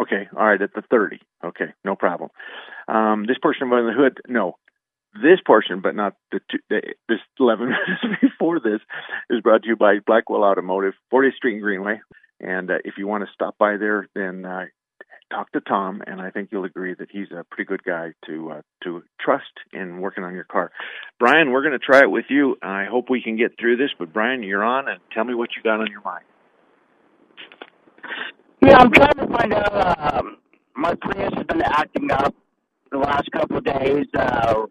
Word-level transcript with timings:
Okay, 0.00 0.28
all 0.36 0.46
right, 0.46 0.60
at 0.60 0.72
the 0.74 0.82
30. 0.90 1.20
Okay, 1.44 1.72
no 1.84 1.96
problem. 1.96 2.30
Um, 2.88 3.26
this 3.26 3.38
portion 3.42 3.64
of 3.64 3.70
the 3.70 3.92
hood, 3.96 4.20
no. 4.26 4.56
This 5.14 5.40
portion, 5.46 5.80
but 5.82 5.94
not 5.94 6.14
the, 6.30 6.40
two, 6.50 6.58
the 6.70 6.80
this 7.08 7.18
11 7.38 7.66
minutes 7.68 8.20
before 8.22 8.60
this, 8.60 8.80
is 9.28 9.42
brought 9.42 9.62
to 9.62 9.68
you 9.68 9.76
by 9.76 9.98
Blackwell 10.06 10.44
Automotive, 10.44 10.94
40th 11.12 11.34
Street 11.36 11.54
and 11.54 11.62
Greenway. 11.62 12.00
And 12.40 12.70
uh, 12.70 12.78
if 12.84 12.94
you 12.96 13.06
want 13.06 13.24
to 13.24 13.30
stop 13.34 13.58
by 13.58 13.76
there, 13.76 14.08
then 14.14 14.46
uh, 14.46 14.64
talk 15.32 15.50
to 15.52 15.60
Tom, 15.60 16.02
and 16.06 16.20
I 16.20 16.30
think 16.30 16.48
you'll 16.52 16.64
agree 16.64 16.94
that 16.94 17.08
he's 17.10 17.30
a 17.30 17.44
pretty 17.44 17.68
good 17.68 17.82
guy 17.84 18.12
to 18.26 18.50
uh, 18.50 18.62
to 18.84 19.02
trust 19.20 19.52
in 19.72 20.00
working 20.00 20.24
on 20.24 20.34
your 20.34 20.44
car. 20.44 20.70
Brian, 21.18 21.50
we're 21.50 21.62
going 21.62 21.78
to 21.78 21.78
try 21.78 22.00
it 22.00 22.10
with 22.10 22.26
you. 22.28 22.56
I 22.62 22.84
hope 22.90 23.10
we 23.10 23.22
can 23.22 23.36
get 23.36 23.58
through 23.58 23.76
this. 23.76 23.90
But 23.98 24.12
Brian, 24.12 24.42
you're 24.42 24.64
on, 24.64 24.88
and 24.88 25.00
tell 25.12 25.24
me 25.24 25.34
what 25.34 25.50
you 25.56 25.62
got 25.62 25.80
on 25.80 25.90
your 25.90 26.02
mind. 26.02 26.24
Yeah, 28.64 28.78
I'm 28.78 28.92
trying 28.92 29.14
to 29.14 29.26
find 29.26 29.54
out. 29.54 30.14
Um, 30.14 30.36
my 30.76 30.94
Prius 30.94 31.32
has 31.34 31.46
been 31.46 31.62
acting 31.62 32.10
up 32.12 32.34
the 32.92 32.98
last 32.98 33.28
couple 33.32 33.58
of 33.58 33.64
days. 33.64 34.06
Uh, 34.14 34.66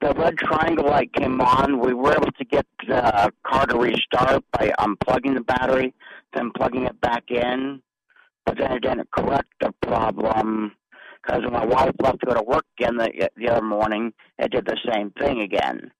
the 0.00 0.14
red 0.14 0.36
triangle 0.38 0.86
light 0.86 1.12
came 1.12 1.40
on. 1.40 1.80
We 1.80 1.92
were 1.92 2.12
able 2.12 2.30
to 2.30 2.44
get 2.44 2.66
the 2.86 3.32
car 3.44 3.66
to 3.66 3.78
restart 3.78 4.44
by 4.52 4.72
unplugging 4.78 5.34
the 5.34 5.40
battery, 5.40 5.92
then 6.34 6.52
plugging 6.56 6.84
it 6.84 7.00
back 7.00 7.24
in. 7.30 7.82
But 8.44 8.58
then 8.58 8.72
it 8.72 8.82
didn't 8.82 9.10
correct 9.10 9.48
the 9.60 9.72
problem 9.82 10.72
because 11.20 11.42
when 11.42 11.54
my 11.54 11.64
wife 11.66 11.92
left 12.00 12.20
to 12.20 12.26
go 12.26 12.34
to 12.34 12.42
work 12.44 12.64
again 12.78 12.96
the, 12.96 13.28
the 13.36 13.48
other 13.48 13.66
morning, 13.66 14.12
it 14.38 14.52
did 14.52 14.66
the 14.66 14.78
same 14.92 15.10
thing 15.18 15.40
again. 15.40 15.90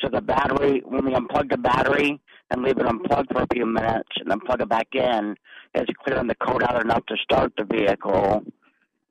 So 0.00 0.08
the 0.10 0.22
battery, 0.22 0.82
when 0.86 1.04
we 1.04 1.12
unplug 1.12 1.50
the 1.50 1.58
battery 1.58 2.18
and 2.50 2.62
leave 2.62 2.78
it 2.78 2.86
unplugged 2.86 3.30
for 3.32 3.42
a 3.42 3.46
few 3.52 3.66
minutes 3.66 4.08
and 4.16 4.30
then 4.30 4.40
plug 4.40 4.60
it 4.60 4.68
back 4.68 4.88
in, 4.94 5.36
it's 5.74 5.90
clearing 6.04 6.26
the 6.26 6.34
code 6.34 6.62
out 6.62 6.82
enough 6.82 7.06
to 7.06 7.16
start 7.22 7.52
the 7.56 7.64
vehicle 7.64 8.42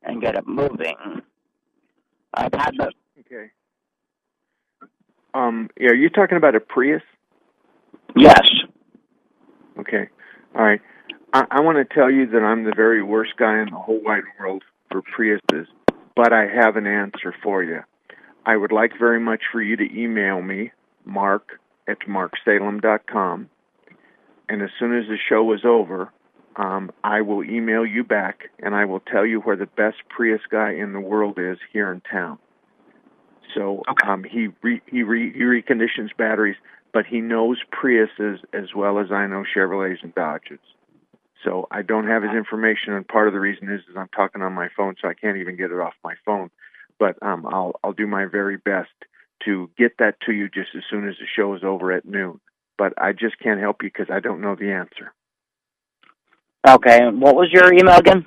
and 0.03 0.21
get 0.21 0.35
it 0.35 0.47
moving. 0.47 1.21
I've 2.33 2.53
had 2.53 2.73
the 2.77 2.91
Okay. 3.19 3.51
Um, 5.33 5.69
yeah, 5.79 5.89
are 5.89 5.95
you 5.95 6.09
talking 6.09 6.37
about 6.37 6.55
a 6.55 6.59
Prius? 6.59 7.03
yes. 8.15 8.41
Okay. 9.79 10.09
All 10.55 10.63
right. 10.63 10.81
I, 11.33 11.45
I 11.51 11.59
want 11.61 11.77
to 11.77 11.93
tell 11.93 12.09
you 12.09 12.25
that 12.27 12.39
I'm 12.41 12.63
the 12.63 12.73
very 12.75 13.03
worst 13.03 13.33
guy 13.37 13.61
in 13.61 13.69
the 13.69 13.77
whole 13.77 14.01
wide 14.03 14.23
world 14.39 14.63
for 14.91 15.01
Priuses, 15.01 15.67
but 16.15 16.33
I 16.33 16.47
have 16.47 16.75
an 16.75 16.87
answer 16.87 17.35
for 17.43 17.63
you. 17.63 17.81
I 18.45 18.57
would 18.57 18.71
like 18.71 18.93
very 18.97 19.19
much 19.19 19.41
for 19.51 19.61
you 19.61 19.75
to 19.75 19.83
email 19.95 20.41
me, 20.41 20.71
mark 21.05 21.58
at 21.89 21.99
marksalem.com, 22.07 23.49
and 24.47 24.61
as 24.61 24.69
soon 24.79 24.97
as 24.97 25.07
the 25.07 25.17
show 25.17 25.51
is 25.53 25.61
over, 25.65 26.11
um, 26.55 26.91
I 27.03 27.21
will 27.21 27.43
email 27.43 27.85
you 27.85 28.03
back 28.03 28.49
and 28.59 28.75
I 28.75 28.85
will 28.85 28.99
tell 28.99 29.25
you 29.25 29.39
where 29.39 29.55
the 29.55 29.65
best 29.65 29.97
Prius 30.09 30.41
guy 30.49 30.73
in 30.73 30.93
the 30.93 30.99
world 30.99 31.39
is 31.39 31.57
here 31.71 31.91
in 31.91 32.01
town. 32.01 32.37
So 33.55 33.83
um, 34.05 34.23
he 34.23 34.49
re, 34.61 34.81
he 34.85 35.03
re, 35.03 35.31
he 35.33 35.41
reconditions 35.41 36.15
batteries, 36.17 36.57
but 36.93 37.05
he 37.05 37.21
knows 37.21 37.57
Priuses 37.71 38.39
as 38.53 38.75
well 38.75 38.99
as 38.99 39.11
I 39.11 39.25
know 39.27 39.43
Chevrolets 39.55 40.03
and 40.03 40.13
Dodges. 40.13 40.59
So 41.43 41.67
I 41.71 41.81
don't 41.81 42.07
have 42.07 42.21
his 42.21 42.33
information, 42.33 42.93
and 42.93 43.07
part 43.07 43.27
of 43.27 43.33
the 43.33 43.39
reason 43.39 43.71
is 43.71 43.79
is 43.89 43.95
I'm 43.95 44.09
talking 44.09 44.41
on 44.41 44.51
my 44.53 44.67
phone, 44.75 44.95
so 45.01 45.07
I 45.07 45.13
can't 45.13 45.37
even 45.37 45.55
get 45.55 45.71
it 45.71 45.79
off 45.79 45.93
my 46.03 46.15
phone. 46.25 46.51
But 46.99 47.15
um, 47.21 47.45
I'll 47.45 47.79
I'll 47.81 47.93
do 47.93 48.07
my 48.07 48.25
very 48.25 48.57
best 48.57 48.89
to 49.45 49.69
get 49.77 49.97
that 49.99 50.15
to 50.25 50.33
you 50.33 50.49
just 50.49 50.69
as 50.75 50.83
soon 50.89 51.07
as 51.07 51.15
the 51.19 51.27
show 51.35 51.53
is 51.55 51.63
over 51.63 51.91
at 51.91 52.05
noon. 52.05 52.39
But 52.77 52.93
I 52.97 53.13
just 53.13 53.39
can't 53.39 53.59
help 53.59 53.83
you 53.83 53.89
because 53.89 54.13
I 54.13 54.19
don't 54.19 54.41
know 54.41 54.55
the 54.55 54.71
answer. 54.71 55.13
Okay. 56.67 57.07
What 57.09 57.35
was 57.35 57.49
your 57.51 57.73
email 57.73 57.97
again? 57.97 58.25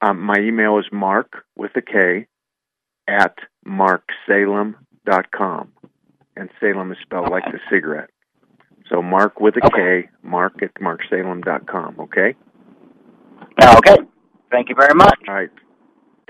Um, 0.00 0.20
my 0.20 0.36
email 0.38 0.78
is 0.78 0.86
mark 0.92 1.44
with 1.56 1.72
a 1.76 1.82
K 1.82 2.26
at 3.08 3.36
marksalem.com. 3.66 5.72
And 6.34 6.48
Salem 6.60 6.92
is 6.92 6.98
spelled 7.02 7.30
like 7.30 7.44
the 7.44 7.58
cigarette. 7.70 8.10
So 8.90 9.02
mark 9.02 9.40
with 9.40 9.54
a 9.56 9.70
K, 9.70 10.08
mark 10.22 10.62
at 10.62 10.74
marksalem.com, 10.74 12.00
okay? 12.00 12.34
Okay. 13.62 13.96
Thank 14.50 14.68
you 14.68 14.74
very 14.74 14.94
much. 14.94 15.18
All 15.28 15.34
right. 15.34 15.50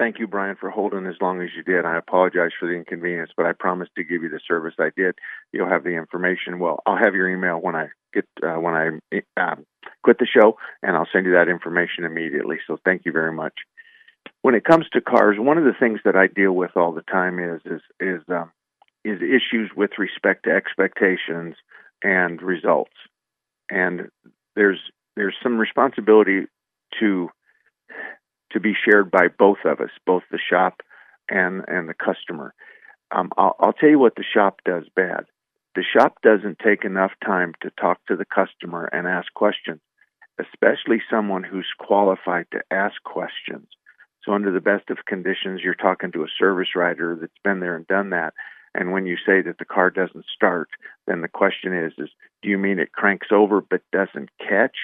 Thank 0.02 0.18
you, 0.18 0.26
Brian, 0.26 0.56
for 0.56 0.68
holding 0.68 1.06
as 1.06 1.14
long 1.20 1.40
as 1.42 1.50
you 1.56 1.62
did. 1.62 1.84
I 1.84 1.96
apologize 1.96 2.50
for 2.58 2.66
the 2.66 2.74
inconvenience, 2.74 3.30
but 3.36 3.46
I 3.46 3.52
promised 3.52 3.92
to 3.94 4.02
give 4.02 4.24
you 4.24 4.28
the 4.28 4.40
service 4.48 4.74
I 4.80 4.90
did. 4.96 5.14
You'll 5.52 5.68
have 5.68 5.84
the 5.84 5.90
information. 5.90 6.58
Well, 6.58 6.82
I'll 6.84 6.96
have 6.96 7.14
your 7.14 7.28
email 7.28 7.60
when 7.60 7.76
I 7.76 7.86
get 8.12 8.24
uh, 8.42 8.58
when 8.58 8.74
I 8.74 9.20
uh, 9.40 9.54
quit 10.02 10.18
the 10.18 10.26
show, 10.26 10.58
and 10.82 10.96
I'll 10.96 11.06
send 11.12 11.26
you 11.26 11.34
that 11.34 11.48
information 11.48 12.02
immediately. 12.02 12.56
So 12.66 12.80
thank 12.84 13.02
you 13.04 13.12
very 13.12 13.32
much. 13.32 13.52
When 14.40 14.56
it 14.56 14.64
comes 14.64 14.86
to 14.92 15.00
cars, 15.00 15.36
one 15.38 15.56
of 15.56 15.62
the 15.62 15.78
things 15.78 16.00
that 16.04 16.16
I 16.16 16.26
deal 16.26 16.50
with 16.50 16.72
all 16.74 16.92
the 16.92 17.02
time 17.02 17.38
is 17.38 17.60
is 17.64 17.82
is 18.00 18.22
um, 18.28 18.50
is 19.04 19.20
issues 19.22 19.70
with 19.76 19.92
respect 19.98 20.46
to 20.46 20.50
expectations 20.50 21.54
and 22.02 22.42
results, 22.42 22.96
and 23.70 24.08
there's 24.56 24.80
there's 25.14 25.36
some 25.44 25.58
responsibility 25.58 26.46
to 26.98 27.28
to 28.52 28.60
be 28.60 28.74
shared 28.74 29.10
by 29.10 29.28
both 29.28 29.58
of 29.64 29.80
us, 29.80 29.90
both 30.06 30.22
the 30.30 30.38
shop 30.38 30.82
and 31.28 31.62
and 31.68 31.88
the 31.88 31.94
customer. 31.94 32.54
Um, 33.10 33.30
I'll, 33.36 33.56
I'll 33.60 33.72
tell 33.72 33.90
you 33.90 33.98
what 33.98 34.16
the 34.16 34.24
shop 34.24 34.60
does 34.64 34.84
bad. 34.94 35.24
The 35.74 35.84
shop 35.84 36.16
doesn't 36.22 36.58
take 36.58 36.84
enough 36.84 37.12
time 37.24 37.54
to 37.62 37.70
talk 37.80 37.98
to 38.08 38.16
the 38.16 38.24
customer 38.24 38.88
and 38.92 39.06
ask 39.06 39.32
questions, 39.32 39.80
especially 40.38 41.02
someone 41.10 41.44
who's 41.44 41.68
qualified 41.78 42.46
to 42.52 42.62
ask 42.70 43.02
questions. 43.04 43.68
So, 44.24 44.32
under 44.32 44.52
the 44.52 44.60
best 44.60 44.90
of 44.90 45.04
conditions, 45.06 45.60
you're 45.62 45.74
talking 45.74 46.12
to 46.12 46.22
a 46.22 46.34
service 46.38 46.76
writer 46.76 47.16
that's 47.20 47.32
been 47.42 47.60
there 47.60 47.74
and 47.74 47.86
done 47.86 48.10
that. 48.10 48.34
And 48.74 48.92
when 48.92 49.06
you 49.06 49.16
say 49.16 49.42
that 49.42 49.58
the 49.58 49.64
car 49.64 49.90
doesn't 49.90 50.24
start, 50.34 50.68
then 51.06 51.22
the 51.22 51.28
question 51.28 51.74
is: 51.74 51.92
is 51.98 52.10
do 52.42 52.48
you 52.48 52.58
mean 52.58 52.78
it 52.78 52.92
cranks 52.92 53.28
over 53.30 53.60
but 53.60 53.80
doesn't 53.92 54.30
catch, 54.38 54.76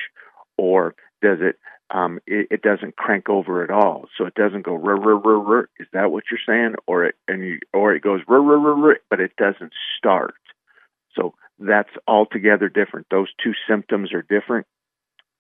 or 0.56 0.94
does 1.22 1.38
it 1.40 1.56
um, 1.90 2.20
it, 2.26 2.48
it 2.50 2.62
doesn't 2.62 2.96
crank 2.96 3.28
over 3.28 3.64
at 3.64 3.70
all. 3.70 4.06
So 4.16 4.26
it 4.26 4.34
doesn't 4.34 4.64
go 4.64 4.74
rur. 4.74 5.68
Is 5.80 5.86
that 5.92 6.10
what 6.10 6.24
you're 6.30 6.40
saying? 6.46 6.76
Or 6.86 7.04
it 7.04 7.14
and 7.26 7.42
you 7.42 7.58
or 7.72 7.94
it 7.94 8.02
goes 8.02 8.20
rur 8.28 8.96
but 9.10 9.20
it 9.20 9.36
doesn't 9.36 9.72
start. 9.96 10.34
So 11.14 11.34
that's 11.58 11.90
altogether 12.06 12.68
different. 12.68 13.06
Those 13.10 13.28
two 13.42 13.52
symptoms 13.68 14.12
are 14.12 14.22
different 14.22 14.66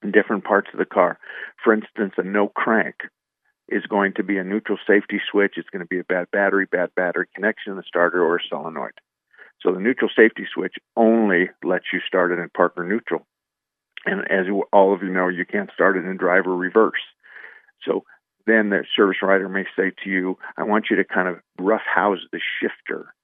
in 0.02 0.12
different 0.12 0.44
parts 0.44 0.68
of 0.72 0.78
the 0.78 0.84
car. 0.84 1.18
For 1.62 1.72
instance, 1.72 2.14
a 2.16 2.22
no 2.22 2.48
crank 2.48 2.96
is 3.68 3.84
going 3.86 4.14
to 4.14 4.22
be 4.22 4.38
a 4.38 4.44
neutral 4.44 4.78
safety 4.86 5.20
switch. 5.30 5.54
It's 5.56 5.68
going 5.68 5.84
to 5.84 5.88
be 5.88 5.98
a 5.98 6.04
bad 6.04 6.30
battery, 6.30 6.66
bad 6.70 6.94
battery 6.94 7.26
connection 7.34 7.76
the 7.76 7.82
starter, 7.86 8.24
or 8.24 8.36
a 8.36 8.40
solenoid. 8.48 8.92
So 9.60 9.72
the 9.72 9.80
neutral 9.80 10.10
safety 10.14 10.46
switch 10.52 10.76
only 10.96 11.50
lets 11.62 11.86
you 11.92 12.00
start 12.06 12.32
it 12.32 12.38
in 12.38 12.48
park 12.50 12.74
or 12.76 12.84
neutral. 12.84 13.26
And 14.04 14.20
as 14.30 14.46
all 14.72 14.94
of 14.94 15.02
you 15.02 15.10
know, 15.10 15.28
you 15.28 15.44
can't 15.44 15.70
start 15.74 15.96
it 15.96 16.04
in 16.04 16.16
drive 16.16 16.46
or 16.46 16.56
reverse. 16.56 17.00
So 17.84 18.04
then 18.46 18.70
the 18.70 18.84
service 18.96 19.18
writer 19.22 19.48
may 19.48 19.64
say 19.76 19.92
to 20.04 20.10
you, 20.10 20.38
I 20.56 20.62
want 20.62 20.86
you 20.90 20.96
to 20.96 21.04
kind 21.04 21.28
of 21.28 21.36
rough 21.58 21.82
house 21.82 22.20
the 22.32 22.40
shifter. 22.60 23.14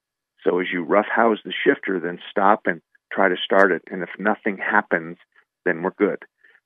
So 0.43 0.59
as 0.59 0.67
you 0.71 0.83
rough 0.83 1.07
house 1.13 1.39
the 1.43 1.53
shifter, 1.65 1.99
then 1.99 2.19
stop 2.29 2.61
and 2.65 2.81
try 3.11 3.29
to 3.29 3.35
start 3.43 3.71
it. 3.71 3.81
And 3.89 4.03
if 4.03 4.09
nothing 4.19 4.57
happens, 4.57 5.17
then 5.65 5.81
we're 5.81 5.91
good. 5.91 6.23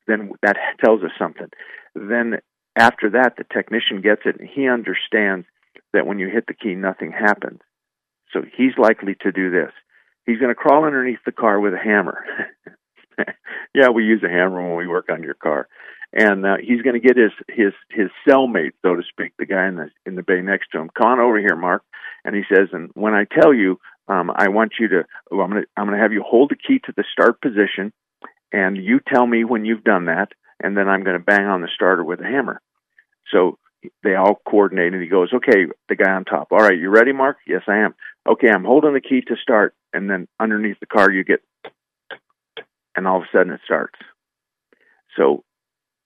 Then 0.07 0.31
that 0.41 0.57
tells 0.83 1.03
us 1.03 1.11
something. 1.17 1.47
Then 1.95 2.39
after 2.75 3.09
that, 3.11 3.35
the 3.37 3.45
technician 3.53 4.01
gets 4.01 4.21
it 4.25 4.39
and 4.39 4.49
he 4.49 4.67
understands 4.67 5.45
that 5.93 6.05
when 6.05 6.19
you 6.19 6.29
hit 6.29 6.45
the 6.47 6.53
key, 6.53 6.75
nothing 6.75 7.11
happens. 7.11 7.59
So 8.33 8.41
he's 8.55 8.77
likely 8.77 9.15
to 9.21 9.31
do 9.31 9.49
this. 9.49 9.71
He's 10.25 10.39
going 10.39 10.49
to 10.49 10.55
crawl 10.55 10.85
underneath 10.85 11.19
the 11.25 11.31
car 11.31 11.59
with 11.59 11.73
a 11.73 11.79
hammer. 11.79 12.23
yeah, 13.73 13.89
we 13.89 14.03
use 14.03 14.23
a 14.23 14.29
hammer 14.29 14.61
when 14.61 14.77
we 14.77 14.87
work 14.87 15.09
on 15.09 15.23
your 15.23 15.35
car. 15.35 15.67
And 16.11 16.45
uh, 16.45 16.57
he's 16.59 16.81
going 16.81 16.99
to 16.99 17.07
get 17.07 17.17
his 17.17 17.31
his 17.47 17.73
his 17.91 18.09
cellmate, 18.27 18.71
so 18.81 18.95
to 18.95 19.03
speak, 19.07 19.33
the 19.37 19.45
guy 19.45 19.67
in 19.67 19.75
the 19.75 19.89
in 20.07 20.15
the 20.15 20.23
bay 20.23 20.41
next 20.41 20.69
to 20.71 20.79
him. 20.79 20.89
Come 20.97 21.07
on 21.07 21.19
over 21.19 21.39
here, 21.39 21.55
Mark. 21.55 21.83
And 22.25 22.35
he 22.35 22.41
says, 22.49 22.69
and 22.73 22.89
when 22.95 23.13
I 23.13 23.25
tell 23.25 23.53
you, 23.53 23.79
um, 24.07 24.31
I 24.35 24.49
want 24.49 24.73
you 24.79 24.87
to, 24.89 25.03
well, 25.29 25.41
I'm 25.41 25.51
going 25.51 25.63
to 25.63 25.69
I'm 25.77 25.85
going 25.85 25.97
to 25.97 26.01
have 26.01 26.13
you 26.13 26.23
hold 26.27 26.49
the 26.49 26.55
key 26.55 26.79
to 26.85 26.93
the 26.97 27.03
start 27.11 27.39
position, 27.41 27.93
and 28.51 28.75
you 28.75 28.99
tell 29.07 29.25
me 29.25 29.43
when 29.43 29.65
you've 29.65 29.83
done 29.83 30.05
that, 30.05 30.29
and 30.59 30.75
then 30.75 30.89
I'm 30.89 31.03
going 31.03 31.17
to 31.17 31.23
bang 31.23 31.45
on 31.45 31.61
the 31.61 31.69
starter 31.73 32.03
with 32.03 32.19
a 32.21 32.25
hammer. 32.25 32.59
So 33.31 33.59
they 34.03 34.15
all 34.15 34.41
coordinate, 34.49 34.93
and 34.93 35.03
he 35.03 35.07
goes, 35.07 35.31
"Okay, 35.31 35.67
the 35.89 35.95
guy 35.95 36.11
on 36.11 36.25
top. 36.25 36.47
All 36.51 36.57
right, 36.57 36.77
you 36.77 36.89
ready, 36.89 37.13
Mark? 37.13 37.37
Yes, 37.45 37.61
I 37.67 37.77
am. 37.77 37.93
Okay, 38.27 38.49
I'm 38.49 38.65
holding 38.65 38.93
the 38.93 39.01
key 39.01 39.21
to 39.27 39.35
start, 39.41 39.75
and 39.93 40.09
then 40.09 40.27
underneath 40.39 40.79
the 40.79 40.87
car 40.87 41.11
you 41.11 41.23
get, 41.23 41.41
and 42.99 43.07
all 43.07 43.17
of 43.17 43.23
a 43.23 43.37
sudden 43.37 43.53
it 43.53 43.61
starts. 43.63 43.97
So 45.15 45.45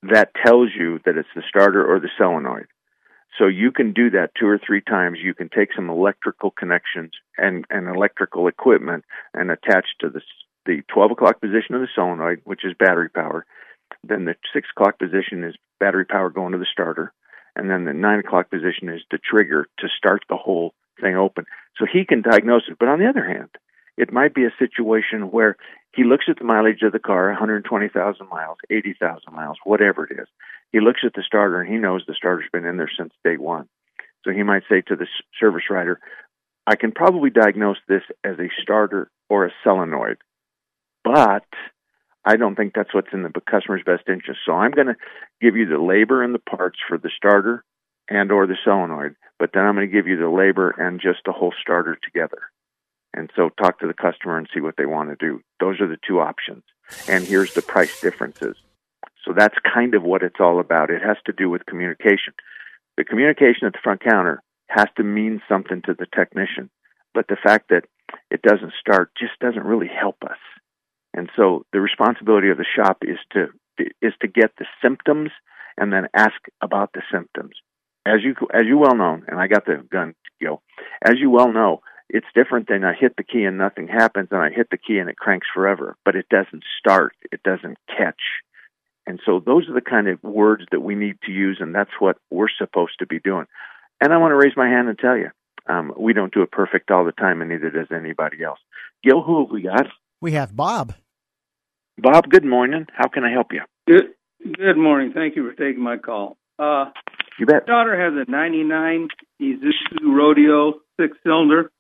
that 0.04 0.30
tells 0.46 0.70
you 0.78 1.00
that 1.06 1.18
it's 1.18 1.28
the 1.36 1.42
starter 1.50 1.84
or 1.84 2.00
the 2.00 2.10
solenoid. 2.20 2.68
So 3.40 3.48
you 3.48 3.72
can 3.72 3.94
do 3.94 4.12
that 4.12 4.30
two 4.40 4.46
or 4.46 4.60
three 4.64 4.82
times. 4.82 5.18
You 5.20 5.34
can 5.34 5.50
take 5.50 5.70
some 5.76 5.90
electrical 5.90 6.52
connections 6.52 7.14
and, 7.36 7.66
and 7.72 7.88
electrical 7.88 8.48
equipment 8.48 9.06
and 9.34 9.50
attach 9.50 9.86
to 10.02 10.10
the 10.10 10.22
the 10.66 10.82
12 10.94 11.12
o'clock 11.12 11.42
position 11.42 11.76
of 11.76 11.82
the 11.82 11.90
solenoid, 11.94 12.40
which 12.46 12.64
is 12.64 12.72
battery 12.80 13.10
power. 13.10 13.46
Then 14.02 14.24
the 14.24 14.36
six 14.54 14.70
o'clock 14.74 14.98
position 14.98 15.44
is 15.44 15.56
battery 15.78 16.06
power 16.06 16.30
going 16.30 16.54
to 16.54 16.58
the 16.58 16.66
starter, 16.72 17.12
and 17.54 17.70
then 17.70 17.84
the 17.84 17.92
nine 17.92 18.20
o'clock 18.20 18.50
position 18.50 18.88
is 18.88 19.02
the 19.12 19.18
trigger 19.18 19.68
to 19.80 19.88
start 19.98 20.22
the 20.30 20.38
whole 20.38 20.74
thing 21.02 21.18
open. 21.18 21.44
So 21.78 21.86
he 21.92 22.06
can 22.06 22.22
diagnose 22.22 22.64
it. 22.70 22.78
But 22.80 22.88
on 22.88 23.00
the 23.00 23.10
other 23.10 23.28
hand, 23.28 23.50
it 23.98 24.14
might 24.14 24.34
be 24.34 24.46
a 24.46 24.56
situation 24.58 25.32
where 25.32 25.58
he 25.94 26.04
looks 26.04 26.26
at 26.28 26.40
the 26.40 26.44
mileage 26.44 26.82
of 26.82 26.92
the 26.92 27.00
car, 27.00 27.28
120,000 27.28 28.30
miles, 28.30 28.58
80,000 28.70 29.34
miles, 29.34 29.58
whatever 29.64 30.06
it 30.06 30.20
is. 30.20 30.28
He 30.72 30.80
looks 30.80 31.02
at 31.06 31.14
the 31.14 31.24
starter 31.26 31.62
and 31.62 31.72
he 31.72 31.80
knows 31.80 32.04
the 32.08 32.16
starter's 32.16 32.50
been 32.52 32.66
in 32.66 32.78
there 32.78 32.90
since 32.98 33.14
day 33.24 33.38
one. 33.38 33.70
So 34.24 34.32
he 34.32 34.44
might 34.44 34.64
say 34.70 34.82
to 34.82 34.96
the 34.96 35.08
service 35.40 35.70
writer, 35.70 36.00
I 36.66 36.76
can 36.76 36.94
probably 36.94 37.30
diagnose 37.30 37.78
this 37.88 38.04
as 38.24 38.40
a 38.40 38.50
starter 38.62 39.12
or 39.30 39.46
a 39.46 39.52
solenoid, 39.64 40.18
but 41.04 41.46
I 42.26 42.38
don't 42.38 42.56
think 42.56 42.74
that's 42.74 42.94
what's 42.94 43.14
in 43.14 43.24
the 43.24 43.32
customer's 43.50 43.84
best 43.86 44.04
interest. 44.08 44.40
So 44.46 44.54
I'm 44.54 44.72
going 44.72 44.88
to 44.88 44.96
give 45.42 45.58
you 45.58 45.68
the 45.68 45.78
labor 45.78 46.24
and 46.24 46.34
the 46.34 46.40
parts 46.40 46.80
for 46.88 46.98
the 46.98 47.12
starter 47.16 47.64
and 48.10 48.32
or 48.32 48.48
the 48.48 48.58
solenoid, 48.64 49.16
but 49.38 49.52
then 49.54 49.64
I'm 49.64 49.76
going 49.76 49.88
to 49.88 49.94
give 49.94 50.08
you 50.08 50.18
the 50.18 50.30
labor 50.30 50.72
and 50.72 51.02
just 51.02 51.20
the 51.26 51.34
whole 51.34 51.54
starter 51.62 51.98
together. 52.02 52.40
And 53.14 53.30
so 53.36 53.50
talk 53.50 53.80
to 53.80 53.88
the 53.88 53.94
customer 53.94 54.38
and 54.38 54.48
see 54.54 54.62
what 54.62 54.76
they 54.78 54.86
want 54.86 55.10
to 55.10 55.16
do. 55.16 55.42
Those 55.60 55.80
are 55.82 55.88
the 55.88 56.00
two 56.08 56.20
options. 56.20 56.64
And 57.08 57.24
here's 57.24 57.54
the 57.54 57.62
price 57.62 58.02
differences. 58.02 58.58
So 59.26 59.34
that's 59.38 59.56
kind 59.74 59.96
of 59.96 60.04
what 60.04 60.24
it's 60.24 60.40
all 60.40 60.60
about. 60.60 60.90
It 60.90 61.02
has 61.02 61.18
to 61.26 61.34
do 61.34 61.50
with 61.50 61.66
communication. 61.66 62.34
The 62.98 63.04
communication 63.04 63.68
at 63.68 63.74
the 63.74 63.80
front 63.84 64.04
counter 64.04 64.42
has 64.68 64.88
to 64.98 65.04
mean 65.04 65.42
something 65.48 65.82
to 65.84 65.94
the 65.94 66.08
technician, 66.14 66.70
but 67.14 67.28
the 67.28 67.38
fact 67.42 67.70
that 67.70 67.86
it 68.30 68.42
doesn't 68.42 68.74
start 68.80 69.12
just 69.18 69.40
doesn't 69.40 69.64
really 69.64 69.88
help 69.88 70.18
us. 70.24 70.38
And 71.14 71.30
so 71.36 71.66
the 71.72 71.80
responsibility 71.80 72.50
of 72.50 72.58
the 72.58 72.66
shop 72.76 72.98
is 73.04 73.18
to 73.34 73.48
is 74.02 74.14
to 74.22 74.28
get 74.28 74.52
the 74.58 74.66
symptoms 74.82 75.32
and 75.78 75.92
then 75.92 76.08
ask 76.14 76.36
about 76.62 76.92
the 76.94 77.02
symptoms. 77.12 77.56
As 78.06 78.24
you 78.24 78.36
as 78.54 78.64
you 78.66 78.78
well 78.78 78.96
know, 78.96 79.20
and 79.28 79.40
I 79.40 79.48
got 79.48 79.66
the 79.66 79.86
gun. 79.92 80.16
As 81.02 81.16
you 81.20 81.30
well 81.30 81.52
know, 81.52 81.82
it's 82.10 82.28
different 82.36 82.68
than 82.68 82.84
I 82.84 82.94
hit 82.94 83.16
the 83.18 83.24
key 83.24 83.44
and 83.44 83.58
nothing 83.58 83.88
happens, 83.88 84.30
and 84.32 84.42
I 84.42 84.50
hit 84.50 84.70
the 84.70 84.78
key 84.78 84.98
and 84.98 85.10
it 85.10 85.18
cranks 85.18 85.48
forever, 85.54 85.96
but 86.06 86.16
it 86.16 86.28
doesn't 86.30 86.64
start, 86.80 87.14
it 87.32 87.42
doesn't 87.44 87.78
catch. 87.88 88.22
And 89.06 89.20
so 89.26 89.42
those 89.46 89.68
are 89.70 89.74
the 89.74 89.82
kind 89.82 90.08
of 90.08 90.22
words 90.24 90.64
that 90.72 90.80
we 90.80 90.96
need 90.96 91.18
to 91.26 91.32
use, 91.32 91.58
and 91.60 91.76
that's 91.76 91.92
what 92.00 92.18
we're 92.30 92.48
supposed 92.58 92.94
to 93.00 93.06
be 93.06 93.20
doing. 93.20 93.46
And 94.00 94.14
I 94.14 94.18
want 94.18 94.32
to 94.32 94.36
raise 94.36 94.56
my 94.56 94.68
hand 94.68 94.88
and 94.88 94.98
tell 94.98 95.18
you, 95.18 95.30
um, 95.68 95.94
we 95.98 96.14
don't 96.14 96.34
do 96.34 96.42
it 96.42 96.52
perfect 96.52 96.92
all 96.92 97.06
the 97.06 97.12
time, 97.12 97.42
and 97.42 97.50
neither 97.50 97.70
does 97.70 97.88
anybody 97.92 98.44
else. 98.44 98.60
Gil, 99.04 99.22
who 99.22 99.44
have 99.44 99.52
we 99.52 99.62
got? 99.64 99.88
We 100.22 100.34
have 100.34 100.56
Bob. 100.56 100.94
Bob, 101.98 102.30
good 102.30 102.46
morning. 102.46 102.88
How 102.94 103.08
can 103.08 103.24
I 103.24 103.32
help 103.32 103.48
you? 103.52 103.62
Good, 103.88 104.14
good 104.58 104.78
morning. 104.78 105.12
Thank 105.14 105.36
you 105.36 105.50
for 105.50 105.56
taking 105.56 105.84
my 105.84 105.98
call. 105.98 106.38
Uh, 106.58 106.86
you 107.40 107.46
bet. 107.46 107.68
My 107.68 107.74
daughter 107.74 108.00
has 108.00 108.14
a 108.28 108.30
99 108.30 109.08
Isuzu 109.42 110.16
Rodeo 110.16 110.74
six 111.00 111.18
cylinder 111.24 111.72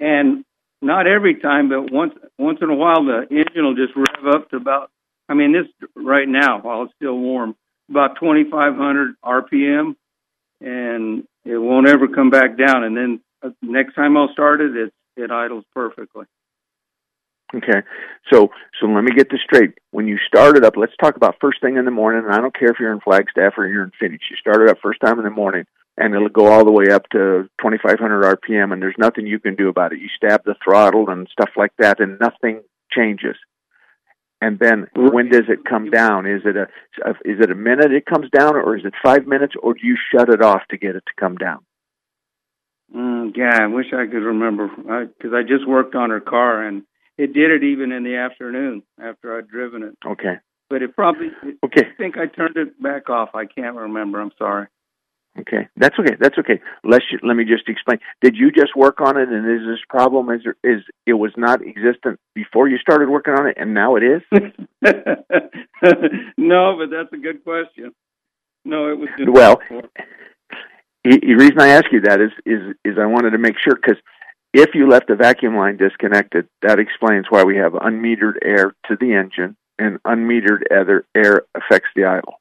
and 0.00 0.44
not 0.82 1.06
every 1.06 1.36
time, 1.36 1.68
but 1.68 1.92
once 1.92 2.14
once 2.38 2.58
in 2.60 2.68
a 2.68 2.74
while, 2.74 3.04
the 3.04 3.26
engine 3.30 3.64
will 3.64 3.74
just 3.74 3.94
rev 3.96 4.34
up 4.34 4.50
to 4.50 4.56
about. 4.56 4.90
I 5.28 5.34
mean, 5.34 5.52
this 5.52 5.66
right 5.94 6.28
now 6.28 6.60
while 6.60 6.82
it's 6.82 6.92
still 6.96 7.16
warm, 7.16 7.54
about 7.88 8.16
2,500 8.20 9.14
RPM, 9.24 9.94
and 10.60 11.24
it 11.44 11.56
won't 11.56 11.88
ever 11.88 12.08
come 12.08 12.30
back 12.30 12.58
down. 12.58 12.84
And 12.84 12.96
then 12.96 13.20
uh, 13.42 13.50
next 13.62 13.94
time 13.94 14.16
I'll 14.16 14.32
start 14.32 14.60
it, 14.60 14.76
it 14.76 14.92
it 15.16 15.30
idles 15.30 15.64
perfectly. 15.72 16.26
Okay, 17.54 17.82
so 18.32 18.50
so 18.80 18.86
let 18.86 19.04
me 19.04 19.12
get 19.12 19.30
this 19.30 19.40
straight. 19.44 19.74
When 19.92 20.08
you 20.08 20.18
start 20.26 20.56
it 20.56 20.64
up, 20.64 20.76
let's 20.76 20.96
talk 21.00 21.16
about 21.16 21.36
first 21.40 21.60
thing 21.60 21.76
in 21.76 21.84
the 21.84 21.90
morning. 21.90 22.24
And 22.24 22.34
I 22.34 22.40
don't 22.40 22.58
care 22.58 22.70
if 22.70 22.80
you're 22.80 22.92
in 22.92 23.00
Flagstaff 23.00 23.54
or 23.56 23.66
you're 23.68 23.84
in 23.84 23.92
Phoenix. 24.00 24.24
You 24.30 24.36
start 24.36 24.62
it 24.62 24.68
up 24.68 24.78
first 24.82 25.00
time 25.00 25.18
in 25.18 25.24
the 25.24 25.30
morning 25.30 25.64
and 25.96 26.14
it'll 26.14 26.28
go 26.28 26.46
all 26.46 26.64
the 26.64 26.72
way 26.72 26.86
up 26.90 27.08
to 27.10 27.48
2500 27.60 28.38
RPM, 28.38 28.72
and 28.72 28.80
there's 28.80 28.94
nothing 28.98 29.26
you 29.26 29.38
can 29.38 29.54
do 29.54 29.68
about 29.68 29.92
it. 29.92 30.00
You 30.00 30.08
stab 30.16 30.44
the 30.44 30.54
throttle 30.62 31.10
and 31.10 31.28
stuff 31.30 31.50
like 31.56 31.72
that, 31.78 32.00
and 32.00 32.18
nothing 32.20 32.62
changes. 32.90 33.36
And 34.40 34.58
then 34.58 34.88
when 34.96 35.28
does 35.28 35.44
it 35.48 35.64
come 35.64 35.90
down? 35.90 36.26
Is 36.26 36.42
it 36.44 36.56
a 36.56 36.66
is 37.24 37.38
it 37.40 37.50
a 37.52 37.54
minute 37.54 37.92
it 37.92 38.06
comes 38.06 38.28
down, 38.36 38.56
or 38.56 38.76
is 38.76 38.84
it 38.84 38.94
five 39.04 39.26
minutes, 39.26 39.54
or 39.62 39.74
do 39.74 39.80
you 39.84 39.96
shut 40.12 40.28
it 40.28 40.42
off 40.42 40.62
to 40.70 40.78
get 40.78 40.96
it 40.96 41.04
to 41.06 41.12
come 41.20 41.36
down? 41.36 41.60
Mm, 42.94 43.36
yeah, 43.36 43.58
I 43.62 43.66
wish 43.68 43.86
I 43.92 44.06
could 44.06 44.24
remember 44.24 44.68
because 44.68 45.32
I, 45.32 45.38
I 45.38 45.42
just 45.42 45.66
worked 45.66 45.94
on 45.94 46.10
her 46.10 46.20
car 46.20 46.66
and 46.66 46.82
it 47.16 47.32
did 47.32 47.50
it 47.50 47.62
even 47.62 47.92
in 47.92 48.04
the 48.04 48.16
afternoon 48.16 48.82
after 49.00 49.38
I'd 49.38 49.48
driven 49.48 49.82
it. 49.82 49.96
Okay. 50.04 50.34
But 50.68 50.82
it 50.82 50.94
probably. 50.94 51.28
Okay. 51.64 51.86
I 51.86 51.96
think 51.96 52.16
I 52.16 52.26
turned 52.26 52.56
it 52.56 52.82
back 52.82 53.08
off. 53.08 53.30
I 53.34 53.44
can't 53.46 53.76
remember. 53.76 54.20
I'm 54.20 54.32
sorry. 54.38 54.66
Okay, 55.40 55.66
that's 55.76 55.98
okay. 55.98 56.14
That's 56.20 56.36
okay. 56.38 56.60
Let's 56.84 57.04
let 57.22 57.34
me 57.34 57.44
just 57.44 57.66
explain. 57.66 57.98
Did 58.20 58.36
you 58.36 58.52
just 58.52 58.76
work 58.76 59.00
on 59.00 59.16
it, 59.16 59.30
and 59.30 59.50
is 59.50 59.66
this 59.66 59.80
problem 59.88 60.28
is 60.28 60.42
is 60.62 60.82
it 61.06 61.14
was 61.14 61.32
not 61.38 61.60
existent 61.62 62.20
before 62.34 62.68
you 62.68 62.76
started 62.76 63.08
working 63.08 63.32
on 63.32 63.46
it, 63.48 63.56
and 63.58 63.72
now 63.72 63.96
it 63.96 64.02
is? 64.02 64.20
no, 66.36 66.76
but 66.76 66.90
that's 66.90 67.12
a 67.14 67.16
good 67.16 67.42
question. 67.44 67.92
No, 68.66 68.90
it 68.90 68.98
was 68.98 69.08
well. 69.26 69.58
The, 71.04 71.18
the 71.18 71.34
reason 71.34 71.60
I 71.60 71.68
ask 71.68 71.86
you 71.90 72.02
that 72.02 72.20
is 72.20 72.32
is 72.44 72.76
is 72.84 72.98
I 73.00 73.06
wanted 73.06 73.30
to 73.30 73.38
make 73.38 73.54
sure 73.58 73.74
because 73.74 73.98
if 74.52 74.74
you 74.74 74.86
left 74.86 75.08
the 75.08 75.16
vacuum 75.16 75.56
line 75.56 75.78
disconnected, 75.78 76.46
that 76.60 76.78
explains 76.78 77.24
why 77.30 77.42
we 77.42 77.56
have 77.56 77.72
unmetered 77.72 78.34
air 78.44 78.74
to 78.88 78.96
the 79.00 79.14
engine 79.14 79.56
and 79.78 79.98
unmetered 80.02 80.64
air 80.70 81.42
affects 81.54 81.88
the 81.96 82.04
idle 82.04 82.34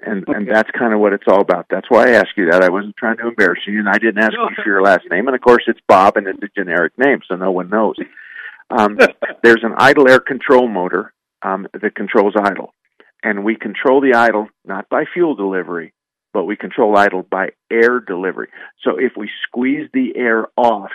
and 0.00 0.28
okay. 0.28 0.36
and 0.36 0.48
that's 0.48 0.70
kind 0.76 0.92
of 0.92 1.00
what 1.00 1.12
it's 1.12 1.24
all 1.26 1.40
about. 1.40 1.66
That's 1.70 1.88
why 1.88 2.08
I 2.08 2.12
asked 2.12 2.36
you 2.36 2.50
that. 2.50 2.62
I 2.62 2.68
wasn't 2.68 2.96
trying 2.96 3.16
to 3.18 3.28
embarrass 3.28 3.60
you, 3.66 3.78
and 3.78 3.88
I 3.88 3.98
didn't 3.98 4.22
ask 4.22 4.32
no. 4.32 4.48
you 4.48 4.56
for 4.56 4.68
your 4.68 4.82
last 4.82 5.04
name. 5.10 5.26
And 5.26 5.34
of 5.34 5.42
course, 5.42 5.64
it's 5.66 5.80
Bob, 5.88 6.16
and 6.16 6.26
it's 6.26 6.42
a 6.42 6.48
generic 6.56 6.92
name, 6.98 7.20
so 7.28 7.36
no 7.36 7.50
one 7.50 7.70
knows. 7.70 7.96
Um, 8.70 8.98
there's 9.42 9.62
an 9.62 9.74
idle 9.76 10.08
air 10.08 10.20
control 10.20 10.68
motor 10.68 11.12
um, 11.42 11.66
that 11.80 11.94
controls 11.94 12.34
idle, 12.36 12.74
and 13.22 13.44
we 13.44 13.56
control 13.56 14.00
the 14.00 14.14
idle 14.14 14.48
not 14.64 14.88
by 14.88 15.04
fuel 15.12 15.34
delivery, 15.34 15.92
but 16.32 16.44
we 16.44 16.56
control 16.56 16.96
idle 16.96 17.22
by 17.22 17.50
air 17.70 18.00
delivery. 18.00 18.48
So 18.82 18.98
if 18.98 19.12
we 19.16 19.30
squeeze 19.46 19.88
the 19.92 20.12
air 20.16 20.48
off 20.56 20.90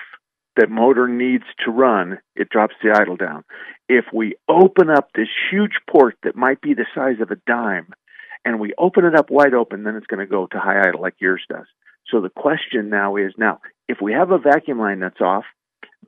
that 0.57 0.69
motor 0.69 1.07
needs 1.07 1.45
to 1.63 1.71
run, 1.71 2.19
it 2.35 2.49
drops 2.49 2.75
the 2.83 2.91
idle 2.91 3.15
down. 3.15 3.45
If 3.87 4.05
we 4.13 4.35
open 4.49 4.89
up 4.89 5.09
this 5.15 5.29
huge 5.49 5.79
port 5.89 6.17
that 6.23 6.35
might 6.35 6.61
be 6.61 6.73
the 6.73 6.85
size 6.93 7.21
of 7.21 7.31
a 7.31 7.37
dime 7.47 7.93
and 8.45 8.59
we 8.59 8.73
open 8.77 9.05
it 9.05 9.15
up 9.15 9.29
wide 9.29 9.53
open, 9.53 9.83
then 9.83 9.95
it's 9.95 10.07
going 10.07 10.19
to 10.19 10.25
go 10.25 10.47
to 10.47 10.59
high 10.59 10.79
idle 10.79 11.01
like 11.01 11.15
yours 11.19 11.41
does. 11.49 11.65
So 12.11 12.21
the 12.21 12.29
question 12.29 12.89
now 12.89 13.15
is 13.15 13.33
now, 13.37 13.61
if 13.87 13.97
we 14.01 14.13
have 14.13 14.31
a 14.31 14.39
vacuum 14.39 14.79
line 14.79 14.99
that's 14.99 15.21
off, 15.21 15.45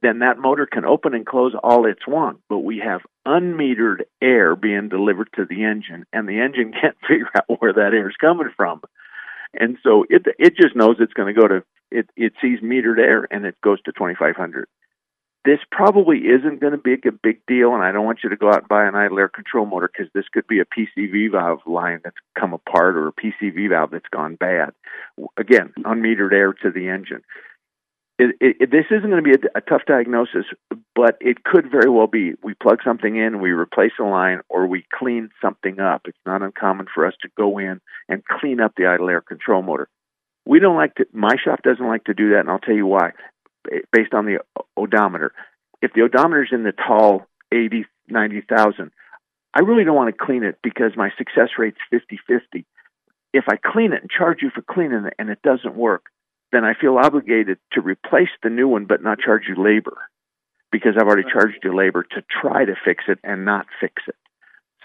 then 0.01 0.19
that 0.19 0.39
motor 0.39 0.65
can 0.65 0.85
open 0.85 1.13
and 1.13 1.25
close 1.25 1.53
all 1.63 1.85
it's 1.85 2.07
want, 2.07 2.39
but 2.49 2.59
we 2.59 2.79
have 2.83 3.01
unmetered 3.27 4.01
air 4.21 4.55
being 4.55 4.89
delivered 4.89 5.29
to 5.35 5.45
the 5.45 5.63
engine, 5.63 6.05
and 6.11 6.27
the 6.27 6.39
engine 6.39 6.73
can't 6.81 6.97
figure 7.07 7.29
out 7.35 7.61
where 7.61 7.73
that 7.73 7.93
air 7.93 8.09
is 8.09 8.15
coming 8.19 8.49
from. 8.55 8.81
And 9.53 9.77
so 9.83 10.05
it 10.09 10.25
it 10.39 10.55
just 10.55 10.75
knows 10.75 10.95
it's 10.99 11.13
going 11.13 11.33
to 11.33 11.39
go 11.39 11.47
to 11.47 11.63
it. 11.91 12.09
It 12.15 12.33
sees 12.41 12.61
metered 12.61 12.99
air 12.99 13.27
and 13.29 13.45
it 13.45 13.59
goes 13.61 13.81
to 13.81 13.91
2500. 13.91 14.67
This 15.43 15.59
probably 15.71 16.19
isn't 16.19 16.61
going 16.61 16.73
to 16.73 16.77
be 16.77 16.93
a 16.93 17.11
big 17.11 17.43
deal, 17.47 17.73
and 17.73 17.83
I 17.83 17.91
don't 17.91 18.05
want 18.05 18.19
you 18.23 18.29
to 18.29 18.35
go 18.35 18.49
out 18.49 18.59
and 18.59 18.67
buy 18.67 18.85
an 18.85 18.95
idle 18.95 19.17
air 19.17 19.29
control 19.29 19.65
motor 19.65 19.89
because 19.91 20.11
this 20.13 20.25
could 20.31 20.45
be 20.45 20.59
a 20.59 20.65
PCV 20.65 21.31
valve 21.31 21.61
line 21.65 22.01
that's 22.03 22.17
come 22.39 22.53
apart 22.53 22.95
or 22.95 23.07
a 23.07 23.13
PCV 23.13 23.69
valve 23.69 23.89
that's 23.91 24.09
gone 24.11 24.35
bad. 24.35 24.73
Again, 25.37 25.73
unmetered 25.79 26.31
air 26.31 26.53
to 26.53 26.71
the 26.71 26.89
engine. 26.89 27.23
It, 28.19 28.35
it, 28.39 28.69
this 28.69 28.85
isn't 28.91 29.09
going 29.09 29.23
to 29.23 29.27
be 29.27 29.35
a, 29.35 29.57
a 29.57 29.61
tough 29.61 29.81
diagnosis, 29.87 30.45
but 30.93 31.17
it 31.19 31.43
could 31.43 31.71
very 31.71 31.89
well 31.89 32.05
be. 32.05 32.33
We 32.43 32.53
plug 32.53 32.79
something 32.85 33.15
in, 33.15 33.41
we 33.41 33.49
replace 33.49 33.93
a 33.99 34.03
line, 34.03 34.41
or 34.47 34.67
we 34.67 34.85
clean 34.93 35.31
something 35.41 35.79
up. 35.79 36.01
It's 36.05 36.17
not 36.23 36.43
uncommon 36.43 36.85
for 36.93 37.07
us 37.07 37.15
to 37.23 37.29
go 37.35 37.57
in 37.57 37.81
and 38.07 38.23
clean 38.23 38.59
up 38.59 38.73
the 38.77 38.85
idle 38.85 39.09
air 39.09 39.21
control 39.21 39.63
motor. 39.63 39.89
We 40.45 40.59
don't 40.59 40.75
like 40.75 40.95
to. 40.95 41.05
My 41.13 41.35
shop 41.43 41.63
doesn't 41.63 41.87
like 41.87 42.03
to 42.03 42.13
do 42.13 42.31
that, 42.31 42.41
and 42.41 42.49
I'll 42.49 42.59
tell 42.59 42.75
you 42.75 42.85
why 42.85 43.11
based 43.91 44.13
on 44.13 44.25
the 44.25 44.39
odometer. 44.77 45.33
If 45.81 45.93
the 45.93 46.01
odometer's 46.01 46.49
in 46.51 46.63
the 46.63 46.73
tall 46.73 47.27
80, 47.51 47.85
90,000, 48.07 48.91
I 49.53 49.59
really 49.61 49.83
don't 49.83 49.95
want 49.95 50.15
to 50.15 50.25
clean 50.25 50.43
it 50.43 50.59
because 50.63 50.91
my 50.95 51.09
success 51.17 51.49
rate's 51.57 51.77
50 51.89 52.19
50. 52.27 52.65
If 53.33 53.45
I 53.49 53.55
clean 53.55 53.93
it 53.93 54.01
and 54.01 54.09
charge 54.09 54.39
you 54.41 54.49
for 54.53 54.61
cleaning 54.61 55.05
it 55.05 55.13
and 55.17 55.29
it 55.29 55.41
doesn't 55.41 55.75
work, 55.75 56.05
then 56.51 56.65
I 56.65 56.73
feel 56.73 56.97
obligated 56.97 57.57
to 57.73 57.81
replace 57.81 58.29
the 58.43 58.49
new 58.49 58.67
one 58.67 58.85
but 58.85 59.03
not 59.03 59.19
charge 59.19 59.43
you 59.47 59.61
labor 59.61 59.97
because 60.71 60.93
I've 60.97 61.07
already 61.07 61.29
charged 61.31 61.59
you 61.63 61.75
labor 61.75 62.03
to 62.03 62.23
try 62.41 62.65
to 62.65 62.75
fix 62.83 63.05
it 63.07 63.19
and 63.23 63.45
not 63.45 63.65
fix 63.79 64.03
it. 64.07 64.15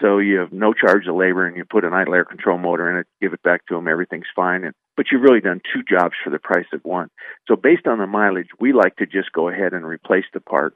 So 0.01 0.19
you 0.19 0.37
have 0.37 0.51
no 0.51 0.73
charge 0.73 1.07
of 1.07 1.15
labor 1.15 1.47
and 1.47 1.57
you 1.57 1.65
put 1.65 1.83
an 1.83 1.93
idle 1.93 2.13
air 2.13 2.25
control 2.25 2.57
motor 2.57 2.91
in 2.91 2.99
it, 2.99 3.07
give 3.21 3.33
it 3.33 3.41
back 3.41 3.65
to 3.67 3.75
them, 3.75 3.87
everything's 3.87 4.27
fine. 4.35 4.63
And, 4.63 4.75
but 4.97 5.05
you've 5.11 5.21
really 5.21 5.39
done 5.39 5.61
two 5.73 5.83
jobs 5.83 6.15
for 6.23 6.31
the 6.31 6.39
price 6.39 6.65
of 6.73 6.83
one. 6.83 7.09
So 7.47 7.55
based 7.55 7.87
on 7.87 7.99
the 7.99 8.07
mileage, 8.07 8.49
we 8.59 8.73
like 8.73 8.97
to 8.97 9.05
just 9.05 9.31
go 9.31 9.47
ahead 9.47 9.73
and 9.73 9.85
replace 9.85 10.25
the 10.33 10.41
part. 10.41 10.73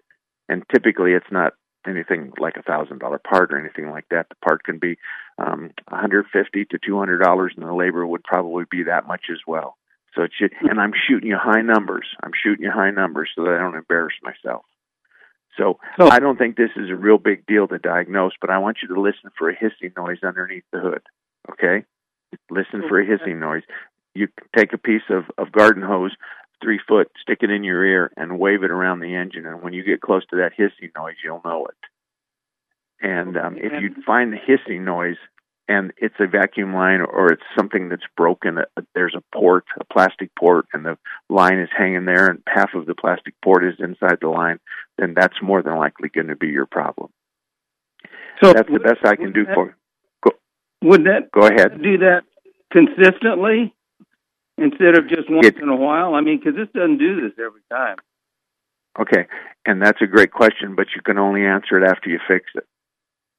And 0.47 0.63
typically 0.71 1.13
it's 1.13 1.31
not 1.31 1.53
anything 1.87 2.31
like 2.39 2.55
a 2.55 2.61
thousand 2.61 2.99
dollar 2.99 3.19
part 3.19 3.51
or 3.51 3.59
anything 3.59 3.89
like 3.89 4.05
that. 4.11 4.29
The 4.29 4.35
part 4.35 4.63
can 4.63 4.77
be 4.77 4.97
um, 5.39 5.71
150 5.89 6.65
to 6.65 6.79
200 6.85 7.17
dollars, 7.17 7.53
and 7.57 7.65
the 7.65 7.73
labor 7.73 8.05
would 8.05 8.23
probably 8.23 8.65
be 8.69 8.83
that 8.83 9.07
much 9.07 9.25
as 9.31 9.39
well. 9.47 9.75
So 10.15 10.23
it 10.23 10.31
should, 10.37 10.51
and 10.61 10.79
I'm 10.79 10.93
shooting 11.07 11.29
you 11.29 11.37
high 11.41 11.61
numbers. 11.61 12.07
I'm 12.21 12.31
shooting 12.43 12.65
you 12.65 12.71
high 12.71 12.91
numbers 12.91 13.29
so 13.35 13.43
that 13.43 13.53
I 13.53 13.57
don't 13.57 13.75
embarrass 13.75 14.13
myself. 14.21 14.65
So 15.57 15.79
oh. 15.99 16.09
I 16.09 16.19
don't 16.19 16.37
think 16.37 16.55
this 16.55 16.71
is 16.75 16.89
a 16.89 16.95
real 16.95 17.17
big 17.17 17.45
deal 17.45 17.67
to 17.67 17.77
diagnose, 17.77 18.33
but 18.39 18.49
I 18.49 18.59
want 18.59 18.77
you 18.81 18.93
to 18.93 19.01
listen 19.01 19.31
for 19.37 19.49
a 19.49 19.55
hissing 19.55 19.93
noise 19.97 20.19
underneath 20.23 20.63
the 20.71 20.79
hood. 20.79 21.01
Okay? 21.51 21.85
Listen 22.49 22.83
for 22.87 23.01
a 23.01 23.05
hissing 23.05 23.39
noise. 23.39 23.63
You 24.13 24.27
take 24.57 24.73
a 24.73 24.77
piece 24.77 25.03
of, 25.09 25.25
of 25.37 25.51
garden 25.51 25.83
hose, 25.83 26.11
three 26.61 26.79
foot, 26.87 27.11
stick 27.21 27.39
it 27.41 27.49
in 27.49 27.63
your 27.63 27.83
ear, 27.85 28.11
and 28.17 28.39
wave 28.39 28.63
it 28.63 28.71
around 28.71 28.99
the 28.99 29.15
engine. 29.15 29.45
And 29.45 29.61
when 29.61 29.73
you 29.73 29.83
get 29.83 30.01
close 30.01 30.25
to 30.27 30.37
that 30.37 30.51
hissing 30.55 30.91
noise, 30.95 31.15
you'll 31.23 31.41
know 31.45 31.65
it. 31.65 31.77
And 33.01 33.37
um, 33.37 33.57
if 33.57 33.71
you 33.81 33.95
find 34.05 34.31
the 34.31 34.37
hissing 34.37 34.85
noise, 34.85 35.17
and 35.71 35.93
it's 35.97 36.15
a 36.19 36.27
vacuum 36.27 36.73
line 36.73 37.01
or 37.01 37.31
it's 37.31 37.43
something 37.57 37.89
that's 37.89 38.03
broken. 38.17 38.57
Uh, 38.57 38.81
there's 38.93 39.15
a 39.15 39.23
port, 39.37 39.63
a 39.79 39.85
plastic 39.85 40.29
port, 40.37 40.65
and 40.73 40.85
the 40.85 40.97
line 41.29 41.59
is 41.59 41.69
hanging 41.75 42.05
there, 42.05 42.27
and 42.27 42.43
half 42.47 42.73
of 42.73 42.85
the 42.85 42.95
plastic 42.95 43.33
port 43.43 43.63
is 43.65 43.75
inside 43.79 44.17
the 44.21 44.27
line. 44.27 44.59
Then 44.97 45.13
that's 45.15 45.41
more 45.41 45.61
than 45.61 45.77
likely 45.77 46.09
going 46.09 46.27
to 46.27 46.35
be 46.35 46.47
your 46.47 46.65
problem. 46.65 47.09
So 48.43 48.51
that's 48.51 48.69
the 48.69 48.79
best 48.79 49.05
I 49.05 49.15
can 49.15 49.31
do 49.31 49.45
that, 49.45 49.55
for. 49.55 49.77
Go, 50.23 50.31
would 50.81 51.05
that 51.05 51.31
go 51.31 51.47
ahead? 51.47 51.81
Do 51.81 51.99
that 51.99 52.23
consistently 52.71 53.73
instead 54.57 54.97
of 54.97 55.07
just 55.07 55.29
once 55.29 55.47
it, 55.47 55.57
in 55.57 55.69
a 55.69 55.75
while. 55.75 56.15
I 56.15 56.21
mean, 56.21 56.39
because 56.39 56.55
this 56.55 56.69
doesn't 56.73 56.97
do 56.97 57.21
this 57.21 57.33
every 57.37 57.61
time. 57.69 57.97
Okay, 58.99 59.27
and 59.65 59.81
that's 59.81 60.01
a 60.01 60.07
great 60.07 60.31
question, 60.31 60.75
but 60.75 60.87
you 60.95 61.01
can 61.01 61.17
only 61.17 61.45
answer 61.45 61.77
it 61.77 61.89
after 61.89 62.09
you 62.09 62.19
fix 62.27 62.45
it. 62.55 62.65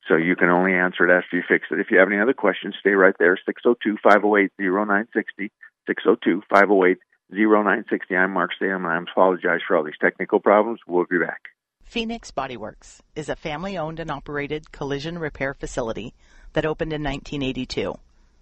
So 0.08 0.16
you 0.16 0.34
can 0.34 0.48
only 0.48 0.74
answer 0.74 1.08
it 1.08 1.16
after 1.16 1.36
you 1.36 1.42
fix 1.46 1.66
it. 1.70 1.78
If 1.78 1.90
you 1.90 1.98
have 1.98 2.08
any 2.08 2.20
other 2.20 2.32
questions, 2.32 2.74
stay 2.80 2.90
right 2.90 3.14
there. 3.18 3.38
602 3.44 3.98
508 4.02 4.50
0960. 4.58 5.52
602 5.86 6.42
508 6.50 6.98
0960. 7.30 8.16
I'm 8.16 8.32
Mark 8.32 8.50
Salem, 8.58 8.84
and 8.84 8.92
I 8.92 9.10
apologize 9.10 9.60
for 9.66 9.76
all 9.76 9.84
these 9.84 9.94
technical 10.00 10.40
problems. 10.40 10.80
We'll 10.86 11.06
be 11.08 11.18
back. 11.18 11.42
Phoenix 11.84 12.30
Bodyworks 12.30 13.00
is 13.14 13.28
a 13.28 13.36
family 13.36 13.76
owned 13.76 14.00
and 14.00 14.10
operated 14.10 14.72
collision 14.72 15.18
repair 15.18 15.54
facility 15.54 16.14
that 16.54 16.66
opened 16.66 16.92
in 16.92 17.02
1982. 17.02 17.94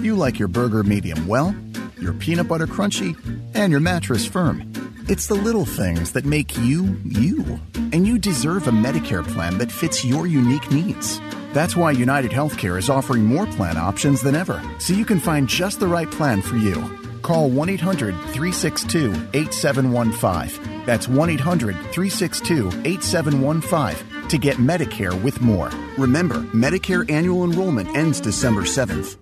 You 0.00 0.14
like 0.14 0.38
your 0.38 0.48
burger 0.48 0.82
medium 0.82 1.26
well, 1.26 1.54
your 2.00 2.12
peanut 2.12 2.48
butter 2.48 2.66
crunchy, 2.66 3.16
and 3.54 3.70
your 3.70 3.80
mattress 3.80 4.26
firm. 4.26 4.70
It's 5.08 5.26
the 5.26 5.34
little 5.34 5.64
things 5.64 6.12
that 6.12 6.24
make 6.24 6.56
you, 6.58 6.96
you. 7.04 7.44
And 7.74 8.06
you 8.06 8.18
deserve 8.18 8.66
a 8.66 8.72
Medicare 8.72 9.26
plan 9.26 9.58
that 9.58 9.72
fits 9.72 10.04
your 10.04 10.26
unique 10.26 10.70
needs. 10.70 11.20
That's 11.52 11.76
why 11.76 11.92
United 11.92 12.32
Healthcare 12.32 12.78
is 12.78 12.90
offering 12.90 13.24
more 13.24 13.46
plan 13.46 13.76
options 13.76 14.20
than 14.20 14.34
ever, 14.34 14.62
so 14.78 14.92
you 14.94 15.04
can 15.04 15.20
find 15.20 15.48
just 15.48 15.80
the 15.80 15.86
right 15.86 16.10
plan 16.10 16.42
for 16.42 16.56
you. 16.56 16.74
Call 17.22 17.48
1 17.48 17.68
800 17.70 18.14
362 18.14 19.12
8715. 19.32 20.84
That's 20.84 21.08
1 21.08 21.30
800 21.30 21.74
362 21.74 22.68
8715 22.84 24.28
to 24.28 24.38
get 24.38 24.56
Medicare 24.56 25.20
with 25.22 25.40
more. 25.40 25.70
Remember, 25.96 26.42
Medicare 26.52 27.10
annual 27.10 27.44
enrollment 27.44 27.96
ends 27.96 28.20
December 28.20 28.62
7th. 28.62 29.16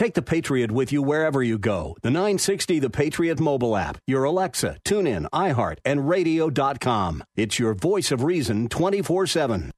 Take 0.00 0.14
the 0.14 0.22
Patriot 0.22 0.70
with 0.70 0.92
you 0.92 1.02
wherever 1.02 1.42
you 1.42 1.58
go. 1.58 1.94
The 2.00 2.08
960 2.08 2.78
The 2.78 2.88
Patriot 2.88 3.38
mobile 3.38 3.76
app, 3.76 3.98
your 4.06 4.24
Alexa, 4.24 4.78
TuneIn, 4.82 5.28
iHeart, 5.28 5.76
and 5.84 6.08
radio.com. 6.08 7.22
It's 7.36 7.58
your 7.58 7.74
voice 7.74 8.10
of 8.10 8.22
reason 8.22 8.70
24 8.70 9.26
7. 9.26 9.70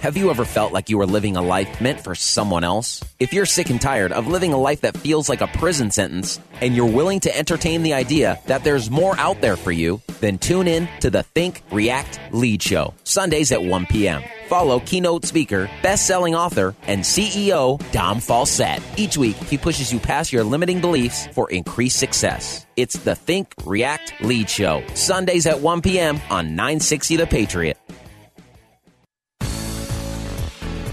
Have 0.00 0.16
you 0.16 0.30
ever 0.30 0.44
felt 0.44 0.72
like 0.72 0.88
you 0.88 0.96
were 0.96 1.06
living 1.06 1.36
a 1.36 1.42
life 1.42 1.80
meant 1.80 2.00
for 2.00 2.14
someone 2.14 2.62
else? 2.62 3.02
If 3.18 3.32
you're 3.32 3.44
sick 3.44 3.68
and 3.68 3.80
tired 3.80 4.12
of 4.12 4.28
living 4.28 4.52
a 4.52 4.56
life 4.56 4.82
that 4.82 4.96
feels 4.96 5.28
like 5.28 5.40
a 5.40 5.48
prison 5.48 5.90
sentence, 5.90 6.38
and 6.60 6.76
you're 6.76 6.86
willing 6.86 7.18
to 7.20 7.36
entertain 7.36 7.82
the 7.82 7.94
idea 7.94 8.38
that 8.46 8.62
there's 8.62 8.92
more 8.92 9.18
out 9.18 9.40
there 9.40 9.56
for 9.56 9.72
you, 9.72 10.00
then 10.20 10.38
tune 10.38 10.68
in 10.68 10.88
to 11.00 11.10
the 11.10 11.24
Think, 11.24 11.64
React, 11.72 12.20
Lead 12.30 12.62
Show, 12.62 12.94
Sundays 13.02 13.50
at 13.50 13.64
1 13.64 13.86
p.m. 13.86 14.22
Follow 14.46 14.78
keynote 14.78 15.24
speaker, 15.24 15.68
best-selling 15.82 16.36
author, 16.36 16.76
and 16.86 17.02
CEO 17.02 17.78
Dom 17.90 18.18
Falsett. 18.18 18.80
Each 18.96 19.18
week, 19.18 19.36
he 19.36 19.58
pushes 19.58 19.92
you 19.92 19.98
past 19.98 20.32
your 20.32 20.44
limiting 20.44 20.80
beliefs 20.80 21.26
for 21.32 21.50
increased 21.50 21.98
success. 21.98 22.66
It's 22.76 22.98
the 22.98 23.16
Think, 23.16 23.52
React, 23.64 24.14
Lead 24.20 24.48
Show, 24.48 24.84
Sundays 24.94 25.46
at 25.46 25.60
1 25.60 25.82
p.m. 25.82 26.20
on 26.30 26.54
960 26.54 27.16
The 27.16 27.26
Patriot. 27.26 27.76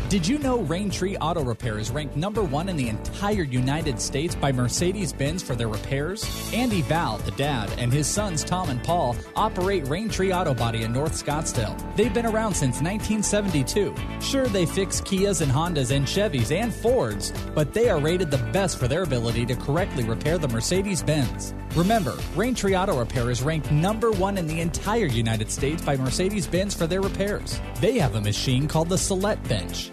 Did 0.08 0.28
you 0.28 0.38
know 0.38 0.60
Raintree 0.60 1.18
Auto 1.20 1.44
Repair 1.44 1.80
is 1.80 1.90
ranked 1.90 2.16
number 2.16 2.44
one 2.44 2.70
in 2.70 2.78
the 2.78 2.90
entire 2.90 3.42
United 3.42 4.00
States 4.00 4.36
by 4.36 4.52
Mercedes 4.52 5.12
Benz 5.12 5.42
for 5.42 5.56
their 5.56 5.68
repairs? 5.68 6.24
Andy 6.54 6.84
Val, 6.84 7.18
the 7.18 7.32
dad, 7.32 7.74
and 7.80 7.92
his 7.92 8.06
sons 8.06 8.44
Tom 8.44 8.70
and 8.70 8.84
Paul 8.84 9.16
operate 9.36 9.84
Raintree 9.86 10.34
Auto 10.34 10.54
Body 10.54 10.84
in 10.84 10.94
North 10.94 11.14
Scottsdale. 11.14 11.76
They've 11.96 12.14
been 12.14 12.28
around 12.28 12.54
since 12.54 12.82
1972. 12.82 13.96
Sure, 14.22 14.46
they 14.46 14.68
fix 14.68 15.02
Kias 15.02 15.42
and 15.42 15.52
Hondas 15.52 15.90
and 15.90 16.06
Chevys 16.06 16.56
and 16.56 16.72
Fords, 16.72 17.34
but 17.56 17.74
they 17.74 17.90
are 17.90 18.00
rated 18.00 18.30
the 18.30 18.38
best 18.54 18.78
for 18.78 18.88
their 18.88 19.04
ability 19.04 19.44
to 19.48 19.56
correctly 19.56 20.04
repair 20.04 20.38
the 20.38 20.48
Mercedes 20.48 21.02
Benz. 21.02 21.56
Remember, 21.76 22.12
Raintree 22.36 22.80
Auto 22.80 22.98
Repair 22.98 23.32
is 23.32 23.42
ranked 23.42 23.72
number 23.72 24.12
one 24.12 24.38
in 24.38 24.48
the 24.48 24.62
entire 24.62 25.08
United 25.08 25.52
States 25.52 25.82
by 25.82 25.98
Mercedes 25.98 26.48
Benz 26.48 26.74
for 26.74 26.88
their 26.88 27.02
repairs. 27.02 27.60
They 27.82 27.98
have 27.98 28.16
a 28.16 28.22
machine 28.22 28.68
called 28.68 28.88
the 28.88 28.98
Celette 28.98 29.44
Bench 29.50 29.92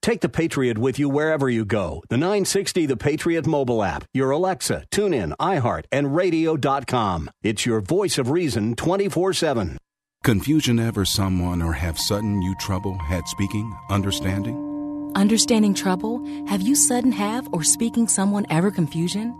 Take 0.00 0.20
the 0.20 0.28
Patriot 0.28 0.78
with 0.78 0.98
you 0.98 1.08
wherever 1.08 1.50
you 1.50 1.64
go. 1.64 2.02
The 2.08 2.16
960 2.16 2.86
The 2.86 2.96
Patriot 2.96 3.46
mobile 3.46 3.82
app, 3.82 4.04
your 4.14 4.30
Alexa, 4.30 4.84
TuneIn, 4.90 5.32
iHeart, 5.40 5.84
and 5.92 6.14
radio.com. 6.14 7.30
It's 7.42 7.66
your 7.66 7.80
voice 7.80 8.18
of 8.18 8.30
reason 8.30 8.74
24 8.76 9.32
7. 9.32 9.76
Confusion 10.24 10.78
ever 10.78 11.04
someone 11.04 11.62
or 11.62 11.72
have 11.72 11.98
sudden 11.98 12.42
you 12.42 12.54
trouble 12.56 12.98
had 12.98 13.26
speaking, 13.28 13.76
understanding? 13.88 15.12
Understanding 15.14 15.74
trouble? 15.74 16.24
Have 16.46 16.60
you 16.60 16.74
sudden 16.74 17.12
have 17.12 17.48
or 17.52 17.62
speaking 17.62 18.08
someone 18.08 18.46
ever 18.50 18.70
confusion? 18.70 19.36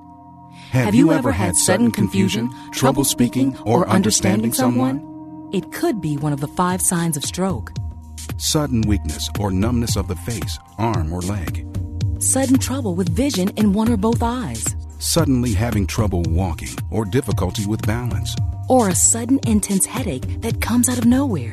Have, 0.70 0.86
have 0.86 0.94
you, 0.94 1.06
you, 1.06 1.12
ever 1.12 1.32
had, 1.32 1.46
had 1.46 1.56
sudden 1.56 1.90
confusion, 1.90 2.48
confusion, 2.48 2.72
trouble 2.72 3.04
speaking, 3.04 3.56
or 3.58 3.88
understanding 3.88 4.52
someone? 4.52 5.04
It 5.52 5.72
could 5.72 6.00
be 6.00 6.16
one 6.16 6.32
of 6.32 6.40
the 6.40 6.48
five 6.48 6.80
signs 6.80 7.16
of 7.16 7.24
stroke. 7.24 7.72
Sudden 8.40 8.82
weakness 8.82 9.28
or 9.40 9.50
numbness 9.50 9.96
of 9.96 10.06
the 10.06 10.14
face, 10.14 10.60
arm, 10.78 11.12
or 11.12 11.20
leg. 11.22 11.66
Sudden 12.20 12.58
trouble 12.58 12.94
with 12.94 13.08
vision 13.08 13.48
in 13.56 13.72
one 13.72 13.88
or 13.88 13.96
both 13.96 14.22
eyes. 14.22 14.64
Suddenly 15.00 15.52
having 15.52 15.88
trouble 15.88 16.22
walking 16.28 16.76
or 16.92 17.04
difficulty 17.04 17.66
with 17.66 17.84
balance. 17.84 18.36
Or 18.68 18.90
a 18.90 18.94
sudden 18.94 19.40
intense 19.44 19.86
headache 19.86 20.40
that 20.42 20.60
comes 20.60 20.88
out 20.88 20.98
of 20.98 21.04
nowhere. 21.04 21.52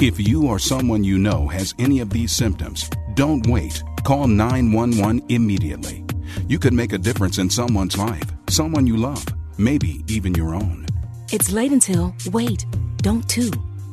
If 0.00 0.18
you 0.18 0.48
or 0.48 0.58
someone 0.58 1.04
you 1.04 1.18
know 1.18 1.46
has 1.46 1.72
any 1.78 2.00
of 2.00 2.10
these 2.10 2.32
symptoms, 2.32 2.90
don't 3.14 3.46
wait. 3.46 3.80
Call 4.02 4.26
911 4.26 5.22
immediately. 5.28 6.04
You 6.48 6.58
could 6.58 6.72
make 6.72 6.92
a 6.92 6.98
difference 6.98 7.38
in 7.38 7.48
someone's 7.48 7.96
life, 7.96 8.28
someone 8.48 8.88
you 8.88 8.96
love, 8.96 9.24
maybe 9.56 10.02
even 10.08 10.34
your 10.34 10.56
own. 10.56 10.84
It's 11.32 11.52
late 11.52 11.70
until, 11.70 12.12
wait, 12.32 12.66
don't 12.96 13.28
too. 13.28 13.52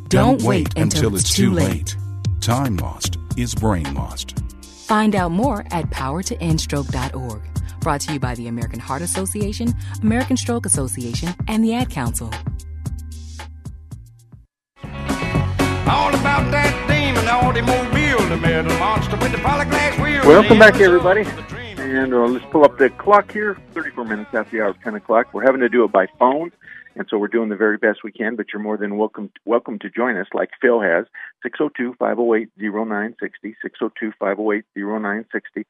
Don't, 0.10 0.40
don't 0.40 0.48
wait, 0.48 0.74
wait 0.74 0.84
until, 0.84 1.06
until, 1.06 1.16
it's, 1.18 1.32
too 1.32 1.52
late. 1.52 1.70
late. 1.70 1.96
Time 2.42 2.78
lost 2.78 3.20
is 3.38 3.54
brain 3.54 3.94
lost. 3.94 4.40
Find 4.66 5.16
out 5.16 5.30
more 5.30 5.68
at 5.70 5.86
powertoendstroke.org. 5.92 7.42
Brought 7.82 8.02
to 8.02 8.14
you 8.14 8.20
by 8.20 8.34
the 8.34 8.48
American 8.48 8.80
Heart 8.80 9.04
Association, 9.04 9.72
American 10.02 10.36
Stroke 10.36 10.66
Association, 10.66 11.30
and 11.48 11.64
the 11.64 11.76
Ad 11.76 11.92
Council. 11.92 12.32
All 14.84 16.10
about 16.16 16.50
that 16.50 16.74
demon 16.90 17.28
automobile, 17.28 18.28
the 18.30 18.38
metal 18.38 18.76
monster 18.80 19.16
with 19.18 19.32
the 19.32 19.38
polyglass 19.38 20.00
wheel. 20.00 20.28
Welcome 20.28 20.58
back, 20.58 20.82
everybody. 20.82 21.22
And 21.78 22.16
uh, 22.16 22.26
let's 22.26 22.46
pull 22.46 22.64
up 22.66 22.80
the 22.80 22.90
clock 22.90 23.32
here. 23.32 23.60
34 23.76 24.06
minutes 24.06 24.34
after 24.34 24.58
the 24.58 24.64
hour, 24.64 24.76
10 24.84 24.96
o'clock. 24.96 25.36
We're 25.36 25.46
having 25.46 25.62
to 25.62 25.70
do 25.70 25.84
it 25.84 25.92
by 25.92 26.08
phone 26.18 26.52
and 26.96 27.08
so 27.10 27.18
we're 27.18 27.28
doing 27.28 27.50
the 27.50 27.56
very 27.56 27.78
best 27.78 28.04
we 28.04 28.12
can. 28.12 28.36
But 28.36 28.48
you're 28.54 28.62
more 28.62 28.78
than 28.78 28.98
welcome 28.98 29.32
welcome 29.46 29.80
to 29.80 29.90
join 29.90 30.18
us, 30.18 30.28
like 30.34 30.50
Phil 30.62 30.82
has. 30.82 31.06
602-508-0960, 31.46 33.56
602-508-0960. 34.22 35.66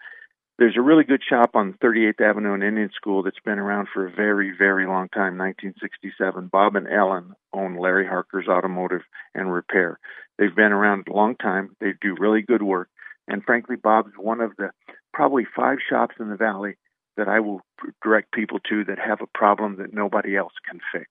There's 0.57 0.77
a 0.77 0.81
really 0.81 1.03
good 1.05 1.21
shop 1.27 1.51
on 1.53 1.77
38th 1.81 2.19
Avenue 2.19 2.53
in 2.53 2.63
Indian 2.63 2.89
School 2.93 3.23
that's 3.23 3.39
been 3.45 3.59
around 3.59 3.87
for 3.93 4.05
a 4.05 4.11
very, 4.11 4.53
very 4.57 4.85
long 4.85 5.07
time, 5.07 5.37
1967. 5.37 6.49
Bob 6.51 6.75
and 6.75 6.85
Ellen 6.85 7.33
own 7.53 7.77
Larry 7.77 8.05
Harker's 8.05 8.49
Automotive 8.49 9.03
and 9.33 9.53
Repair. 9.53 9.99
They've 10.37 10.53
been 10.53 10.73
around 10.73 11.07
a 11.07 11.13
long 11.13 11.37
time. 11.37 11.77
They 11.79 11.93
do 12.01 12.17
really 12.19 12.41
good 12.41 12.61
work. 12.61 12.89
And 13.29 13.41
frankly, 13.43 13.77
Bob's 13.77 14.11
one 14.17 14.41
of 14.41 14.51
the 14.57 14.71
probably 15.13 15.45
five 15.55 15.77
shops 15.87 16.15
in 16.19 16.29
the 16.29 16.35
valley 16.35 16.75
that 17.19 17.27
I 17.27 17.41
will 17.41 17.61
direct 18.01 18.31
people 18.31 18.59
to 18.69 18.85
that 18.85 18.97
have 18.97 19.19
a 19.21 19.27
problem 19.37 19.75
that 19.77 19.93
nobody 19.93 20.37
else 20.37 20.53
can 20.67 20.79
fix. 20.91 21.09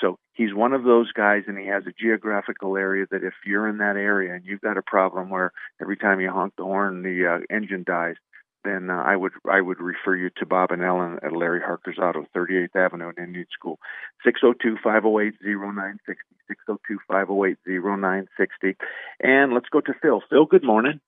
So 0.00 0.18
he's 0.32 0.54
one 0.54 0.72
of 0.72 0.84
those 0.84 1.10
guys, 1.10 1.42
and 1.48 1.58
he 1.58 1.66
has 1.66 1.82
a 1.86 1.92
geographical 1.98 2.76
area 2.76 3.06
that 3.10 3.24
if 3.24 3.34
you're 3.44 3.68
in 3.68 3.78
that 3.78 3.96
area 3.96 4.32
and 4.34 4.44
you've 4.46 4.60
got 4.60 4.78
a 4.78 4.82
problem 4.82 5.28
where 5.28 5.52
every 5.82 5.96
time 5.96 6.20
you 6.20 6.30
honk 6.30 6.54
the 6.56 6.62
horn 6.62 7.02
the 7.02 7.26
uh, 7.26 7.40
engine 7.54 7.82
dies, 7.84 8.14
then 8.64 8.90
uh, 8.90 9.02
I 9.04 9.16
would 9.16 9.32
I 9.50 9.60
would 9.60 9.80
refer 9.80 10.14
you 10.14 10.30
to 10.36 10.46
Bob 10.46 10.70
and 10.70 10.82
Ellen 10.82 11.18
at 11.22 11.32
Larry 11.32 11.60
Harker's 11.60 11.98
Auto, 11.98 12.26
38th 12.36 12.76
Avenue 12.76 13.10
in 13.16 13.24
Indian 13.24 13.46
School, 13.52 13.80
602-508-0960, 14.24 15.98
602-508-0960. 17.10 18.76
And 19.20 19.52
let's 19.52 19.68
go 19.68 19.80
to 19.80 19.94
Phil. 20.00 20.22
Phil, 20.30 20.46
good 20.46 20.64
morning. 20.64 21.00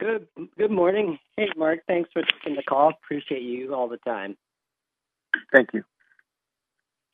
Good 0.00 0.26
good 0.58 0.72
morning. 0.72 1.18
Hey 1.36 1.48
Mark, 1.56 1.80
thanks 1.86 2.10
for 2.12 2.22
taking 2.22 2.56
the 2.56 2.62
call. 2.64 2.90
Appreciate 2.90 3.42
you 3.42 3.74
all 3.74 3.88
the 3.88 3.98
time. 3.98 4.36
Thank 5.52 5.68
you. 5.72 5.84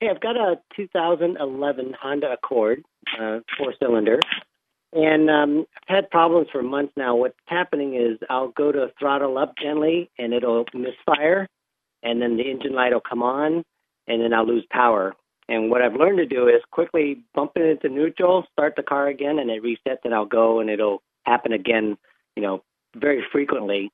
Hey, 0.01 0.09
I've 0.09 0.21
got 0.21 0.37
a 0.37 0.59
2011 0.77 1.95
Honda 2.01 2.33
Accord, 2.33 2.83
uh, 3.21 3.41
four 3.59 3.75
cylinder, 3.79 4.19
and 4.95 5.29
um, 5.29 5.67
I've 5.89 5.95
had 5.97 6.11
problems 6.11 6.49
for 6.51 6.63
months 6.63 6.95
now. 6.97 7.17
What's 7.17 7.37
happening 7.47 7.97
is 7.97 8.19
I'll 8.31 8.49
go 8.49 8.73
to 8.73 8.91
throttle 8.99 9.37
up 9.37 9.55
gently 9.63 10.11
and 10.19 10.33
it'll 10.33 10.65
misfire, 10.73 11.47
and 12.03 12.23
then 12.23 12.39
the 12.39 12.51
engine 12.51 12.73
light 12.73 12.95
will 12.95 13.03
come 13.07 13.23
on, 13.23 13.63
and 14.07 14.23
then 14.23 14.33
I'll 14.33 14.47
lose 14.47 14.65
power. 14.71 15.15
And 15.51 15.71
what 15.71 15.83
I've 15.83 15.97
learned 15.97 16.19
to 16.19 16.27
do 16.27 16.49
is 16.49 16.63
quickly 16.71 17.25
bump 17.35 17.53
it 17.57 17.63
into 17.63 17.95
neutral, 17.95 18.47
start 18.53 18.75
the 18.77 18.83
car 18.83 19.09
again, 19.09 19.39
and 19.39 19.51
it 19.51 19.63
resets, 19.63 19.99
and 20.05 20.15
I'll 20.15 20.25
go, 20.25 20.61
and 20.61 20.71
it'll 20.71 21.03
happen 21.27 21.53
again. 21.53 21.99
You 22.37 22.43
know, 22.43 22.63
very 22.95 23.25
frequently. 23.33 23.91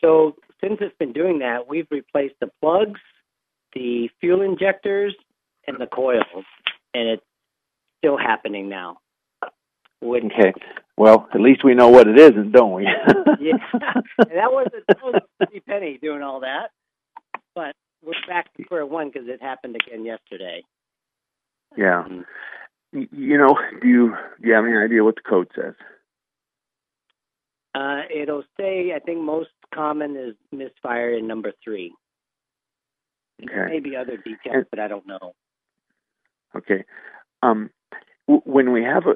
So 0.00 0.36
since 0.62 0.78
it's 0.80 0.96
been 0.98 1.12
doing 1.12 1.40
that, 1.40 1.68
we've 1.68 1.86
replaced 1.90 2.34
the 2.40 2.50
plugs, 2.60 3.00
the 3.74 4.08
fuel 4.20 4.42
injectors, 4.42 5.14
and 5.66 5.78
the 5.78 5.86
coils, 5.86 6.44
and 6.94 7.08
it's 7.08 7.22
still 7.98 8.16
happening 8.16 8.68
now. 8.68 8.98
Wouldn't 10.00 10.32
okay. 10.32 10.52
Well, 10.96 11.28
at 11.32 11.40
least 11.40 11.64
we 11.64 11.74
know 11.74 11.88
what 11.88 12.08
it 12.08 12.18
isn't, 12.18 12.52
don't 12.52 12.72
we? 12.72 12.84
yeah, 13.40 13.52
that 14.18 14.50
was 14.50 14.66
a, 14.74 14.80
that 14.88 15.02
was 15.02 15.22
a 15.22 15.46
pretty 15.46 15.60
penny 15.60 15.98
doing 16.02 16.22
all 16.22 16.40
that, 16.40 16.70
but 17.54 17.74
we're 18.04 18.12
back 18.28 18.52
to 18.54 18.64
square 18.64 18.84
one 18.84 19.10
because 19.12 19.28
it 19.28 19.40
happened 19.40 19.76
again 19.76 20.04
yesterday. 20.04 20.62
Yeah. 21.76 22.04
Mm-hmm. 22.08 23.04
You 23.12 23.38
know, 23.38 23.56
do 23.80 23.88
you 23.88 24.14
do 24.40 24.48
you 24.48 24.54
have 24.54 24.64
any 24.64 24.76
idea 24.76 25.04
what 25.04 25.14
the 25.14 25.22
code 25.22 25.48
says? 25.54 25.74
Uh, 27.74 28.02
it'll 28.14 28.44
say, 28.58 28.92
I 28.94 28.98
think 28.98 29.20
most 29.20 29.50
common 29.74 30.16
is 30.16 30.34
misfire 30.50 31.14
in 31.16 31.26
number 31.26 31.52
three. 31.64 31.94
Okay. 33.42 33.70
Maybe 33.70 33.96
other 33.96 34.16
details, 34.18 34.54
and, 34.54 34.66
but 34.70 34.78
I 34.78 34.88
don't 34.88 35.06
know. 35.06 35.34
Okay. 36.54 36.84
Um, 37.42 37.70
w- 38.28 38.42
when 38.44 38.72
we 38.72 38.84
have 38.84 39.04
a, 39.06 39.14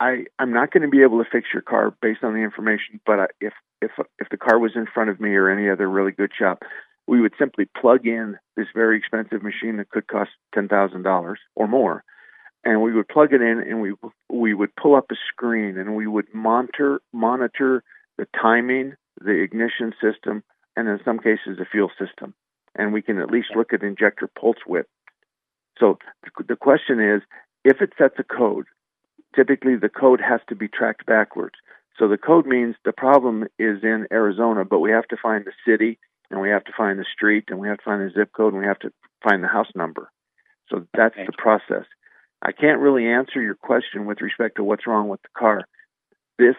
I 0.00 0.24
I'm 0.38 0.52
not 0.52 0.70
going 0.70 0.82
to 0.82 0.88
be 0.88 1.02
able 1.02 1.22
to 1.22 1.30
fix 1.30 1.48
your 1.52 1.62
car 1.62 1.94
based 2.00 2.22
on 2.22 2.34
the 2.34 2.40
information, 2.40 3.00
but 3.04 3.20
I, 3.20 3.26
if 3.40 3.52
if 3.82 3.90
if 4.18 4.28
the 4.30 4.36
car 4.36 4.58
was 4.58 4.72
in 4.74 4.86
front 4.86 5.10
of 5.10 5.20
me 5.20 5.30
or 5.30 5.50
any 5.50 5.68
other 5.68 5.88
really 5.88 6.12
good 6.12 6.30
shop, 6.38 6.62
we 7.06 7.20
would 7.20 7.34
simply 7.38 7.66
plug 7.78 8.06
in 8.06 8.38
this 8.56 8.68
very 8.74 8.96
expensive 8.96 9.42
machine 9.42 9.76
that 9.78 9.90
could 9.90 10.06
cost 10.06 10.30
ten 10.54 10.68
thousand 10.68 11.02
dollars 11.02 11.40
or 11.56 11.66
more, 11.66 12.04
and 12.66 12.82
we 12.82 12.92
would 12.92 13.08
plug 13.08 13.32
it 13.32 13.40
in 13.40 13.60
and 13.60 13.80
we 13.80 13.94
we 14.28 14.52
would 14.52 14.74
pull 14.74 14.96
up 14.96 15.06
a 15.10 15.14
screen 15.32 15.78
and 15.78 15.94
we 15.94 16.06
would 16.06 16.26
monitor 16.34 17.00
monitor 17.12 17.82
the 18.18 18.26
timing, 18.38 18.94
the 19.20 19.30
ignition 19.30 19.94
system, 20.02 20.42
and 20.76 20.88
in 20.88 20.98
some 21.04 21.18
cases 21.18 21.58
the 21.58 21.64
fuel 21.70 21.90
system, 21.98 22.34
and 22.74 22.92
we 22.92 23.00
can 23.00 23.18
at 23.18 23.30
least 23.30 23.48
look 23.54 23.72
at 23.72 23.82
injector 23.82 24.28
pulse 24.38 24.58
width. 24.66 24.88
So 25.78 25.98
the 26.48 26.56
question 26.56 27.00
is, 27.00 27.22
if 27.64 27.80
it 27.80 27.92
sets 27.96 28.16
a 28.18 28.24
code, 28.24 28.66
typically 29.34 29.76
the 29.76 29.88
code 29.88 30.20
has 30.20 30.40
to 30.48 30.56
be 30.56 30.68
tracked 30.68 31.06
backwards. 31.06 31.54
So 31.98 32.08
the 32.08 32.18
code 32.18 32.46
means 32.46 32.74
the 32.84 32.92
problem 32.92 33.44
is 33.58 33.82
in 33.82 34.06
Arizona, 34.10 34.64
but 34.64 34.80
we 34.80 34.90
have 34.90 35.06
to 35.08 35.16
find 35.16 35.44
the 35.44 35.52
city 35.66 35.98
and 36.30 36.40
we 36.40 36.48
have 36.48 36.64
to 36.64 36.72
find 36.76 36.98
the 36.98 37.06
street 37.14 37.44
and 37.48 37.58
we 37.60 37.68
have 37.68 37.78
to 37.78 37.84
find 37.84 38.02
the 38.02 38.12
zip 38.12 38.30
code 38.36 38.52
and 38.52 38.60
we 38.60 38.66
have 38.66 38.80
to 38.80 38.90
find 39.22 39.42
the 39.44 39.48
house 39.48 39.70
number. 39.74 40.10
So 40.68 40.86
that's 40.94 41.14
okay. 41.14 41.26
the 41.26 41.32
process. 41.32 41.86
I 42.46 42.52
can't 42.52 42.78
really 42.78 43.08
answer 43.08 43.42
your 43.42 43.56
question 43.56 44.06
with 44.06 44.20
respect 44.20 44.56
to 44.56 44.64
what's 44.64 44.86
wrong 44.86 45.08
with 45.08 45.20
the 45.22 45.28
car. 45.36 45.64
This, 46.38 46.54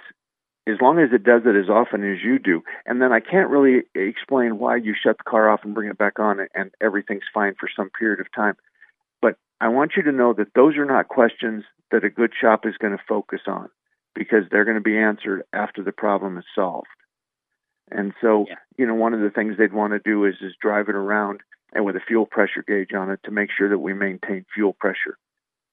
as 0.68 0.76
long 0.82 1.00
as 1.00 1.14
it 1.14 1.24
does 1.24 1.44
it 1.46 1.56
as 1.56 1.70
often 1.70 2.04
as 2.04 2.18
you 2.22 2.40
do, 2.40 2.62
and 2.86 3.02
then 3.02 3.14
I 3.14 3.22
can't 3.22 3.50
really 3.50 3.84
explain 3.96 4.60
why 4.60 4.76
you 4.76 4.94
shut 5.02 5.18
the 5.18 5.24
car 5.24 5.50
off 5.50 5.62
and 5.64 5.74
bring 5.74 5.90
it 5.90 5.98
back 5.98 6.20
on 6.20 6.46
and 6.54 6.72
everything's 6.82 7.24
fine 7.34 7.56
for 7.58 7.70
some 7.74 7.90
period 7.98 8.20
of 8.20 8.28
time. 8.36 8.56
But 9.22 9.38
I 9.62 9.70
want 9.70 9.94
you 9.96 10.04
to 10.04 10.12
know 10.12 10.34
that 10.34 10.54
those 10.56 10.76
are 10.76 10.84
not 10.84 11.08
questions 11.08 11.64
that 11.92 12.04
a 12.04 12.10
good 12.10 12.34
shop 12.40 12.66
is 12.66 12.76
going 12.78 12.98
to 12.98 13.04
focus 13.08 13.42
on 13.48 13.70
because 14.14 14.44
they're 14.52 14.66
going 14.66 14.76
to 14.76 14.82
be 14.82 14.98
answered 14.98 15.44
after 15.54 15.84
the 15.84 15.94
problem 15.94 16.38
is 16.38 16.44
solved. 16.54 16.88
And 17.90 18.12
so, 18.20 18.46
yeah. 18.50 18.56
you 18.78 18.86
know, 18.86 18.96
one 18.96 19.14
of 19.14 19.22
the 19.22 19.30
things 19.30 19.56
they'd 19.58 19.72
want 19.72 19.94
to 19.94 20.00
do 20.00 20.26
is 20.26 20.36
is 20.42 20.52
drive 20.62 20.90
it 20.90 20.96
around 20.96 21.40
and 21.72 21.86
with 21.86 21.96
a 21.96 22.02
fuel 22.06 22.26
pressure 22.26 22.66
gauge 22.68 22.94
on 22.94 23.10
it 23.10 23.22
to 23.24 23.32
make 23.32 23.52
sure 23.58 23.70
that 23.70 23.80
we 23.80 23.94
maintain 23.94 24.46
fuel 24.54 24.74
pressure. 24.74 25.18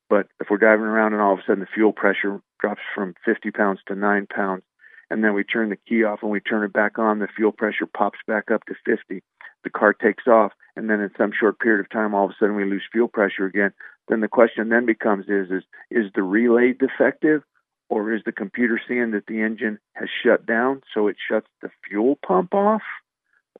But 0.08 0.28
if 0.40 0.48
we're 0.50 0.58
driving 0.58 0.84
around 0.84 1.12
and 1.12 1.22
all 1.22 1.32
of 1.32 1.38
a 1.38 1.42
sudden 1.42 1.60
the 1.60 1.66
fuel 1.74 1.92
pressure 1.92 2.40
drops 2.60 2.82
from 2.94 3.14
50 3.24 3.50
pounds 3.50 3.80
to 3.88 3.94
9 3.94 4.26
pounds, 4.26 4.62
and 5.10 5.22
then 5.22 5.34
we 5.34 5.44
turn 5.44 5.70
the 5.70 5.76
key 5.76 6.04
off 6.04 6.20
and 6.22 6.30
we 6.30 6.40
turn 6.40 6.64
it 6.64 6.72
back 6.72 6.98
on, 6.98 7.18
the 7.18 7.28
fuel 7.28 7.52
pressure 7.52 7.86
pops 7.86 8.18
back 8.26 8.50
up 8.50 8.64
to 8.66 8.74
50. 8.84 9.22
The 9.62 9.70
car 9.70 9.92
takes 9.92 10.26
off, 10.26 10.52
and 10.76 10.90
then 10.90 11.00
in 11.00 11.10
some 11.16 11.32
short 11.38 11.58
period 11.58 11.80
of 11.80 11.90
time, 11.90 12.14
all 12.14 12.26
of 12.26 12.30
a 12.30 12.34
sudden 12.38 12.56
we 12.56 12.64
lose 12.64 12.82
fuel 12.92 13.08
pressure 13.08 13.46
again. 13.46 13.72
Then 14.08 14.20
the 14.20 14.28
question 14.28 14.68
then 14.68 14.86
becomes: 14.86 15.26
Is 15.28 15.50
is 15.50 15.62
is 15.90 16.12
the 16.14 16.22
relay 16.22 16.74
defective, 16.74 17.42
or 17.88 18.12
is 18.12 18.22
the 18.26 18.32
computer 18.32 18.80
seeing 18.86 19.12
that 19.12 19.26
the 19.26 19.40
engine 19.40 19.78
has 19.94 20.08
shut 20.22 20.44
down, 20.44 20.82
so 20.92 21.08
it 21.08 21.16
shuts 21.28 21.48
the 21.62 21.70
fuel 21.88 22.18
pump 22.26 22.54
off? 22.54 22.82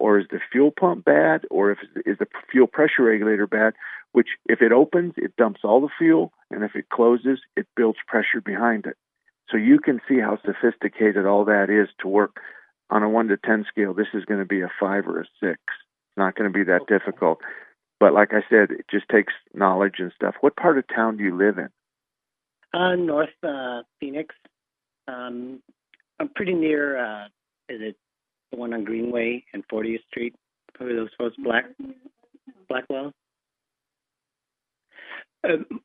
Or 0.01 0.19
is 0.19 0.27
the 0.31 0.41
fuel 0.51 0.73
pump 0.73 1.05
bad, 1.05 1.47
or 1.51 1.71
if 1.71 1.79
is 2.05 2.19
the 2.19 2.27
fuel 2.51 2.67
pressure 2.67 3.05
regulator 3.05 3.47
bad? 3.47 3.75
Which, 4.15 4.29
if 4.47 4.63
it 4.63 4.71
opens, 4.71 5.15
it 5.17 5.35
dumps 5.37 5.63
all 5.65 5.81
the 5.81 5.89
fuel, 5.99 6.33
and 6.49 6.63
if 6.63 6.77
it 6.77 6.89
closes, 6.89 7.41
it 7.57 7.67
builds 7.77 7.99
pressure 8.07 8.41
behind 8.41 8.87
it. 8.87 8.97
So 9.51 9.57
you 9.57 9.81
can 9.81 10.01
see 10.09 10.21
how 10.21 10.39
sophisticated 10.47 11.27
all 11.27 11.45
that 11.47 11.69
is 11.69 11.89
to 12.01 12.07
work 12.07 12.37
on 12.91 13.03
a 13.03 13.09
one 13.09 13.27
to 13.27 13.37
ten 13.37 13.67
scale. 13.69 13.93
This 13.93 14.15
is 14.15 14.25
going 14.25 14.39
to 14.39 14.47
be 14.47 14.61
a 14.61 14.71
five 14.81 15.09
or 15.09 15.21
a 15.21 15.25
six. 15.41 15.59
It's 15.67 16.17
not 16.17 16.37
going 16.37 16.49
to 16.49 16.57
be 16.57 16.63
that 16.63 16.87
difficult. 16.87 17.41
But 17.99 18.15
like 18.15 18.31
I 18.33 18.43
said, 18.49 18.71
it 18.71 18.87
just 18.89 19.09
takes 19.09 19.33
knowledge 19.53 19.97
and 19.99 20.13
stuff. 20.15 20.37
What 20.41 20.55
part 20.55 20.79
of 20.79 20.85
town 20.87 21.17
do 21.17 21.25
you 21.25 21.37
live 21.37 21.59
in? 21.59 21.69
Uh, 22.73 22.95
North 22.95 23.31
uh, 23.43 23.83
Phoenix. 23.99 24.33
Um, 25.09 25.61
I'm 26.21 26.29
pretty 26.29 26.55
near. 26.55 26.99
Uh, 27.05 27.25
is 27.69 27.81
it 27.81 27.97
the 28.53 28.59
one 28.59 28.75
on 28.75 28.85
Greenway 28.85 29.45
and 29.53 29.67
40th 29.67 30.05
Street? 30.09 30.37
Who 30.79 30.87
are 30.87 30.95
those 30.95 31.09
folks? 31.19 31.35
Black 31.43 31.65
Blackwell. 32.69 33.13
Uh, 35.45 35.77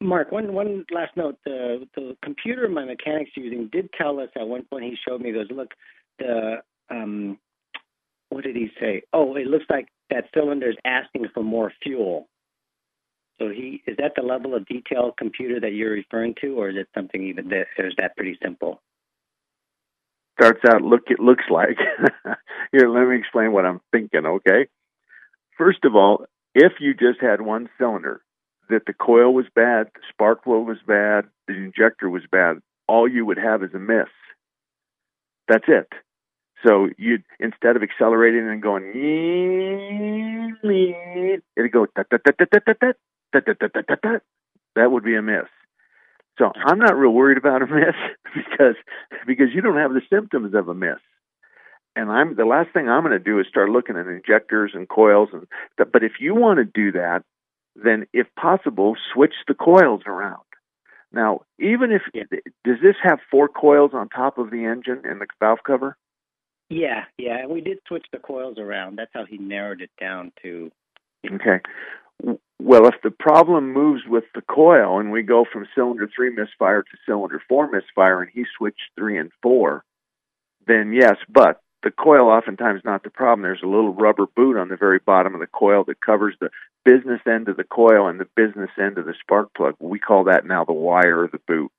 Mark, 0.00 0.30
one 0.30 0.52
one 0.52 0.84
last 0.92 1.16
note. 1.16 1.38
The 1.44 1.86
the 1.94 2.16
computer 2.22 2.68
my 2.68 2.84
mechanic's 2.84 3.30
using 3.34 3.68
did 3.72 3.88
tell 3.98 4.20
us 4.20 4.28
at 4.36 4.46
one 4.46 4.64
point. 4.64 4.84
He 4.84 4.96
showed 5.06 5.20
me. 5.20 5.28
He 5.30 5.34
goes, 5.34 5.46
look, 5.50 5.70
the 6.18 6.56
um, 6.90 7.38
what 8.28 8.44
did 8.44 8.56
he 8.56 8.68
say? 8.78 9.02
Oh, 9.12 9.36
it 9.36 9.46
looks 9.46 9.64
like 9.70 9.88
that 10.10 10.24
cylinder 10.34 10.70
is 10.70 10.76
asking 10.84 11.26
for 11.32 11.42
more 11.42 11.72
fuel. 11.82 12.28
So 13.38 13.48
he 13.48 13.82
is 13.86 13.96
that 13.98 14.12
the 14.16 14.22
level 14.22 14.54
of 14.54 14.66
detail 14.66 15.12
computer 15.16 15.60
that 15.60 15.72
you're 15.72 15.92
referring 15.92 16.34
to, 16.40 16.58
or 16.58 16.70
is 16.70 16.76
it 16.76 16.88
something 16.94 17.22
even 17.22 17.46
is 17.52 17.92
that 17.98 18.16
pretty 18.16 18.38
simple? 18.42 18.82
Starts 20.40 20.60
out 20.68 20.82
look 20.82 21.02
it 21.06 21.20
looks 21.20 21.44
like. 21.50 21.78
Here, 22.72 22.88
let 22.88 23.08
me 23.08 23.16
explain 23.16 23.52
what 23.52 23.66
I'm 23.66 23.80
thinking. 23.92 24.26
Okay, 24.26 24.66
first 25.58 25.84
of 25.84 25.94
all, 25.94 26.26
if 26.56 26.80
you 26.80 26.94
just 26.94 27.20
had 27.20 27.42
one 27.42 27.68
cylinder, 27.78 28.22
that 28.70 28.86
the 28.86 28.94
coil 28.94 29.32
was 29.34 29.44
bad, 29.54 29.88
the 29.94 30.00
spark 30.10 30.42
plug 30.42 30.66
was 30.66 30.78
bad, 30.86 31.26
the 31.46 31.54
injector 31.54 32.08
was 32.08 32.22
bad, 32.32 32.56
all 32.88 33.06
you 33.06 33.26
would 33.26 33.36
have 33.36 33.62
is 33.62 33.74
a 33.74 33.78
miss. 33.78 34.08
That's 35.48 35.66
it. 35.68 35.92
So 36.66 36.88
you'd 36.96 37.22
instead 37.38 37.76
of 37.76 37.82
accelerating 37.82 38.48
and 38.48 38.62
going, 38.62 38.84
it'd 41.56 41.72
go 41.72 41.86
that 44.74 44.90
would 44.90 45.04
be 45.04 45.14
a 45.14 45.22
miss. 45.22 45.44
So 46.38 46.52
I'm 46.64 46.78
not 46.78 46.96
real 46.96 47.12
worried 47.12 47.38
about 47.38 47.60
a 47.62 47.66
miss 47.66 47.94
because 48.34 48.76
because 49.26 49.48
you 49.54 49.60
don't 49.60 49.76
have 49.76 49.92
the 49.92 50.00
symptoms 50.10 50.54
of 50.54 50.68
a 50.68 50.74
miss. 50.74 50.98
And 51.96 52.10
I'm 52.12 52.36
the 52.36 52.44
last 52.44 52.72
thing 52.72 52.88
I'm 52.88 53.02
going 53.02 53.12
to 53.12 53.18
do 53.18 53.40
is 53.40 53.46
start 53.48 53.70
looking 53.70 53.96
at 53.96 54.06
injectors 54.06 54.72
and 54.74 54.88
coils 54.88 55.30
and 55.32 55.46
but 55.78 56.04
if 56.04 56.12
you 56.20 56.34
want 56.34 56.58
to 56.58 56.64
do 56.64 56.92
that, 56.92 57.22
then 57.74 58.06
if 58.12 58.26
possible, 58.38 58.96
switch 59.12 59.34
the 59.48 59.54
coils 59.54 60.02
around. 60.06 60.42
Now, 61.10 61.40
even 61.58 61.92
if 61.92 62.02
does 62.64 62.76
this 62.82 62.96
have 63.02 63.18
four 63.30 63.48
coils 63.48 63.92
on 63.94 64.10
top 64.10 64.36
of 64.36 64.50
the 64.50 64.64
engine 64.64 65.02
and 65.04 65.20
the 65.20 65.26
valve 65.40 65.60
cover? 65.66 65.96
Yeah, 66.68 67.04
yeah, 67.16 67.38
and 67.38 67.50
we 67.50 67.60
did 67.60 67.78
switch 67.88 68.06
the 68.12 68.18
coils 68.18 68.58
around. 68.58 68.96
That's 68.98 69.12
how 69.14 69.24
he 69.24 69.38
narrowed 69.38 69.80
it 69.80 69.90
down 69.98 70.32
to. 70.42 70.70
Okay. 71.32 71.60
Well, 72.58 72.86
if 72.86 72.94
the 73.02 73.10
problem 73.10 73.72
moves 73.72 74.02
with 74.06 74.24
the 74.34 74.42
coil 74.42 74.98
and 74.98 75.12
we 75.12 75.22
go 75.22 75.46
from 75.50 75.66
cylinder 75.74 76.08
three 76.14 76.30
misfire 76.30 76.82
to 76.82 76.98
cylinder 77.06 77.40
four 77.48 77.70
misfire 77.70 78.20
and 78.20 78.30
he 78.32 78.44
switched 78.56 78.90
three 78.96 79.18
and 79.18 79.30
four, 79.42 79.84
then 80.66 80.92
yes, 80.92 81.16
but 81.28 81.60
the 81.86 81.92
coil 81.92 82.28
oftentimes 82.28 82.82
not 82.84 83.04
the 83.04 83.10
problem. 83.10 83.42
There's 83.42 83.62
a 83.62 83.68
little 83.68 83.94
rubber 83.94 84.26
boot 84.34 84.56
on 84.56 84.68
the 84.68 84.76
very 84.76 84.98
bottom 84.98 85.34
of 85.34 85.40
the 85.40 85.46
coil 85.46 85.84
that 85.84 86.00
covers 86.00 86.34
the 86.40 86.50
business 86.84 87.20
end 87.28 87.48
of 87.48 87.56
the 87.56 87.62
coil 87.62 88.08
and 88.08 88.18
the 88.18 88.26
business 88.34 88.70
end 88.76 88.98
of 88.98 89.06
the 89.06 89.14
spark 89.20 89.54
plug. 89.54 89.76
We 89.78 90.00
call 90.00 90.24
that 90.24 90.44
now 90.44 90.64
the 90.64 90.72
wire 90.72 91.22
of 91.22 91.30
the 91.30 91.38
boot. 91.46 91.70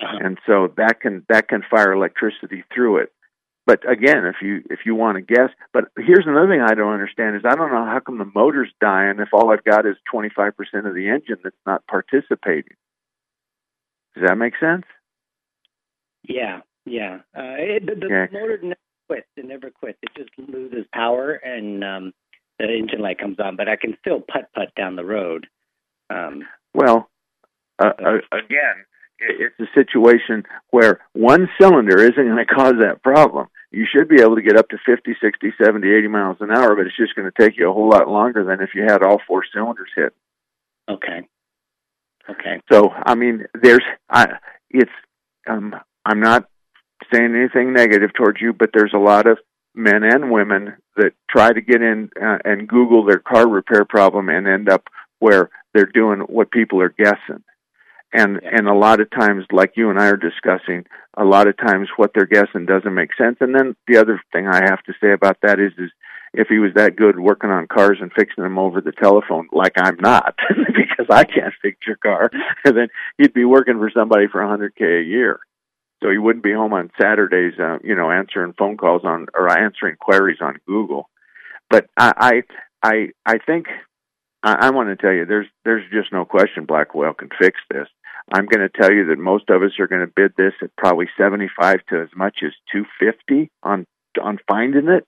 Uh-huh. 0.00 0.18
And 0.22 0.38
so 0.46 0.72
that 0.76 1.00
can 1.00 1.26
that 1.28 1.48
can 1.48 1.64
fire 1.68 1.92
electricity 1.92 2.62
through 2.72 2.98
it. 2.98 3.12
But 3.66 3.80
again, 3.90 4.24
if 4.24 4.36
you 4.40 4.62
if 4.70 4.86
you 4.86 4.94
want 4.94 5.16
to 5.16 5.34
guess, 5.34 5.50
but 5.72 5.86
here's 5.96 6.26
another 6.28 6.46
thing 6.46 6.60
I 6.60 6.74
don't 6.74 6.92
understand 6.92 7.34
is 7.34 7.42
I 7.44 7.56
don't 7.56 7.72
know 7.72 7.86
how 7.86 7.98
come 7.98 8.18
the 8.18 8.32
motor's 8.32 8.70
dying 8.80 9.18
if 9.18 9.30
all 9.32 9.50
I've 9.50 9.64
got 9.64 9.84
is 9.84 9.96
25% 10.14 10.52
of 10.86 10.94
the 10.94 11.08
engine 11.08 11.38
that's 11.42 11.56
not 11.66 11.84
participating. 11.88 12.76
Does 14.14 14.28
that 14.28 14.38
make 14.38 14.54
sense? 14.60 14.84
Yeah, 16.22 16.60
yeah. 16.86 17.16
Uh, 17.36 17.58
it, 17.58 17.86
the, 17.86 17.96
the 17.96 18.28
motor 18.30 18.76
quits. 19.08 19.26
It 19.36 19.46
never 19.46 19.70
quits. 19.70 19.98
It 20.02 20.10
just 20.16 20.30
loses 20.38 20.86
power 20.92 21.32
and 21.32 21.82
um, 21.82 22.12
the 22.58 22.66
engine 22.66 23.00
light 23.00 23.18
comes 23.18 23.40
on. 23.40 23.56
But 23.56 23.68
I 23.68 23.76
can 23.76 23.96
still 24.00 24.20
putt 24.20 24.50
putt 24.54 24.74
down 24.76 24.96
the 24.96 25.04
road. 25.04 25.46
Um, 26.10 26.42
well, 26.74 27.10
uh, 27.82 27.92
uh, 27.98 28.18
again, 28.32 28.84
it's 29.18 29.58
a 29.58 29.66
situation 29.74 30.44
where 30.70 31.00
one 31.12 31.48
cylinder 31.60 31.98
isn't 31.98 32.14
going 32.14 32.36
to 32.36 32.54
cause 32.54 32.74
that 32.80 33.02
problem 33.02 33.48
you 33.70 33.86
should 33.90 34.08
be 34.08 34.20
able 34.20 34.36
to 34.36 34.42
get 34.42 34.56
up 34.56 34.68
to 34.70 34.78
50, 34.86 35.16
60, 35.20 35.52
70, 35.62 35.88
80 35.90 36.08
miles 36.08 36.36
an 36.40 36.50
hour, 36.50 36.74
but 36.74 36.86
it's 36.86 36.96
just 36.96 37.14
going 37.14 37.30
to 37.30 37.42
take 37.42 37.58
you 37.58 37.68
a 37.68 37.72
whole 37.72 37.88
lot 37.88 38.08
longer 38.08 38.44
than 38.44 38.60
if 38.62 38.70
you 38.74 38.82
had 38.82 39.02
all 39.02 39.20
four 39.26 39.42
cylinders 39.52 39.90
hit. 39.94 40.14
Okay. 40.88 41.28
Okay. 42.30 42.60
So, 42.72 42.90
I 42.90 43.14
mean, 43.14 43.44
there's, 43.60 43.84
I, 44.08 44.38
it's, 44.70 44.90
um, 45.48 45.74
I'm 46.04 46.20
not 46.20 46.48
saying 47.12 47.34
anything 47.34 47.72
negative 47.72 48.10
towards 48.14 48.40
you, 48.40 48.52
but 48.52 48.70
there's 48.72 48.94
a 48.94 48.98
lot 48.98 49.26
of 49.26 49.38
men 49.74 50.02
and 50.02 50.30
women 50.30 50.76
that 50.96 51.12
try 51.30 51.52
to 51.52 51.60
get 51.60 51.82
in 51.82 52.10
uh, 52.20 52.38
and 52.44 52.68
Google 52.68 53.04
their 53.04 53.20
car 53.20 53.48
repair 53.48 53.84
problem 53.84 54.28
and 54.28 54.46
end 54.46 54.68
up 54.68 54.84
where 55.20 55.50
they're 55.74 55.86
doing 55.86 56.20
what 56.20 56.50
people 56.50 56.80
are 56.80 56.94
guessing. 56.96 57.44
And 58.12 58.40
yeah. 58.42 58.50
and 58.52 58.68
a 58.68 58.74
lot 58.74 59.00
of 59.00 59.10
times 59.10 59.44
like 59.52 59.72
you 59.76 59.90
and 59.90 59.98
I 59.98 60.06
are 60.06 60.16
discussing 60.16 60.86
a 61.16 61.24
lot 61.24 61.46
of 61.46 61.56
times 61.56 61.88
what 61.96 62.12
they're 62.14 62.26
guessing 62.26 62.66
doesn't 62.66 62.94
make 62.94 63.10
sense. 63.16 63.36
And 63.40 63.54
then 63.54 63.76
the 63.86 63.98
other 63.98 64.20
thing 64.32 64.48
I 64.48 64.62
have 64.64 64.82
to 64.84 64.94
say 65.00 65.12
about 65.12 65.36
that 65.42 65.60
is 65.60 65.72
is 65.78 65.90
if 66.34 66.48
he 66.48 66.58
was 66.58 66.72
that 66.74 66.96
good 66.96 67.18
working 67.18 67.50
on 67.50 67.66
cars 67.66 67.98
and 68.00 68.12
fixing 68.12 68.44
them 68.44 68.58
over 68.58 68.80
the 68.80 68.92
telephone 68.92 69.48
like 69.52 69.72
I'm 69.76 69.96
not 70.00 70.36
because 70.48 71.06
I 71.10 71.24
can't 71.24 71.54
fix 71.62 71.78
your 71.86 71.96
car 71.96 72.30
then 72.64 72.88
he'd 73.16 73.32
be 73.32 73.44
working 73.44 73.78
for 73.78 73.90
somebody 73.90 74.26
for 74.28 74.42
a 74.42 74.46
100k 74.46 75.00
a 75.00 75.04
year 75.04 75.40
so 76.02 76.10
he 76.10 76.18
wouldn't 76.18 76.44
be 76.44 76.52
home 76.52 76.72
on 76.72 76.90
Saturdays 77.00 77.54
uh, 77.58 77.78
you 77.82 77.94
know 77.94 78.10
answering 78.10 78.54
phone 78.58 78.76
calls 78.76 79.02
on 79.04 79.26
or 79.34 79.48
answering 79.50 79.96
queries 80.00 80.38
on 80.40 80.56
Google 80.66 81.08
but 81.70 81.86
I 81.96 82.12
I 82.16 82.42
I, 82.82 83.08
I 83.26 83.38
think 83.38 83.66
I, 84.42 84.68
I 84.68 84.70
want 84.70 84.88
to 84.88 84.96
tell 84.96 85.12
you, 85.12 85.26
there's 85.26 85.48
there's 85.64 85.84
just 85.92 86.12
no 86.12 86.24
question 86.24 86.64
Blackwell 86.64 87.14
can 87.14 87.28
fix 87.38 87.58
this. 87.70 87.88
I'm 88.32 88.46
going 88.46 88.60
to 88.60 88.68
tell 88.68 88.92
you 88.92 89.06
that 89.06 89.18
most 89.18 89.48
of 89.48 89.62
us 89.62 89.78
are 89.78 89.86
going 89.86 90.02
to 90.02 90.12
bid 90.14 90.32
this 90.36 90.52
at 90.62 90.76
probably 90.76 91.06
75 91.16 91.76
to 91.88 92.02
as 92.02 92.08
much 92.14 92.38
as 92.44 92.52
250 92.72 93.50
on 93.62 93.86
on 94.22 94.38
finding 94.48 94.88
it. 94.88 95.06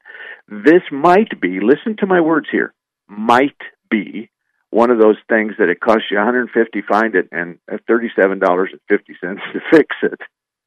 This 0.48 0.82
might 0.90 1.40
be, 1.40 1.58
listen 1.60 1.96
to 1.98 2.06
my 2.06 2.20
words 2.20 2.46
here, 2.50 2.72
might 3.08 3.56
be 3.90 4.30
one 4.70 4.90
of 4.90 5.00
those 5.00 5.16
things 5.28 5.54
that 5.58 5.68
it 5.68 5.80
costs 5.80 6.10
you 6.10 6.16
150 6.16 6.82
find 6.88 7.16
it 7.16 7.28
and 7.32 7.58
$37.50 7.68 8.68
to 8.88 9.60
fix 9.70 9.96
it. 10.02 10.20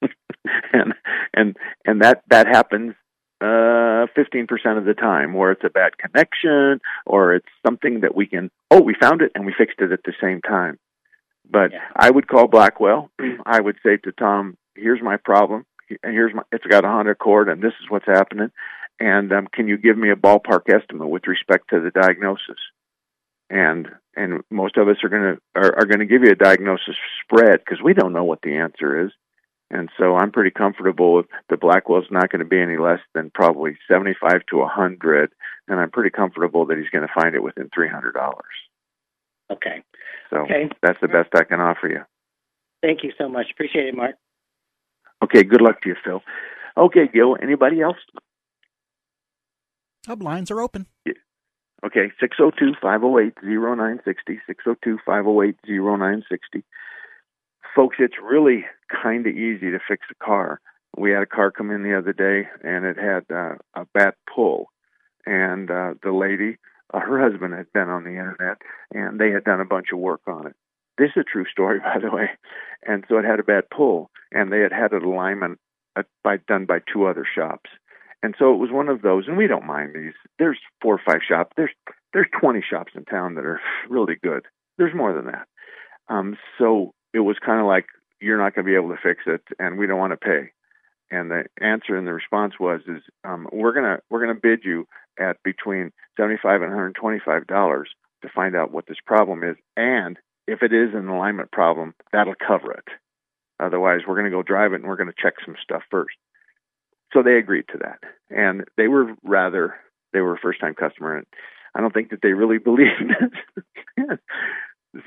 and 0.73 0.93
and 1.33 1.57
and 1.85 2.01
that 2.01 2.23
that 2.29 2.47
happens 2.47 2.93
uh 3.41 4.07
15% 4.15 4.77
of 4.77 4.85
the 4.85 4.93
time 4.93 5.33
where 5.33 5.51
it's 5.51 5.63
a 5.65 5.69
bad 5.69 5.97
connection 5.97 6.79
or 7.05 7.35
it's 7.35 7.49
something 7.65 8.01
that 8.01 8.15
we 8.15 8.25
can 8.25 8.49
oh 8.71 8.81
we 8.81 8.95
found 8.99 9.21
it 9.21 9.31
and 9.35 9.45
we 9.45 9.53
fixed 9.57 9.79
it 9.79 9.91
at 9.91 10.03
the 10.05 10.13
same 10.21 10.41
time 10.41 10.79
but 11.49 11.71
yeah. 11.71 11.79
I 11.95 12.09
would 12.09 12.27
call 12.27 12.47
Blackwell. 12.47 13.09
I 13.45 13.59
would 13.59 13.77
say 13.85 13.97
to 13.97 14.11
Tom, 14.11 14.57
"Here's 14.75 15.01
my 15.01 15.17
problem, 15.17 15.65
and 15.89 16.13
here's 16.13 16.33
my. 16.33 16.43
It's 16.51 16.65
got 16.65 16.85
a 16.85 16.87
Honda 16.87 17.11
Accord, 17.11 17.49
and 17.49 17.61
this 17.61 17.73
is 17.81 17.89
what's 17.89 18.05
happening. 18.05 18.49
And 18.99 19.31
um, 19.33 19.47
can 19.51 19.67
you 19.67 19.77
give 19.77 19.97
me 19.97 20.11
a 20.11 20.15
ballpark 20.15 20.69
estimate 20.69 21.09
with 21.09 21.27
respect 21.27 21.69
to 21.69 21.79
the 21.79 21.91
diagnosis?" 21.91 22.59
And 23.49 23.89
and 24.15 24.41
most 24.49 24.77
of 24.77 24.87
us 24.87 24.97
are 25.03 25.09
going 25.09 25.35
to 25.35 25.41
are, 25.55 25.79
are 25.79 25.85
going 25.85 25.99
to 25.99 26.05
give 26.05 26.23
you 26.23 26.31
a 26.31 26.35
diagnosis 26.35 26.95
spread 27.23 27.59
because 27.59 27.81
we 27.83 27.93
don't 27.93 28.13
know 28.13 28.23
what 28.23 28.41
the 28.41 28.55
answer 28.57 29.05
is. 29.05 29.11
And 29.73 29.89
so 29.97 30.15
I'm 30.15 30.31
pretty 30.31 30.51
comfortable 30.51 31.15
with 31.15 31.25
the 31.49 31.57
Blackwell's 31.57 32.05
not 32.12 32.29
going 32.29 32.41
to 32.41 32.45
be 32.45 32.62
any 32.62 32.77
less 32.77 32.99
than 33.15 33.31
probably 33.33 33.75
75 33.91 34.45
to 34.51 34.57
100, 34.57 35.31
and 35.67 35.79
I'm 35.79 35.89
pretty 35.89 36.12
comfortable 36.12 36.67
that 36.67 36.77
he's 36.77 36.89
going 36.91 37.07
to 37.07 37.13
find 37.19 37.33
it 37.33 37.41
within 37.41 37.71
$300. 37.75 38.13
Okay. 39.51 39.83
So 40.29 40.38
Okay. 40.41 40.69
that's 40.83 40.99
the 41.01 41.07
best 41.07 41.29
I 41.36 41.43
can 41.43 41.59
offer 41.59 41.88
you. 41.88 42.01
Thank 42.83 43.03
you 43.03 43.13
so 43.17 43.27
much. 43.27 43.47
Appreciate 43.51 43.88
it, 43.88 43.95
Mark. 43.95 44.15
Okay, 45.23 45.41
good 45.41 45.62
luck 45.62 45.81
to 45.81 45.89
you, 45.89 45.95
Phil. 46.05 46.21
Okay, 46.77 47.07
Gil, 47.12 47.36
anybody 47.41 47.81
else? 47.81 47.97
Hub 50.05 50.21
lines 50.21 50.51
are 50.51 50.62
open. 50.62 50.86
Okay, 51.83 52.12
602 52.19 52.73
508 52.79 53.33
0960. 53.41 54.39
602 54.45 54.99
508 55.03 55.55
0960. 55.67 56.63
Folks, 57.75 57.97
it's 57.99 58.15
really 58.23 58.65
kind 59.01 59.25
of 59.25 59.33
easy 59.33 59.71
to 59.71 59.79
fix 59.88 60.05
a 60.12 60.23
car. 60.23 60.59
We 60.95 61.12
had 61.12 61.23
a 61.23 61.27
car 61.27 61.51
come 61.51 61.71
in 61.71 61.83
the 61.83 61.97
other 61.97 62.13
day 62.13 62.47
and 62.63 62.86
it 62.86 62.97
had 62.97 63.25
uh, 63.33 63.55
a 63.73 63.86
bad 63.93 64.13
pull. 64.33 64.67
And 65.25 65.71
uh, 65.71 65.95
the 66.03 66.12
lady, 66.12 66.57
uh, 66.93 66.99
her 66.99 67.19
husband 67.19 67.53
had 67.53 67.71
been 67.73 67.89
on 67.89 68.03
the 68.03 68.12
internet 68.12 68.57
and 68.93 69.19
they 69.19 69.31
had 69.31 69.43
done 69.43 69.59
a 69.59 69.65
bunch 69.65 69.88
of 69.91 69.99
work 69.99 70.21
on 70.27 70.47
it. 70.47 70.55
This 70.97 71.09
is 71.15 71.21
a 71.21 71.23
true 71.23 71.45
story, 71.51 71.79
by 71.83 71.99
the 71.99 72.15
way. 72.15 72.29
And 72.86 73.05
so 73.09 73.17
it 73.17 73.25
had 73.25 73.39
a 73.39 73.43
bad 73.43 73.63
pull 73.75 74.12
and 74.31 74.51
they 74.51 74.59
had 74.59 74.71
had 74.71 74.91
an 74.91 75.03
alignment 75.03 75.59
uh, 75.95 76.03
by, 76.23 76.38
done 76.47 76.65
by 76.65 76.79
two 76.91 77.05
other 77.05 77.25
shops. 77.25 77.69
And 78.21 78.36
so 78.39 78.53
it 78.53 78.57
was 78.57 78.71
one 78.71 78.88
of 78.88 79.01
those, 79.01 79.25
and 79.27 79.36
we 79.36 79.47
don't 79.47 79.67
mind 79.67 79.91
these. 79.93 80.13
There's 80.39 80.57
four 80.81 80.95
or 80.95 81.01
five 81.05 81.19
shops. 81.27 81.51
There's 81.57 81.73
there's 82.13 82.27
20 82.39 82.63
shops 82.67 82.93
in 82.95 83.03
town 83.03 83.36
that 83.36 83.43
are 83.43 83.59
really 83.89 84.15
good. 84.23 84.45
There's 84.77 84.95
more 84.95 85.13
than 85.13 85.25
that. 85.25 85.47
Um, 86.07 86.38
so 86.57 86.93
it 87.13 87.19
was 87.19 87.38
kind 87.45 87.60
of 87.60 87.67
like 87.67 87.86
you're 88.19 88.38
not 88.38 88.56
going 88.56 88.65
to 88.65 88.69
be 88.69 88.76
able 88.76 88.89
to 88.89 89.02
fix 89.02 89.21
it, 89.28 89.41
and 89.60 89.78
we 89.78 89.88
don't 89.88 89.99
want 89.99 90.12
to 90.13 90.17
pay. 90.17 90.52
And 91.12 91.30
the 91.30 91.45
answer 91.62 91.95
and 91.95 92.08
the 92.08 92.13
response 92.13 92.54
was, 92.60 92.82
is 92.88 93.04
um, 93.23 93.47
we're 93.52 93.73
gonna 93.73 93.99
we're 94.10 94.21
gonna 94.21 94.39
bid 94.41 94.62
you 94.63 94.88
at 95.19 95.38
between 95.43 95.91
75 96.17 96.62
and 96.62 96.71
125 96.71 97.45
dollars 97.47 97.89
to 98.23 98.30
find 98.34 98.56
out 98.56 98.71
what 98.71 98.88
this 98.88 98.97
problem 99.06 99.43
is, 99.43 99.56
and 99.78 100.17
if 100.47 100.62
it 100.63 100.73
is 100.73 100.93
an 100.93 101.08
alignment 101.08 101.52
problem, 101.52 101.93
that'll 102.12 102.36
cover 102.36 102.71
it. 102.71 102.88
Otherwise, 103.60 104.02
we're 104.08 104.15
going 104.15 104.26
to 104.26 104.32
go 104.32 104.43
drive 104.43 104.73
it 104.73 104.78
and 104.78 104.86
we're 104.86 104.97
going 104.97 105.10
to 105.10 105.21
check 105.21 105.36
some 105.45 105.56
stuff 105.62 105.84
first. 105.89 106.15
So 107.13 107.21
they 107.21 107.36
agreed 107.36 107.65
to 107.71 107.78
that, 107.80 107.99
and 108.30 108.63
they 108.76 108.88
were 108.88 109.13
rather 109.23 109.76
they 110.13 110.19
were 110.19 110.34
a 110.34 110.39
first 110.39 110.60
time 110.60 110.73
customer, 110.73 111.17
and 111.17 111.28
I 111.76 111.82
don't 111.82 111.93
think 111.93 112.10
that 112.10 112.21
they 112.23 112.34
really 112.34 112.58
believed 112.63 113.13
it. 113.97 114.19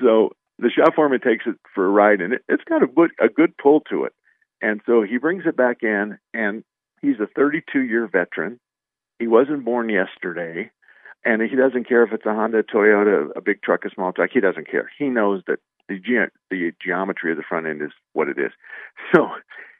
so 0.01 0.29
the 0.59 0.69
shop 0.69 0.95
foreman 0.95 1.21
takes 1.21 1.45
it 1.45 1.55
for 1.73 1.85
a 1.85 1.89
ride, 1.89 2.21
and 2.21 2.33
it, 2.33 2.41
it's 2.47 2.63
got 2.63 2.83
a 2.83 2.87
good 2.87 3.11
a 3.19 3.29
good 3.29 3.55
pull 3.57 3.81
to 3.89 4.05
it, 4.05 4.13
and 4.61 4.81
so 4.85 5.03
he 5.03 5.17
brings 5.17 5.43
it 5.45 5.55
back 5.55 5.77
in, 5.83 6.17
and 6.33 6.63
he's 7.01 7.19
a 7.19 7.27
32 7.35 7.81
year 7.81 8.07
veteran. 8.07 8.59
He 9.19 9.27
wasn't 9.27 9.65
born 9.65 9.89
yesterday, 9.89 10.71
and 11.25 11.41
he 11.41 11.55
doesn't 11.55 11.87
care 11.87 12.03
if 12.03 12.13
it's 12.13 12.25
a 12.25 12.33
Honda, 12.33 12.63
Toyota, 12.63 13.29
a 13.35 13.41
big 13.41 13.61
truck, 13.61 13.85
a 13.85 13.89
small 13.89 14.13
truck. 14.13 14.29
He 14.33 14.39
doesn't 14.39 14.69
care. 14.69 14.89
He 14.97 15.09
knows 15.09 15.41
that 15.47 15.59
the 15.89 15.99
ge- 15.99 16.31
the 16.49 16.71
geometry 16.83 17.31
of 17.31 17.37
the 17.37 17.43
front 17.47 17.67
end 17.67 17.81
is 17.81 17.91
what 18.13 18.29
it 18.29 18.37
is. 18.37 18.51
So 19.15 19.29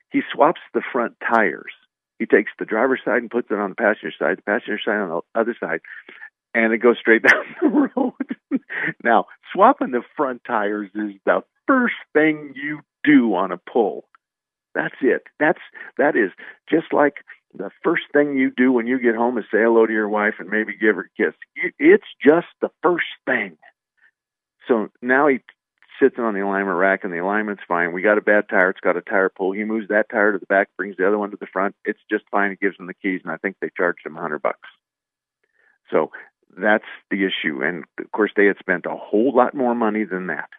he 0.09 0.21
swaps 0.33 0.61
the 0.73 0.81
front 0.91 1.15
tires. 1.19 1.73
He 2.17 2.25
takes 2.25 2.51
the 2.57 2.65
driver's 2.65 3.01
side 3.03 3.21
and 3.21 3.29
puts 3.29 3.49
it 3.51 3.59
on 3.59 3.69
the 3.69 3.75
passenger 3.75 4.13
side, 4.17 4.37
the 4.37 4.41
passenger 4.43 4.79
side 4.83 4.99
on 4.99 5.09
the 5.09 5.39
other 5.39 5.55
side, 5.59 5.81
and 6.57 6.73
it 6.73 6.79
goes 6.79 6.97
straight 6.99 7.23
down 7.27 7.43
the 7.61 7.89
road. 7.95 8.61
now, 9.03 9.25
swapping 9.53 9.91
the 9.91 10.01
front 10.15 10.41
tires 10.45 10.89
is 10.95 11.13
the 11.25 11.43
first 11.67 11.95
thing 12.13 12.53
you 12.55 12.79
do 13.03 13.35
on 13.35 13.51
a 13.51 13.57
pull. 13.57 14.05
That's 14.73 14.95
it. 15.01 15.23
That's 15.39 15.61
that 15.97 16.15
is 16.15 16.31
just 16.69 16.93
like 16.93 17.15
the 17.53 17.71
first 17.83 18.03
thing 18.13 18.37
you 18.37 18.51
do 18.55 18.71
when 18.71 18.85
you 18.85 18.99
get 18.99 19.15
home 19.15 19.37
is 19.37 19.45
say 19.45 19.59
hello 19.59 19.85
to 19.85 19.93
your 19.93 20.09
wife 20.09 20.35
and 20.39 20.49
maybe 20.49 20.73
give 20.73 20.95
her 20.95 21.09
a 21.09 21.23
kiss. 21.23 21.33
It's 21.79 22.05
just 22.23 22.47
the 22.61 22.69
first 22.83 23.05
thing. 23.25 23.57
So 24.67 24.89
now 25.01 25.27
he 25.27 25.39
sits 25.99 26.17
on 26.19 26.35
the 26.35 26.45
alignment 26.45 26.77
rack 26.77 27.03
and 27.03 27.11
the 27.11 27.23
alignment's 27.23 27.63
fine. 27.67 27.93
We 27.93 28.03
got 28.03 28.19
a 28.19 28.21
bad 28.21 28.49
tire. 28.49 28.69
It's 28.69 28.81
got 28.81 28.97
a 28.97 29.01
tire 29.01 29.29
pull. 29.29 29.53
He 29.53 29.63
moves 29.63 29.87
that 29.87 30.09
tire 30.11 30.33
to 30.33 30.37
the 30.37 30.45
back, 30.45 30.69
brings 30.77 30.97
the 30.97 31.07
other 31.07 31.17
one 31.17 31.31
to 31.31 31.37
the 31.39 31.47
front. 31.47 31.75
It's 31.85 31.99
just 32.11 32.25
fine. 32.29 32.51
He 32.51 32.57
gives 32.57 32.77
him 32.79 32.85
the 32.85 32.93
keys, 32.93 33.21
and 33.23 33.31
I 33.31 33.37
think 33.37 33.55
they 33.59 33.69
charged 33.75 34.05
him 34.05 34.17
a 34.17 34.21
hundred 34.21 34.43
bucks. 34.43 34.69
So 35.89 36.11
that's 36.57 36.85
the 37.09 37.25
issue. 37.25 37.63
And 37.63 37.83
of 37.99 38.11
course, 38.11 38.31
they 38.35 38.45
had 38.45 38.57
spent 38.59 38.85
a 38.85 38.95
whole 38.95 39.33
lot 39.35 39.53
more 39.53 39.75
money 39.75 40.03
than 40.03 40.27
that. 40.27 40.49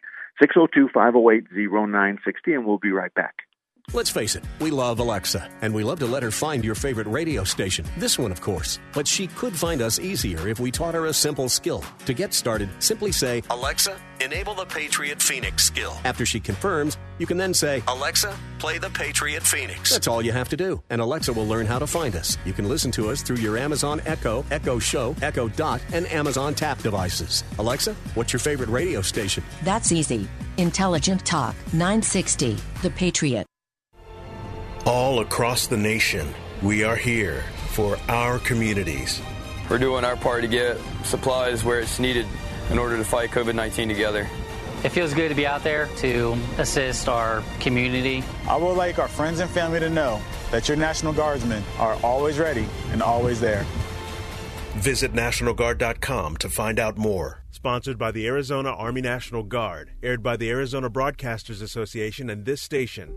602 0.41 0.89
508 0.95 1.47
0960, 1.53 2.55
and 2.55 2.65
we'll 2.65 2.79
be 2.79 2.93
right 2.93 3.13
back. 3.15 3.48
Let's 3.95 4.11
face 4.11 4.37
it, 4.37 4.45
we 4.61 4.71
love 4.71 4.99
Alexa, 4.99 5.49
and 5.63 5.73
we 5.73 5.83
love 5.83 5.99
to 6.01 6.07
let 6.07 6.23
her 6.23 6.31
find 6.31 6.63
your 6.63 6.75
favorite 6.75 7.07
radio 7.07 7.43
station. 7.43 7.87
This 7.97 8.19
one, 8.19 8.31
of 8.31 8.39
course. 8.39 8.79
But 8.93 9.09
she 9.09 9.29
could 9.29 9.57
find 9.57 9.81
us 9.81 9.99
easier 9.99 10.47
if 10.47 10.61
we 10.61 10.71
taught 10.71 10.93
her 10.93 11.07
a 11.07 11.13
simple 11.15 11.49
skill. 11.49 11.83
To 12.05 12.13
get 12.13 12.35
started, 12.35 12.69
simply 12.81 13.13
say, 13.13 13.43
Alexa, 13.49 13.99
enable 14.21 14.55
the 14.55 14.67
Patriot 14.67 15.23
Phoenix 15.23 15.65
skill. 15.65 15.97
After 16.05 16.27
she 16.27 16.39
confirms, 16.39 16.99
you 17.17 17.25
can 17.25 17.39
then 17.39 17.55
say, 17.55 17.83
Alexa, 17.89 18.37
play 18.59 18.77
the 18.77 18.91
Patriot 18.91 19.43
Phoenix. 19.43 19.91
That's 19.91 20.07
all 20.07 20.21
you 20.21 20.33
have 20.33 20.51
to 20.51 20.57
do, 20.59 20.83
and 20.91 21.01
Alexa 21.01 21.33
will 21.33 21.47
learn 21.47 21.65
how 21.65 21.79
to 21.79 21.87
find 21.87 22.15
us. 22.15 22.37
You 22.45 22.53
can 22.53 22.69
listen 22.69 22.91
to 22.91 23.09
us 23.09 23.23
through 23.23 23.37
your 23.37 23.57
Amazon 23.57 24.03
Echo, 24.05 24.45
Echo 24.51 24.79
Show, 24.79 25.17
Echo 25.23 25.49
Dot, 25.49 25.81
and 25.95 26.07
Amazon 26.09 26.55
Tap 26.55 26.79
devices. 26.83 27.43
Alexa, 27.59 27.95
what's 28.13 28.35
your 28.35 28.41
favorite 28.41 28.69
radio 28.69 29.01
station? 29.01 29.43
That's 29.65 29.93
easy. 29.93 30.29
Intelligent 30.59 31.25
Talk 31.25 31.55
960, 31.73 32.59
The 32.83 32.91
Patriot. 32.91 33.47
All 34.89 35.21
across 35.21 35.67
the 35.67 35.77
nation, 35.77 36.35
we 36.63 36.83
are 36.83 36.97
here 36.97 37.45
for 37.73 37.99
our 38.09 38.39
communities. 38.39 39.21
We're 39.69 39.77
doing 39.77 40.03
our 40.03 40.17
part 40.17 40.41
to 40.41 40.49
get 40.49 40.79
supplies 41.05 41.63
where 41.63 41.81
it's 41.81 41.99
needed 41.99 42.25
in 42.71 42.79
order 42.79 42.97
to 42.97 43.05
fight 43.05 43.29
COVID 43.29 43.55
19 43.55 43.87
together. 43.87 44.27
It 44.83 44.89
feels 44.89 45.13
good 45.13 45.29
to 45.29 45.35
be 45.35 45.47
out 45.47 45.63
there 45.63 45.89
to 45.99 46.39
assist 46.57 47.07
our 47.07 47.45
community. 47.61 48.25
I 48.49 48.57
would 48.57 48.79
like 48.79 48.99
our 48.99 49.09
friends 49.09 49.41
and 49.41 49.51
family 49.51 49.79
to 49.79 49.91
know 49.91 50.23
that 50.53 50.69
your 50.69 50.79
National 50.79 51.13
Guardsmen 51.13 51.63
are 51.79 51.99
always 52.03 52.39
ready 52.39 52.67
and 52.91 53.03
always 53.03 53.41
there. 53.41 53.67
Visit 54.77 55.13
NationalGuard.com 55.13 56.39
to 56.39 56.49
find 56.49 56.79
out 56.79 56.97
more. 56.97 57.43
Sponsored 57.51 57.99
by 57.99 58.11
the 58.11 58.27
Arizona 58.27 58.71
Army 58.71 59.03
National 59.03 59.43
Guard, 59.43 59.91
aired 60.03 60.23
by 60.23 60.39
the 60.39 60.49
Arizona 60.49 60.89
Broadcasters 60.89 61.61
Association 61.61 62.31
and 62.31 62.47
this 62.47 62.63
station. 62.63 63.15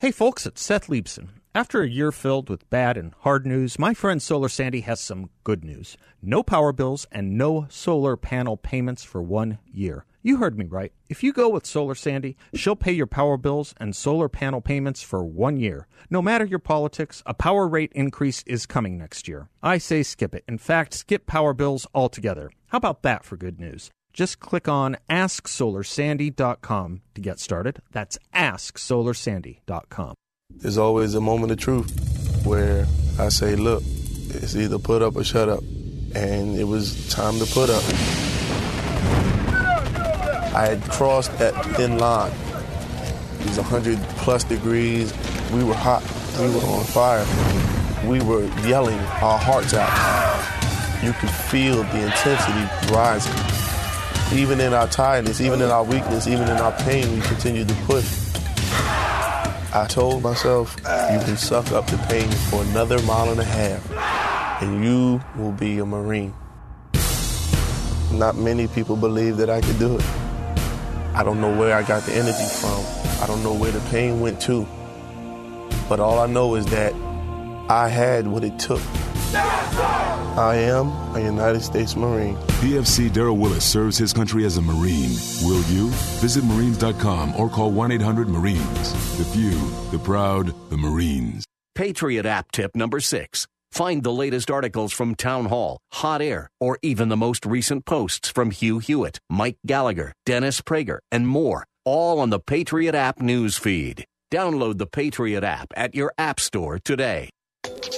Hey 0.00 0.12
folks, 0.12 0.46
it's 0.46 0.62
Seth 0.62 0.86
Leibsohn. 0.86 1.28
After 1.54 1.82
a 1.82 1.86
year 1.86 2.10
filled 2.10 2.48
with 2.48 2.70
bad 2.70 2.96
and 2.96 3.12
hard 3.18 3.44
news, 3.44 3.78
my 3.78 3.92
friend 3.92 4.22
Solar 4.22 4.48
Sandy 4.48 4.80
has 4.80 4.98
some 4.98 5.28
good 5.44 5.62
news. 5.62 5.98
No 6.22 6.42
power 6.42 6.72
bills 6.72 7.06
and 7.12 7.36
no 7.36 7.66
solar 7.68 8.16
panel 8.16 8.56
payments 8.56 9.04
for 9.04 9.20
one 9.22 9.58
year. 9.70 10.06
You 10.22 10.38
heard 10.38 10.56
me 10.56 10.64
right. 10.64 10.94
If 11.10 11.22
you 11.22 11.34
go 11.34 11.50
with 11.50 11.66
Solar 11.66 11.94
Sandy, 11.94 12.38
she'll 12.54 12.76
pay 12.76 12.92
your 12.92 13.06
power 13.06 13.36
bills 13.36 13.74
and 13.76 13.94
solar 13.94 14.30
panel 14.30 14.62
payments 14.62 15.02
for 15.02 15.22
one 15.22 15.58
year. 15.58 15.86
No 16.08 16.22
matter 16.22 16.46
your 16.46 16.60
politics, 16.60 17.22
a 17.26 17.34
power 17.34 17.68
rate 17.68 17.92
increase 17.94 18.42
is 18.46 18.64
coming 18.64 18.96
next 18.96 19.28
year. 19.28 19.50
I 19.62 19.76
say 19.76 20.02
skip 20.02 20.34
it. 20.34 20.44
In 20.48 20.56
fact, 20.56 20.94
skip 20.94 21.26
power 21.26 21.52
bills 21.52 21.86
altogether. 21.94 22.50
How 22.68 22.78
about 22.78 23.02
that 23.02 23.22
for 23.22 23.36
good 23.36 23.60
news? 23.60 23.90
Just 24.12 24.40
click 24.40 24.68
on 24.68 24.96
AskSolarSandy.com 25.08 27.00
to 27.14 27.20
get 27.20 27.38
started. 27.38 27.80
That's 27.92 28.18
AskSolarSandy.com. 28.34 30.14
There's 30.50 30.78
always 30.78 31.14
a 31.14 31.20
moment 31.20 31.52
of 31.52 31.58
truth 31.58 32.44
where 32.44 32.86
I 33.18 33.28
say, 33.28 33.54
look, 33.54 33.82
it's 34.30 34.56
either 34.56 34.78
put 34.78 35.02
up 35.02 35.16
or 35.16 35.24
shut 35.24 35.48
up. 35.48 35.62
And 36.14 36.58
it 36.58 36.64
was 36.64 37.08
time 37.08 37.38
to 37.38 37.46
put 37.46 37.70
up. 37.70 37.84
I 40.52 40.66
had 40.66 40.82
crossed 40.90 41.38
that 41.38 41.54
thin 41.76 41.98
line. 41.98 42.32
It 43.40 43.46
was 43.46 43.58
100 43.58 43.96
plus 44.18 44.42
degrees. 44.42 45.14
We 45.52 45.62
were 45.62 45.74
hot. 45.74 46.02
We 46.40 46.50
were 46.50 46.66
on 46.66 46.84
fire. 46.84 47.24
We 48.08 48.20
were 48.20 48.44
yelling 48.66 48.98
our 48.98 49.38
hearts 49.38 49.72
out. 49.72 51.04
You 51.04 51.12
could 51.12 51.30
feel 51.30 51.76
the 51.84 52.04
intensity 52.06 52.92
rising. 52.92 53.59
Even 54.32 54.60
in 54.60 54.72
our 54.72 54.86
tiredness, 54.86 55.40
even 55.40 55.60
in 55.60 55.70
our 55.70 55.82
weakness, 55.82 56.28
even 56.28 56.48
in 56.48 56.56
our 56.58 56.72
pain, 56.82 57.12
we 57.12 57.20
continue 57.22 57.64
to 57.64 57.74
push. 57.86 58.06
I 59.72 59.86
told 59.88 60.22
myself, 60.22 60.76
you 60.78 61.18
can 61.24 61.36
suck 61.36 61.72
up 61.72 61.86
the 61.88 61.96
pain 62.08 62.30
for 62.48 62.62
another 62.62 63.02
mile 63.02 63.30
and 63.30 63.40
a 63.40 63.44
half, 63.44 64.62
and 64.62 64.84
you 64.84 65.20
will 65.36 65.52
be 65.52 65.78
a 65.78 65.84
Marine. 65.86 66.32
Not 68.12 68.36
many 68.36 68.68
people 68.68 68.96
believe 68.96 69.36
that 69.38 69.50
I 69.50 69.60
could 69.60 69.78
do 69.78 69.96
it. 69.96 70.04
I 71.14 71.22
don't 71.24 71.40
know 71.40 71.56
where 71.56 71.74
I 71.76 71.82
got 71.82 72.04
the 72.04 72.12
energy 72.12 72.46
from. 72.60 72.84
I 73.22 73.26
don't 73.26 73.42
know 73.42 73.54
where 73.54 73.72
the 73.72 73.80
pain 73.90 74.20
went 74.20 74.40
to. 74.42 74.66
But 75.88 75.98
all 75.98 76.20
I 76.20 76.26
know 76.26 76.54
is 76.54 76.66
that 76.66 76.94
I 77.68 77.88
had 77.88 78.28
what 78.28 78.44
it 78.44 78.58
took 78.60 78.80
I 79.32 80.56
am 80.56 80.88
a 81.14 81.20
United 81.20 81.60
States 81.60 81.94
Marine. 81.96 82.36
PFC 82.62 83.08
Daryl 83.08 83.38
Willis 83.38 83.64
serves 83.64 83.96
his 83.96 84.12
country 84.12 84.44
as 84.44 84.56
a 84.56 84.62
Marine. 84.62 85.16
Will 85.42 85.62
you? 85.72 85.88
Visit 86.20 86.44
Marines.com 86.44 87.34
or 87.36 87.48
call 87.48 87.70
1 87.70 87.92
800 87.92 88.28
Marines. 88.28 88.92
The 89.18 89.24
few, 89.24 89.50
the 89.90 89.98
proud, 90.02 90.52
the 90.70 90.76
Marines. 90.76 91.44
Patriot 91.74 92.26
app 92.26 92.50
tip 92.52 92.74
number 92.74 93.00
six. 93.00 93.46
Find 93.72 94.02
the 94.02 94.12
latest 94.12 94.50
articles 94.50 94.92
from 94.92 95.14
Town 95.14 95.46
Hall, 95.46 95.78
Hot 95.92 96.20
Air, 96.20 96.50
or 96.58 96.78
even 96.82 97.08
the 97.08 97.16
most 97.16 97.46
recent 97.46 97.86
posts 97.86 98.28
from 98.28 98.50
Hugh 98.50 98.80
Hewitt, 98.80 99.20
Mike 99.30 99.58
Gallagher, 99.64 100.12
Dennis 100.26 100.60
Prager, 100.60 100.98
and 101.12 101.28
more, 101.28 101.64
all 101.84 102.18
on 102.18 102.30
the 102.30 102.40
Patriot 102.40 102.96
app 102.96 103.20
news 103.20 103.56
feed. 103.56 104.04
Download 104.32 104.78
the 104.78 104.86
Patriot 104.86 105.44
app 105.44 105.68
at 105.76 105.94
your 105.94 106.12
app 106.18 106.40
store 106.40 106.78
today. 106.80 107.30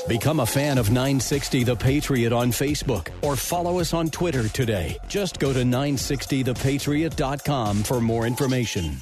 Become 0.08 0.40
a 0.40 0.46
fan 0.46 0.78
of 0.78 0.90
960 0.90 1.64
The 1.64 1.76
Patriot 1.76 2.32
on 2.32 2.50
Facebook 2.50 3.08
or 3.22 3.36
follow 3.36 3.80
us 3.80 3.92
on 3.94 4.10
Twitter 4.10 4.48
today. 4.48 4.98
Just 5.08 5.38
go 5.38 5.52
to 5.52 5.60
960thepatriot.com 5.60 7.82
for 7.82 8.00
more 8.00 8.26
information. 8.26 8.96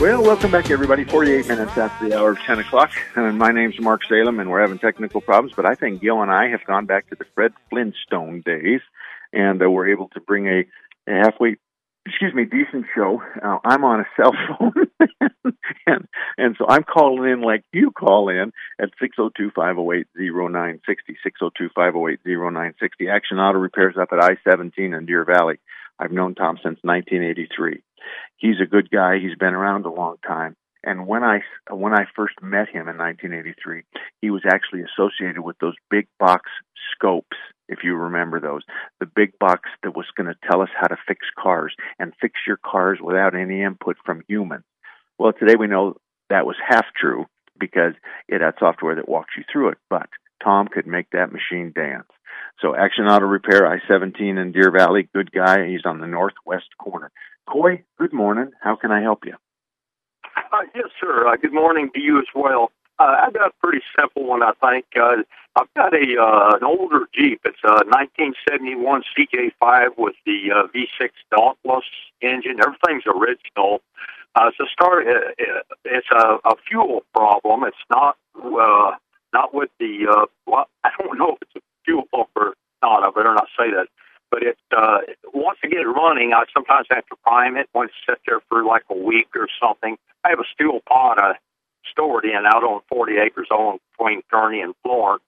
Well, 0.00 0.22
welcome 0.22 0.50
back, 0.50 0.70
everybody. 0.70 1.04
48 1.04 1.46
minutes 1.46 1.76
after 1.76 2.08
the 2.08 2.18
hour 2.18 2.30
of 2.30 2.38
10 2.38 2.60
o'clock. 2.60 2.90
And 3.16 3.38
my 3.38 3.52
name's 3.52 3.78
Mark 3.78 4.00
Salem, 4.08 4.40
and 4.40 4.50
we're 4.50 4.62
having 4.62 4.78
technical 4.78 5.20
problems, 5.20 5.52
but 5.54 5.66
I 5.66 5.74
think 5.74 6.00
Gil 6.00 6.22
and 6.22 6.30
I 6.30 6.48
have 6.48 6.64
gone 6.64 6.86
back 6.86 7.10
to 7.10 7.16
the 7.16 7.26
Fred 7.34 7.52
Flintstone 7.68 8.40
days, 8.40 8.80
and 9.30 9.62
uh, 9.62 9.70
we're 9.70 9.90
able 9.90 10.08
to 10.14 10.20
bring 10.20 10.46
a, 10.46 10.64
a 11.06 11.12
halfway, 11.12 11.56
excuse 12.06 12.34
me, 12.34 12.44
decent 12.44 12.86
show. 12.94 13.22
Uh, 13.42 13.58
I'm 13.64 13.84
on 13.84 14.00
a 14.00 14.04
cell 14.16 14.32
phone, 14.48 14.72
and, 15.86 16.06
and 16.36 16.56
so 16.58 16.66
I'm 16.68 16.84
calling 16.84 17.30
in 17.30 17.40
like 17.42 17.64
you 17.72 17.90
call 17.90 18.28
in 18.28 18.52
at 18.80 18.90
602-508-0960, 19.02 20.80
602-508-0960. 21.76 23.10
Action 23.10 23.38
Auto 23.38 23.58
Repairs 23.58 23.96
up 24.00 24.08
at 24.12 24.22
I-17 24.22 24.96
in 24.96 25.06
Deer 25.06 25.24
Valley. 25.24 25.58
I've 25.98 26.12
known 26.12 26.34
Tom 26.34 26.56
since 26.56 26.78
1983 26.82 27.82
he's 28.36 28.60
a 28.62 28.66
good 28.66 28.90
guy. 28.90 29.18
He's 29.18 29.36
been 29.38 29.54
around 29.54 29.86
a 29.86 29.92
long 29.92 30.16
time. 30.26 30.56
And 30.82 31.06
when 31.06 31.22
I 31.22 31.40
when 31.70 31.92
I 31.92 32.06
first 32.16 32.34
met 32.42 32.68
him 32.68 32.88
in 32.88 32.96
1983, 32.96 33.82
he 34.20 34.30
was 34.30 34.42
actually 34.46 34.82
associated 34.82 35.42
with 35.42 35.58
those 35.58 35.74
big 35.90 36.06
box 36.18 36.50
scopes, 36.92 37.36
if 37.68 37.80
you 37.84 37.94
remember 37.94 38.40
those, 38.40 38.62
the 38.98 39.06
big 39.06 39.38
box 39.38 39.68
that 39.82 39.96
was 39.96 40.06
going 40.16 40.26
to 40.26 40.48
tell 40.50 40.62
us 40.62 40.70
how 40.78 40.86
to 40.86 40.96
fix 41.06 41.26
cars 41.38 41.74
and 41.98 42.12
fix 42.20 42.34
your 42.46 42.58
cars 42.58 42.98
without 43.02 43.34
any 43.34 43.62
input 43.62 43.96
from 44.04 44.22
humans. 44.26 44.64
Well, 45.18 45.32
today 45.32 45.54
we 45.58 45.66
know 45.66 45.96
that 46.30 46.46
was 46.46 46.56
half 46.66 46.86
true 46.98 47.26
because 47.58 47.92
it 48.28 48.40
had 48.40 48.54
software 48.58 48.96
that 48.96 49.08
walks 49.08 49.34
you 49.36 49.44
through 49.52 49.70
it, 49.70 49.78
but 49.90 50.08
Tom 50.42 50.66
could 50.66 50.86
make 50.86 51.10
that 51.10 51.32
machine 51.32 51.72
dance. 51.74 52.08
So 52.60 52.74
Action 52.74 53.04
Auto 53.04 53.26
Repair, 53.26 53.66
I-17 53.66 54.40
in 54.40 54.52
Deer 54.52 54.72
Valley, 54.74 55.08
good 55.14 55.30
guy. 55.30 55.66
He's 55.66 55.84
on 55.84 56.00
the 56.00 56.06
northwest 56.06 56.68
corner. 56.78 57.10
Coy, 57.46 57.84
good 57.98 58.12
morning. 58.12 58.50
How 58.62 58.76
can 58.76 58.90
I 58.90 59.02
help 59.02 59.24
you? 59.26 59.34
Uh, 60.52 60.62
yes, 60.74 60.86
sir. 61.00 61.26
Uh, 61.28 61.36
good 61.36 61.52
morning 61.52 61.90
to 61.94 62.00
you 62.00 62.18
as 62.18 62.26
well. 62.34 62.70
Uh, 62.98 63.16
I 63.26 63.30
got 63.30 63.48
a 63.48 63.52
pretty 63.62 63.82
simple 63.98 64.26
one, 64.26 64.42
I 64.42 64.52
think. 64.60 64.86
Uh, 64.96 65.22
I've 65.56 65.72
got 65.74 65.94
a 65.94 66.20
uh, 66.20 66.56
an 66.56 66.64
older 66.64 67.08
Jeep. 67.14 67.40
It's 67.44 67.58
a 67.64 67.84
1971 67.88 69.02
CJ5 69.16 69.98
with 69.98 70.14
the 70.26 70.50
uh, 70.52 70.66
V6 70.68 71.10
Dauntless 71.34 71.84
engine. 72.22 72.60
Everything's 72.60 73.04
original. 73.06 73.80
Uh, 74.34 74.50
so 74.56 74.64
start. 74.72 75.06
Uh, 75.08 75.32
it's 75.84 76.06
a, 76.14 76.38
a 76.44 76.54
fuel 76.68 77.02
problem. 77.14 77.64
It's 77.64 77.76
not 77.90 78.16
uh, 78.36 78.92
not 79.32 79.54
with 79.54 79.70
the. 79.80 80.06
Uh, 80.10 80.26
well, 80.46 80.68
I 80.84 80.90
don't 80.98 81.18
know 81.18 81.36
if 81.40 81.42
it's 81.42 81.56
a 81.56 81.60
fuel 81.84 82.04
pump 82.12 82.28
or 82.36 82.54
not. 82.82 83.02
I 83.02 83.10
better 83.10 83.34
not 83.34 83.48
say 83.58 83.70
that 83.72 83.88
but 84.30 84.42
it 84.42 84.58
uh, 84.76 84.98
once 85.34 85.58
I 85.64 85.68
get 85.68 85.80
it 85.80 85.88
running, 85.88 86.32
I 86.32 86.44
sometimes 86.54 86.86
have 86.90 87.06
to 87.06 87.16
prime 87.24 87.56
it. 87.56 87.68
Once 87.74 87.90
it 87.90 88.12
sits 88.12 88.22
there 88.26 88.40
for 88.48 88.64
like 88.64 88.84
a 88.90 88.96
week 88.96 89.28
or 89.34 89.48
something, 89.60 89.96
I 90.24 90.30
have 90.30 90.40
a 90.40 90.48
steel 90.54 90.80
pot 90.88 91.20
I 91.20 91.34
store 91.90 92.24
it 92.24 92.30
in 92.30 92.46
out 92.46 92.62
on 92.62 92.80
40 92.88 93.16
acres 93.18 93.48
on 93.50 93.78
between 93.92 94.22
Kearny 94.32 94.62
and 94.62 94.74
Florence. 94.82 95.24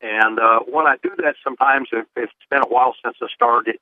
And 0.00 0.38
uh, 0.38 0.60
when 0.60 0.86
I 0.86 0.96
do 1.02 1.10
that, 1.18 1.36
sometimes 1.42 1.88
if, 1.92 2.06
if 2.16 2.24
it's 2.24 2.48
been 2.50 2.62
a 2.62 2.68
while 2.68 2.94
since 3.02 3.16
I 3.20 3.26
started, 3.34 3.78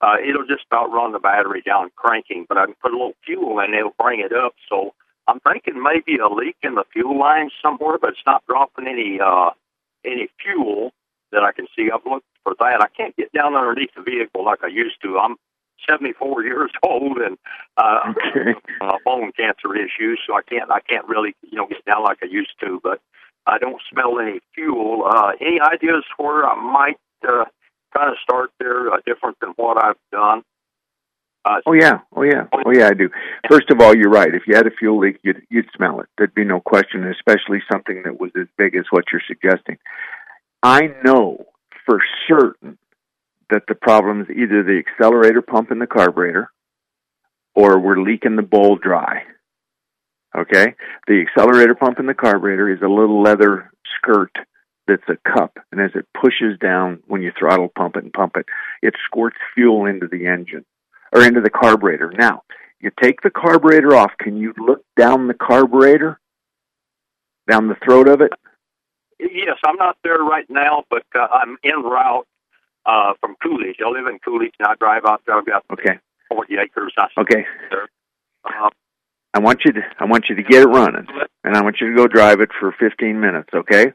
uh, 0.00 0.16
it'll 0.26 0.46
just 0.46 0.64
about 0.70 0.92
run 0.92 1.12
the 1.12 1.18
battery 1.18 1.62
down 1.62 1.90
cranking. 1.96 2.46
But 2.48 2.58
I 2.58 2.66
can 2.66 2.74
put 2.82 2.92
a 2.92 2.96
little 2.96 3.16
fuel 3.24 3.60
in, 3.60 3.74
it'll 3.74 3.94
bring 3.98 4.20
it 4.20 4.32
up. 4.32 4.54
So 4.68 4.94
I'm 5.26 5.40
thinking 5.40 5.82
maybe 5.82 6.18
a 6.18 6.28
leak 6.28 6.56
in 6.62 6.74
the 6.74 6.84
fuel 6.92 7.18
line 7.18 7.50
somewhere, 7.62 7.98
but 8.00 8.10
it's 8.10 8.26
not 8.26 8.44
dropping 8.48 8.88
any 8.88 9.20
uh, 9.20 9.50
any 10.04 10.28
fuel 10.42 10.92
that 11.32 11.42
I 11.42 11.52
can 11.52 11.66
see. 11.76 11.90
I've 11.92 12.06
looked 12.10 12.26
that. 12.58 12.80
I 12.80 12.88
can't 12.96 13.16
get 13.16 13.32
down 13.32 13.54
underneath 13.54 13.90
the 13.96 14.02
vehicle 14.02 14.44
like 14.44 14.62
I 14.62 14.68
used 14.68 14.96
to. 15.02 15.18
I'm 15.18 15.36
74 15.88 16.42
years 16.44 16.70
old 16.82 17.18
and 17.18 17.38
uh, 17.76 18.00
okay. 18.10 18.54
uh, 18.80 18.96
bone 19.04 19.32
cancer 19.36 19.74
issues, 19.74 20.20
so 20.26 20.34
I 20.34 20.42
can't 20.42 20.70
I 20.70 20.80
can't 20.80 21.06
really 21.08 21.34
you 21.42 21.56
know 21.56 21.66
get 21.66 21.84
down 21.84 22.04
like 22.04 22.18
I 22.22 22.26
used 22.26 22.54
to. 22.60 22.80
But 22.82 23.00
I 23.46 23.58
don't 23.58 23.80
smell 23.90 24.18
any 24.20 24.40
fuel. 24.54 25.08
Uh, 25.08 25.32
any 25.40 25.60
ideas 25.60 26.04
where 26.16 26.46
I 26.46 26.54
might 26.54 26.98
uh, 27.26 27.44
kind 27.96 28.10
of 28.10 28.16
start 28.22 28.50
there 28.58 28.92
uh, 28.92 28.98
different 29.06 29.38
than 29.40 29.50
what 29.56 29.82
I've 29.82 29.96
done? 30.12 30.42
Uh, 31.44 31.60
oh 31.66 31.72
yeah, 31.72 32.00
oh 32.14 32.22
yeah, 32.22 32.46
oh 32.52 32.72
yeah, 32.74 32.88
I 32.88 32.94
do. 32.94 33.08
First 33.48 33.70
of 33.70 33.80
all, 33.80 33.96
you're 33.96 34.10
right. 34.10 34.34
If 34.34 34.42
you 34.46 34.54
had 34.54 34.66
a 34.66 34.70
fuel 34.70 34.98
leak, 34.98 35.18
you'd 35.22 35.42
you'd 35.48 35.68
smell 35.74 36.00
it. 36.00 36.06
There'd 36.18 36.34
be 36.34 36.44
no 36.44 36.60
question, 36.60 37.06
especially 37.06 37.62
something 37.70 38.02
that 38.04 38.20
was 38.20 38.32
as 38.38 38.48
big 38.58 38.74
as 38.76 38.84
what 38.90 39.04
you're 39.12 39.22
suggesting. 39.26 39.78
I 40.62 40.92
know 41.04 41.46
for 41.88 42.00
certain 42.28 42.76
that 43.48 43.62
the 43.66 43.74
problem 43.74 44.20
is 44.20 44.28
either 44.28 44.62
the 44.62 44.82
accelerator 44.86 45.40
pump 45.40 45.70
in 45.70 45.78
the 45.78 45.86
carburetor 45.86 46.50
or 47.54 47.80
we're 47.80 48.02
leaking 48.02 48.36
the 48.36 48.42
bowl 48.42 48.76
dry. 48.76 49.22
Okay? 50.36 50.74
The 51.06 51.24
accelerator 51.26 51.74
pump 51.74 51.98
in 51.98 52.06
the 52.06 52.14
carburetor 52.14 52.70
is 52.70 52.82
a 52.82 52.88
little 52.88 53.22
leather 53.22 53.70
skirt 53.96 54.32
that's 54.86 55.08
a 55.08 55.30
cup, 55.30 55.58
and 55.70 55.80
as 55.80 55.90
it 55.94 56.06
pushes 56.18 56.58
down 56.60 57.02
when 57.06 57.22
you 57.22 57.32
throttle 57.38 57.70
pump 57.74 57.96
it 57.96 58.04
and 58.04 58.12
pump 58.12 58.36
it, 58.36 58.46
it 58.82 58.94
squirts 59.04 59.36
fuel 59.54 59.86
into 59.86 60.08
the 60.08 60.26
engine 60.26 60.64
or 61.14 61.22
into 61.22 61.40
the 61.40 61.50
carburetor. 61.50 62.12
Now, 62.16 62.42
you 62.80 62.90
take 63.02 63.22
the 63.22 63.30
carburetor 63.30 63.94
off. 63.94 64.12
Can 64.18 64.36
you 64.36 64.54
look 64.58 64.82
down 64.96 65.26
the 65.26 65.34
carburetor? 65.34 66.20
Down 67.50 67.68
the 67.68 67.76
throat 67.84 68.08
of 68.08 68.20
it? 68.20 68.32
Yes, 69.20 69.56
I'm 69.66 69.76
not 69.76 69.96
there 70.04 70.18
right 70.18 70.48
now, 70.48 70.84
but 70.90 71.04
uh, 71.14 71.26
I'm 71.32 71.58
en 71.64 71.82
route 71.82 72.26
uh, 72.86 73.14
from 73.20 73.36
Coolidge. 73.42 73.76
I 73.84 73.88
live 73.88 74.06
in 74.06 74.18
Coolidge, 74.20 74.54
and 74.58 74.68
I 74.68 74.74
drive 74.76 75.04
out 75.04 75.22
there. 75.26 75.36
I've 75.36 75.46
got 75.46 75.64
okay. 75.72 75.98
40 76.28 76.54
acres. 76.62 76.92
I 76.96 77.06
okay. 77.20 77.44
There. 77.70 77.88
Uh, 78.44 78.70
I 79.34 79.40
want 79.40 79.60
you 79.64 79.72
to 79.72 79.80
I 79.98 80.04
want 80.04 80.26
you 80.28 80.36
to 80.36 80.42
get 80.42 80.62
it 80.62 80.68
running, 80.68 81.06
and 81.44 81.56
I 81.56 81.62
want 81.62 81.76
you 81.80 81.90
to 81.90 81.96
go 81.96 82.06
drive 82.06 82.40
it 82.40 82.50
for 82.58 82.74
15 82.78 83.20
minutes. 83.20 83.50
Okay. 83.54 83.92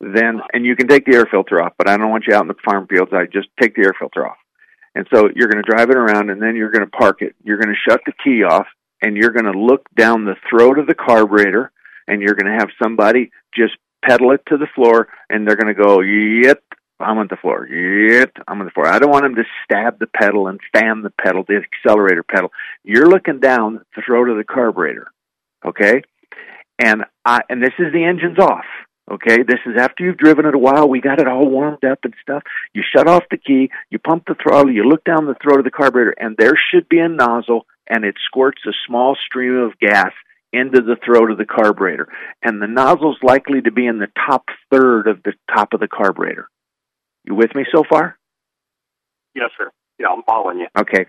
Then, 0.00 0.40
and 0.54 0.64
you 0.64 0.76
can 0.76 0.88
take 0.88 1.04
the 1.04 1.14
air 1.14 1.26
filter 1.30 1.60
off, 1.60 1.74
but 1.76 1.86
I 1.88 1.98
don't 1.98 2.10
want 2.10 2.24
you 2.26 2.34
out 2.34 2.42
in 2.42 2.48
the 2.48 2.54
farm 2.64 2.86
fields. 2.86 3.12
I 3.12 3.26
just 3.26 3.48
take 3.60 3.74
the 3.74 3.82
air 3.82 3.92
filter 3.98 4.26
off. 4.26 4.38
And 4.94 5.06
so 5.12 5.28
you're 5.34 5.48
going 5.48 5.62
to 5.62 5.70
drive 5.70 5.90
it 5.90 5.96
around, 5.96 6.30
and 6.30 6.40
then 6.40 6.56
you're 6.56 6.70
going 6.70 6.84
to 6.84 6.90
park 6.90 7.20
it. 7.20 7.34
You're 7.44 7.58
going 7.58 7.68
to 7.74 7.90
shut 7.90 8.00
the 8.06 8.12
key 8.24 8.42
off, 8.42 8.66
and 9.02 9.16
you're 9.16 9.30
going 9.30 9.52
to 9.52 9.58
look 9.58 9.86
down 9.94 10.24
the 10.24 10.36
throat 10.48 10.78
of 10.78 10.86
the 10.86 10.94
carburetor, 10.94 11.70
and 12.08 12.22
you're 12.22 12.34
going 12.34 12.50
to 12.50 12.58
have 12.58 12.70
somebody 12.82 13.30
just 13.54 13.74
pedal 14.04 14.32
it 14.32 14.42
to 14.48 14.56
the 14.56 14.68
floor, 14.74 15.08
and 15.28 15.46
they're 15.46 15.56
going 15.56 15.74
to 15.74 15.82
go, 15.82 16.00
yep, 16.00 16.62
I'm 17.00 17.18
on 17.18 17.28
the 17.30 17.36
floor. 17.36 17.66
Yep, 17.66 18.38
I'm 18.46 18.60
on 18.60 18.66
the 18.66 18.70
floor. 18.72 18.86
I 18.86 18.98
don't 18.98 19.10
want 19.10 19.24
them 19.24 19.36
to 19.36 19.44
stab 19.64 19.98
the 19.98 20.06
pedal 20.06 20.48
and 20.48 20.60
fan 20.72 21.02
the 21.02 21.10
pedal, 21.10 21.44
the 21.46 21.62
accelerator 21.62 22.22
pedal. 22.22 22.52
You're 22.84 23.08
looking 23.08 23.40
down 23.40 23.84
the 23.96 24.02
throat 24.02 24.28
of 24.28 24.36
the 24.36 24.44
carburetor, 24.44 25.08
okay? 25.64 26.02
And 26.78 27.04
I 27.24 27.40
and 27.48 27.62
this 27.62 27.74
is 27.78 27.92
the 27.92 28.04
engine's 28.04 28.38
off. 28.38 28.64
Okay, 29.10 29.42
this 29.42 29.58
is 29.66 29.74
after 29.76 30.04
you've 30.04 30.18
driven 30.18 30.46
it 30.46 30.54
a 30.54 30.58
while. 30.58 30.88
We 30.88 31.00
got 31.00 31.20
it 31.20 31.26
all 31.26 31.48
warmed 31.48 31.84
up 31.84 31.98
and 32.04 32.14
stuff. 32.22 32.44
You 32.74 32.82
shut 32.94 33.08
off 33.08 33.24
the 33.30 33.38
key, 33.38 33.70
you 33.90 33.98
pump 33.98 34.24
the 34.26 34.36
throttle, 34.40 34.70
you 34.70 34.84
look 34.84 35.02
down 35.04 35.26
the 35.26 35.34
throat 35.42 35.58
of 35.58 35.64
the 35.64 35.70
carburetor, 35.70 36.14
and 36.16 36.36
there 36.36 36.54
should 36.70 36.88
be 36.88 37.00
a 37.00 37.08
nozzle, 37.08 37.66
and 37.88 38.04
it 38.04 38.14
squirts 38.24 38.62
a 38.66 38.72
small 38.86 39.16
stream 39.26 39.56
of 39.56 39.78
gas 39.80 40.12
into 40.52 40.80
the 40.80 40.96
throat 41.04 41.30
of 41.30 41.38
the 41.38 41.44
carburetor. 41.44 42.08
And 42.42 42.60
the 42.60 42.66
nozzle's 42.66 43.18
likely 43.22 43.60
to 43.62 43.70
be 43.70 43.86
in 43.86 43.98
the 43.98 44.10
top 44.26 44.46
third 44.70 45.06
of 45.06 45.22
the 45.22 45.32
top 45.54 45.72
of 45.72 45.80
the 45.80 45.88
carburetor. 45.88 46.48
You 47.24 47.34
with 47.34 47.54
me 47.54 47.64
so 47.72 47.84
far? 47.88 48.18
Yes, 49.34 49.50
sir. 49.56 49.70
Yeah, 49.98 50.08
I'm 50.08 50.22
following 50.24 50.58
you. 50.58 50.66
Okay. 50.78 51.06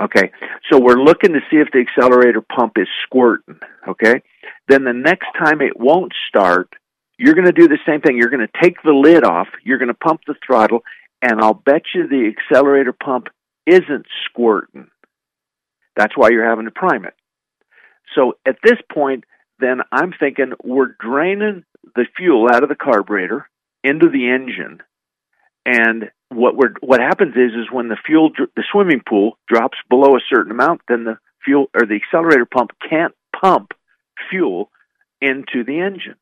Okay. 0.00 0.30
So 0.70 0.78
we're 0.78 1.02
looking 1.02 1.32
to 1.32 1.40
see 1.50 1.56
if 1.56 1.68
the 1.72 1.78
accelerator 1.80 2.42
pump 2.42 2.74
is 2.76 2.88
squirting. 3.04 3.58
Okay. 3.88 4.22
Then 4.68 4.84
the 4.84 4.92
next 4.92 5.26
time 5.38 5.60
it 5.60 5.78
won't 5.78 6.12
start, 6.28 6.74
you're 7.18 7.34
going 7.34 7.46
to 7.46 7.52
do 7.52 7.68
the 7.68 7.78
same 7.86 8.00
thing. 8.00 8.16
You're 8.16 8.30
going 8.30 8.46
to 8.46 8.60
take 8.62 8.82
the 8.82 8.92
lid 8.92 9.24
off, 9.24 9.48
you're 9.64 9.78
going 9.78 9.88
to 9.88 9.94
pump 9.94 10.22
the 10.26 10.34
throttle, 10.44 10.80
and 11.22 11.40
I'll 11.40 11.54
bet 11.54 11.82
you 11.94 12.08
the 12.08 12.32
accelerator 12.34 12.92
pump 12.92 13.28
isn't 13.66 14.06
squirting. 14.24 14.88
That's 15.96 16.16
why 16.16 16.30
you're 16.30 16.48
having 16.48 16.64
to 16.64 16.70
prime 16.70 17.04
it. 17.04 17.14
So 18.14 18.34
at 18.46 18.56
this 18.64 18.78
point, 18.92 19.24
then 19.58 19.80
I'm 19.92 20.12
thinking 20.18 20.52
we're 20.64 20.94
draining 20.98 21.64
the 21.94 22.06
fuel 22.16 22.48
out 22.52 22.62
of 22.62 22.68
the 22.68 22.74
carburetor 22.74 23.48
into 23.84 24.08
the 24.08 24.30
engine, 24.30 24.82
and 25.64 26.10
what 26.28 26.56
we're 26.56 26.74
what 26.80 27.00
happens 27.00 27.34
is 27.34 27.52
is 27.52 27.70
when 27.70 27.88
the 27.88 27.96
fuel 28.04 28.30
the 28.36 28.64
swimming 28.70 29.02
pool 29.06 29.38
drops 29.48 29.78
below 29.88 30.16
a 30.16 30.20
certain 30.28 30.52
amount, 30.52 30.82
then 30.88 31.04
the 31.04 31.18
fuel 31.44 31.66
or 31.74 31.86
the 31.86 31.96
accelerator 31.96 32.46
pump 32.46 32.70
can't 32.88 33.14
pump 33.38 33.72
fuel 34.30 34.70
into 35.20 35.64
the 35.64 35.80
engine. 35.80 36.16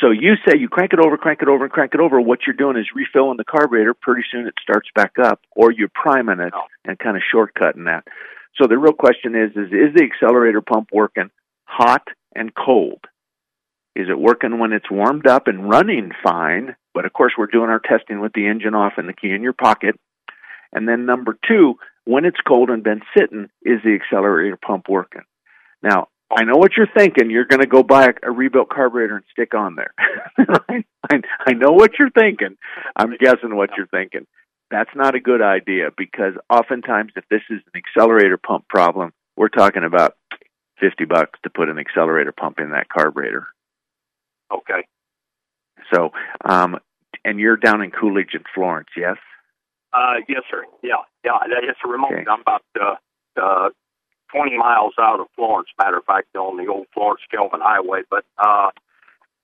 So 0.00 0.10
you 0.10 0.34
say 0.46 0.56
you 0.56 0.68
crank 0.68 0.92
it 0.92 1.00
over, 1.00 1.18
crank 1.18 1.42
it 1.42 1.48
over, 1.48 1.64
and 1.64 1.72
crank 1.72 1.94
it 1.94 2.00
over. 2.00 2.20
What 2.20 2.40
you're 2.46 2.54
doing 2.54 2.76
is 2.76 2.86
refilling 2.94 3.36
the 3.36 3.44
carburetor. 3.44 3.92
Pretty 3.94 4.22
soon 4.30 4.46
it 4.46 4.54
starts 4.62 4.88
back 4.94 5.12
up, 5.20 5.40
or 5.56 5.72
you're 5.72 5.90
priming 5.92 6.40
it 6.40 6.52
oh. 6.54 6.62
and 6.84 6.98
kind 6.98 7.16
of 7.16 7.22
shortcutting 7.34 7.86
that. 7.86 8.04
So 8.56 8.66
the 8.66 8.78
real 8.78 8.92
question 8.92 9.34
is: 9.34 9.50
is 9.52 9.72
is 9.72 9.94
the 9.94 10.04
accelerator 10.04 10.60
pump 10.60 10.88
working 10.92 11.30
hot 11.64 12.06
and 12.34 12.52
cold? 12.54 13.00
Is 13.96 14.08
it 14.08 14.18
working 14.18 14.58
when 14.58 14.72
it's 14.72 14.90
warmed 14.90 15.26
up 15.26 15.48
and 15.48 15.68
running 15.68 16.12
fine? 16.22 16.76
But 16.94 17.04
of 17.04 17.12
course, 17.12 17.32
we're 17.36 17.46
doing 17.46 17.70
our 17.70 17.80
testing 17.80 18.20
with 18.20 18.32
the 18.32 18.46
engine 18.46 18.74
off 18.74 18.94
and 18.96 19.08
the 19.08 19.12
key 19.12 19.30
in 19.30 19.42
your 19.42 19.52
pocket. 19.52 19.96
And 20.72 20.88
then 20.88 21.06
number 21.06 21.36
two, 21.48 21.74
when 22.04 22.24
it's 22.24 22.40
cold 22.46 22.70
and 22.70 22.82
been 22.82 23.02
sitting, 23.16 23.48
is 23.62 23.80
the 23.84 23.98
accelerator 24.00 24.56
pump 24.56 24.86
working? 24.88 25.22
Now, 25.82 26.08
I 26.30 26.44
know 26.44 26.56
what 26.56 26.72
you're 26.76 26.88
thinking. 26.96 27.30
You're 27.30 27.46
going 27.46 27.60
to 27.60 27.66
go 27.66 27.82
buy 27.82 28.06
a, 28.06 28.28
a 28.28 28.30
rebuilt 28.30 28.68
carburetor 28.68 29.16
and 29.16 29.24
stick 29.32 29.54
on 29.54 29.74
there. 29.74 29.92
I, 30.38 31.20
I 31.46 31.52
know 31.54 31.72
what 31.72 31.92
you're 31.98 32.10
thinking. 32.10 32.56
I'm 32.94 33.16
guessing 33.18 33.56
what 33.56 33.70
you're 33.76 33.88
thinking. 33.88 34.26
That's 34.70 34.90
not 34.94 35.14
a 35.14 35.20
good 35.20 35.42
idea 35.42 35.90
because 35.96 36.34
oftentimes, 36.48 37.12
if 37.16 37.24
this 37.28 37.42
is 37.50 37.60
an 37.74 37.82
accelerator 37.82 38.36
pump 38.36 38.68
problem, 38.68 39.12
we're 39.36 39.48
talking 39.48 39.84
about 39.84 40.16
50 40.80 41.04
bucks 41.06 41.38
to 41.42 41.50
put 41.50 41.68
an 41.68 41.78
accelerator 41.78 42.32
pump 42.32 42.60
in 42.60 42.70
that 42.70 42.88
carburetor. 42.88 43.46
Okay. 44.52 44.86
So, 45.92 46.10
um, 46.44 46.78
and 47.24 47.38
you're 47.38 47.56
down 47.56 47.82
in 47.82 47.90
Coolidge 47.90 48.34
in 48.34 48.44
Florence, 48.54 48.88
yes? 48.96 49.16
Uh, 49.92 50.16
yes, 50.28 50.42
sir. 50.50 50.64
Yeah, 50.82 51.02
yeah. 51.24 51.38
It's 51.62 51.78
a 51.84 51.88
remote. 51.88 52.12
Okay. 52.12 52.24
I'm 52.30 52.40
about 52.40 52.62
uh, 52.80 52.94
uh, 53.40 53.70
20 54.32 54.56
miles 54.56 54.94
out 55.00 55.20
of 55.20 55.26
Florence. 55.34 55.68
Matter 55.78 55.98
of 55.98 56.04
fact, 56.04 56.34
on 56.36 56.56
the 56.56 56.70
old 56.70 56.86
Florence 56.94 57.22
Kelvin 57.30 57.60
Highway. 57.60 58.02
But 58.08 58.24
uh, 58.38 58.70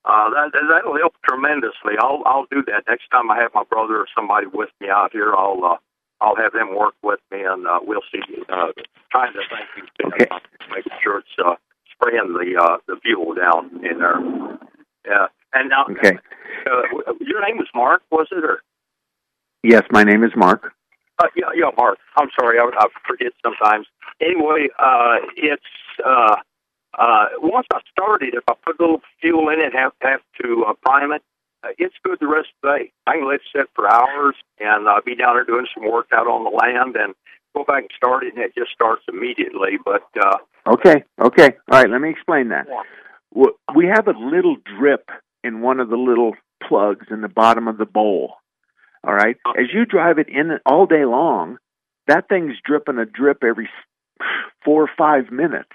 uh, 0.05 0.29
that 0.29 0.51
that'll 0.53 0.97
help 0.97 1.15
tremendously. 1.27 1.95
I'll 1.99 2.23
I'll 2.25 2.47
do 2.51 2.63
that 2.67 2.83
next 2.87 3.09
time 3.11 3.29
I 3.31 3.37
have 3.41 3.51
my 3.53 3.63
brother 3.63 3.97
or 3.97 4.07
somebody 4.15 4.47
with 4.47 4.69
me 4.79 4.89
out 4.89 5.11
here. 5.11 5.33
I'll 5.33 5.59
uh, 5.63 5.77
I'll 6.21 6.35
have 6.35 6.53
them 6.53 6.75
work 6.75 6.95
with 7.03 7.19
me, 7.31 7.43
and 7.43 7.67
uh, 7.67 7.79
we'll 7.81 8.05
see. 8.11 8.21
Uh, 8.49 8.71
trying 9.11 9.33
to 9.33 9.41
think, 9.49 10.13
okay. 10.13 10.27
uh, 10.31 10.39
making 10.73 10.93
sure 11.03 11.19
it's 11.19 11.27
uh, 11.43 11.55
spraying 11.91 12.33
the 12.33 12.59
uh, 12.59 12.77
the 12.87 12.97
fuel 13.03 13.33
down 13.33 13.85
in 13.85 13.99
there. 13.99 14.19
Yeah, 15.05 15.27
and 15.53 15.69
now, 15.69 15.85
okay. 15.91 16.17
Uh, 16.65 17.13
your 17.21 17.45
name 17.45 17.57
was 17.57 17.67
Mark, 17.73 18.01
was 18.11 18.27
it, 18.31 18.43
or? 18.43 18.61
Yes, 19.63 19.83
my 19.91 20.03
name 20.03 20.23
is 20.23 20.31
Mark. 20.35 20.73
Uh, 21.19 21.27
yeah, 21.35 21.47
yeah, 21.55 21.71
Mark. 21.77 21.97
I'm 22.17 22.29
sorry, 22.39 22.59
I, 22.59 22.69
I 22.77 22.87
forget 23.07 23.33
sometimes. 23.43 23.87
Anyway, 24.21 24.67
uh, 24.79 25.17
it's 25.35 25.63
uh, 26.05 26.35
uh, 26.97 27.25
once 27.41 27.67
I 27.73 27.79
start 27.91 28.23
it, 28.23 28.33
if 28.33 28.43
I 28.47 28.53
put 28.63 28.79
a 28.79 28.83
little 28.83 29.01
fuel 29.21 29.49
in 29.49 29.59
it, 29.59 29.73
have 29.73 29.93
have 30.01 30.21
to 30.41 30.65
uh, 30.67 30.73
prime 30.81 31.11
it, 31.11 31.21
uh, 31.63 31.69
it's 31.77 31.95
good 32.03 32.17
the 32.19 32.27
rest 32.27 32.49
of 32.63 32.69
the 32.69 32.77
day. 32.77 32.91
I 33.05 33.17
can 33.17 33.27
let 33.27 33.35
it 33.35 33.41
sit 33.55 33.69
for 33.75 33.91
hours 33.91 34.35
and 34.59 34.87
uh, 34.87 35.01
be 35.05 35.15
down 35.15 35.35
there 35.35 35.45
doing 35.45 35.67
some 35.73 35.89
work 35.89 36.07
out 36.11 36.27
on 36.27 36.43
the 36.43 36.49
land 36.49 36.95
and 36.95 37.13
go 37.55 37.63
back 37.63 37.83
and 37.83 37.91
start 37.95 38.23
it, 38.23 38.33
and 38.33 38.43
it 38.43 38.55
just 38.55 38.71
starts 38.71 39.03
immediately. 39.07 39.77
But 39.83 40.07
uh, 40.19 40.37
okay, 40.67 41.03
okay, 41.19 41.57
all 41.71 41.79
right. 41.79 41.89
Let 41.89 42.01
me 42.01 42.09
explain 42.09 42.49
that. 42.49 42.67
We 43.33 43.85
have 43.87 44.07
a 44.07 44.17
little 44.17 44.57
drip 44.77 45.09
in 45.43 45.61
one 45.61 45.79
of 45.79 45.89
the 45.89 45.97
little 45.97 46.33
plugs 46.67 47.07
in 47.11 47.21
the 47.21 47.27
bottom 47.27 47.67
of 47.67 47.77
the 47.77 47.85
bowl. 47.85 48.33
All 49.03 49.13
right. 49.13 49.37
As 49.57 49.67
you 49.73 49.85
drive 49.85 50.17
it 50.17 50.27
in 50.27 50.59
all 50.65 50.85
day 50.85 51.05
long, 51.05 51.57
that 52.07 52.27
thing's 52.27 52.55
dripping 52.65 52.97
a 52.97 53.05
drip 53.05 53.43
every 53.43 53.69
four 54.65 54.83
or 54.83 54.89
five 54.97 55.31
minutes. 55.31 55.69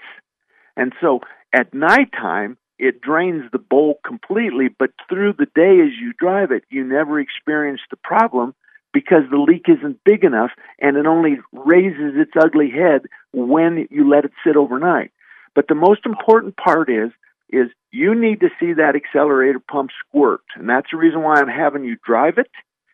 And 0.75 0.93
so 1.01 1.21
at 1.53 1.73
nighttime, 1.73 2.57
it 2.79 3.01
drains 3.01 3.43
the 3.51 3.59
bowl 3.59 3.99
completely, 4.05 4.67
but 4.67 4.91
through 5.07 5.33
the 5.33 5.47
day 5.55 5.79
as 5.79 5.93
you 5.99 6.13
drive 6.19 6.51
it, 6.51 6.63
you 6.69 6.83
never 6.83 7.19
experience 7.19 7.81
the 7.89 7.97
problem 7.97 8.55
because 8.93 9.23
the 9.29 9.37
leak 9.37 9.65
isn't 9.67 10.03
big 10.03 10.23
enough 10.23 10.51
and 10.79 10.97
it 10.97 11.05
only 11.05 11.37
raises 11.51 12.13
its 12.15 12.31
ugly 12.39 12.69
head 12.69 13.03
when 13.31 13.87
you 13.89 14.09
let 14.09 14.25
it 14.25 14.31
sit 14.45 14.55
overnight. 14.55 15.11
But 15.55 15.67
the 15.67 15.75
most 15.75 16.05
important 16.05 16.57
part 16.57 16.89
is 16.89 17.11
is 17.49 17.69
you 17.91 18.15
need 18.15 18.39
to 18.39 18.49
see 18.59 18.73
that 18.73 18.95
accelerator 18.95 19.59
pump 19.59 19.91
squirt. 20.07 20.41
And 20.55 20.67
that's 20.67 20.87
the 20.91 20.97
reason 20.97 21.21
why 21.21 21.35
I'm 21.35 21.47
having 21.47 21.83
you 21.83 21.97
drive 22.03 22.39
it 22.39 22.49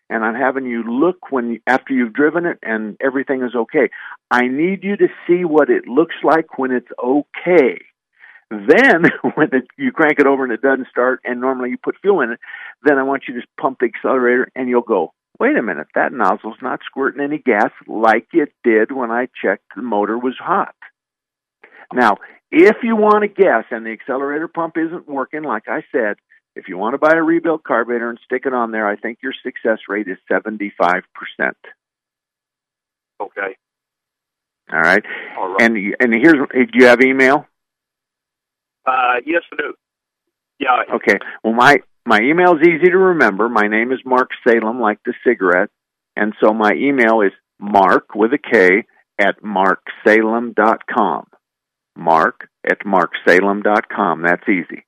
and 0.09 0.23
I'm 0.23 0.35
having 0.35 0.65
you 0.65 0.83
look 0.83 1.31
when 1.31 1.61
after 1.67 1.93
you've 1.93 2.13
driven 2.13 2.45
it 2.45 2.57
and 2.63 2.97
everything 2.99 3.43
is 3.43 3.55
okay. 3.55 3.89
I 4.31 4.47
need 4.47 4.83
you 4.83 4.97
to 4.97 5.07
see 5.27 5.45
what 5.45 5.69
it 5.69 5.87
looks 5.87 6.15
like 6.23 6.57
when 6.57 6.71
it's 6.71 6.89
okay. 7.01 7.79
Then, 8.49 9.03
when 9.35 9.49
it, 9.53 9.67
you 9.77 9.91
crank 9.91 10.19
it 10.19 10.25
over 10.25 10.43
and 10.43 10.51
it 10.51 10.61
doesn't 10.61 10.87
start, 10.89 11.21
and 11.23 11.39
normally 11.39 11.69
you 11.69 11.77
put 11.77 11.97
fuel 12.01 12.21
in 12.21 12.31
it, 12.31 12.39
then 12.83 12.97
I 12.97 13.03
want 13.03 13.23
you 13.27 13.35
to 13.35 13.47
pump 13.59 13.77
the 13.79 13.85
accelerator, 13.85 14.51
and 14.55 14.67
you'll 14.67 14.81
go, 14.81 15.13
"Wait 15.39 15.55
a 15.55 15.61
minute, 15.61 15.87
that 15.93 16.13
nozzle's 16.13 16.57
not 16.61 16.79
squirting 16.83 17.21
any 17.21 17.37
gas 17.37 17.71
like 17.87 18.27
it 18.33 18.51
did 18.63 18.91
when 18.91 19.11
I 19.11 19.27
checked 19.41 19.75
the 19.75 19.83
motor 19.83 20.17
was 20.17 20.35
hot." 20.39 20.73
Now, 21.93 22.17
if 22.51 22.77
you 22.81 22.95
want 22.95 23.21
to 23.21 23.27
guess, 23.27 23.65
and 23.69 23.85
the 23.85 23.91
accelerator 23.91 24.47
pump 24.47 24.77
isn't 24.77 25.07
working, 25.07 25.43
like 25.43 25.67
I 25.67 25.83
said, 25.91 26.17
if 26.59 26.67
you 26.67 26.77
want 26.77 26.93
to 26.93 26.97
buy 26.97 27.13
a 27.13 27.23
rebuilt 27.23 27.63
carburetor 27.63 28.09
and 28.09 28.19
stick 28.25 28.43
it 28.45 28.53
on 28.53 28.71
there, 28.71 28.87
I 28.87 28.97
think 28.97 29.19
your 29.23 29.33
success 29.43 29.79
rate 29.87 30.07
is 30.07 30.17
75%. 30.29 31.03
Okay. 33.21 33.57
All 34.71 34.79
right. 34.79 35.03
All 35.37 35.49
right. 35.49 35.61
And 35.61 35.77
and 35.99 36.13
here's 36.13 36.35
do 36.35 36.79
you 36.79 36.85
have 36.85 37.01
email? 37.01 37.47
Uh, 38.85 39.15
yes, 39.25 39.41
I 39.51 39.55
do. 39.57 39.73
Yeah. 40.59 40.95
Okay. 40.95 41.17
Well, 41.43 41.53
my 41.53 41.77
my 42.05 42.19
email 42.19 42.55
is 42.55 42.61
easy 42.61 42.89
to 42.91 42.97
remember. 42.97 43.49
My 43.49 43.67
name 43.67 43.91
is 43.91 43.99
Mark 44.05 44.29
Salem, 44.47 44.79
like 44.79 44.99
the 45.05 45.13
cigarette, 45.25 45.69
and 46.15 46.33
so 46.41 46.53
my 46.53 46.73
email 46.73 47.21
is 47.21 47.31
Mark 47.59 48.15
with 48.15 48.31
a 48.33 48.37
K 48.37 48.85
at 49.19 49.41
marksalem.com. 49.41 51.25
Mark 51.97 52.49
at 52.69 52.79
marksalem.com. 52.85 54.21
That's 54.21 54.47
easy. 54.47 54.85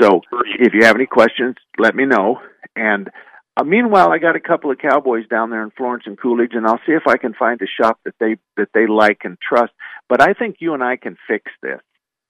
So 0.00 0.20
if 0.58 0.74
you 0.74 0.84
have 0.84 0.96
any 0.96 1.06
questions, 1.06 1.56
let 1.78 1.94
me 1.94 2.04
know. 2.04 2.40
And 2.76 3.10
uh, 3.56 3.64
meanwhile, 3.64 4.10
I 4.10 4.18
got 4.18 4.36
a 4.36 4.40
couple 4.40 4.70
of 4.70 4.78
cowboys 4.78 5.26
down 5.28 5.50
there 5.50 5.62
in 5.62 5.70
Florence 5.70 6.04
and 6.06 6.18
Coolidge, 6.18 6.52
and 6.54 6.66
I'll 6.66 6.80
see 6.86 6.92
if 6.92 7.06
I 7.06 7.16
can 7.18 7.34
find 7.34 7.60
a 7.60 7.66
shop 7.66 8.00
that 8.04 8.14
they 8.18 8.36
that 8.56 8.68
they 8.72 8.86
like 8.86 9.20
and 9.24 9.36
trust. 9.40 9.72
But 10.08 10.22
I 10.22 10.32
think 10.32 10.56
you 10.60 10.74
and 10.74 10.82
I 10.82 10.96
can 10.96 11.16
fix 11.28 11.50
this. 11.62 11.80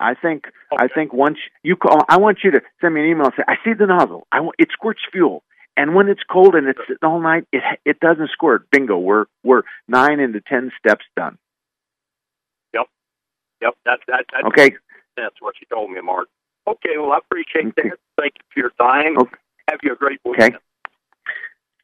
I 0.01 0.15
think 0.15 0.47
okay. 0.73 0.85
I 0.85 0.89
think 0.89 1.13
once 1.13 1.39
you 1.63 1.77
call, 1.77 2.01
I 2.09 2.19
want 2.19 2.39
you 2.43 2.51
to 2.53 2.61
send 2.81 2.95
me 2.95 3.03
an 3.03 3.07
email 3.07 3.27
and 3.27 3.35
say, 3.37 3.45
"I 3.47 3.55
see 3.65 3.73
the 3.73 3.87
nozzle. 3.87 4.27
I 4.33 4.41
want, 4.41 4.57
it 4.59 4.69
squirts 4.73 5.03
fuel." 5.13 5.45
And 5.77 5.95
when 5.95 6.09
it's 6.09 6.23
cold 6.31 6.55
and 6.55 6.67
it's 6.67 6.81
sitting 6.81 6.99
all 7.03 7.21
night, 7.21 7.45
it 7.53 7.63
it 7.85 8.01
doesn't 8.01 8.31
squirt. 8.31 8.69
Bingo, 8.71 8.99
we're 8.99 9.27
we're 9.45 9.63
nine 9.87 10.19
into 10.19 10.41
ten 10.41 10.73
steps 10.79 11.05
done. 11.17 11.39
Yep, 12.75 12.87
yep. 13.63 13.75
That 13.85 14.01
that, 14.09 14.25
that 14.33 14.45
okay. 14.49 14.75
That's 15.17 15.37
what 15.41 15.55
you 15.61 15.67
told 15.73 15.91
me, 15.91 16.01
Mark. 16.01 16.29
Okay, 17.13 17.19
well, 17.19 17.19
I 17.19 17.19
appreciate 17.19 17.79
okay. 17.79 17.91
that. 17.91 17.99
Thank 18.19 18.35
you 18.37 18.45
for 18.53 18.61
your 18.61 18.71
time. 18.81 19.19
Okay. 19.19 19.37
Have 19.69 19.81
you 19.83 19.93
a 19.93 19.97
great 19.97 20.21
weekend. 20.25 20.55
Okay. 20.55 20.65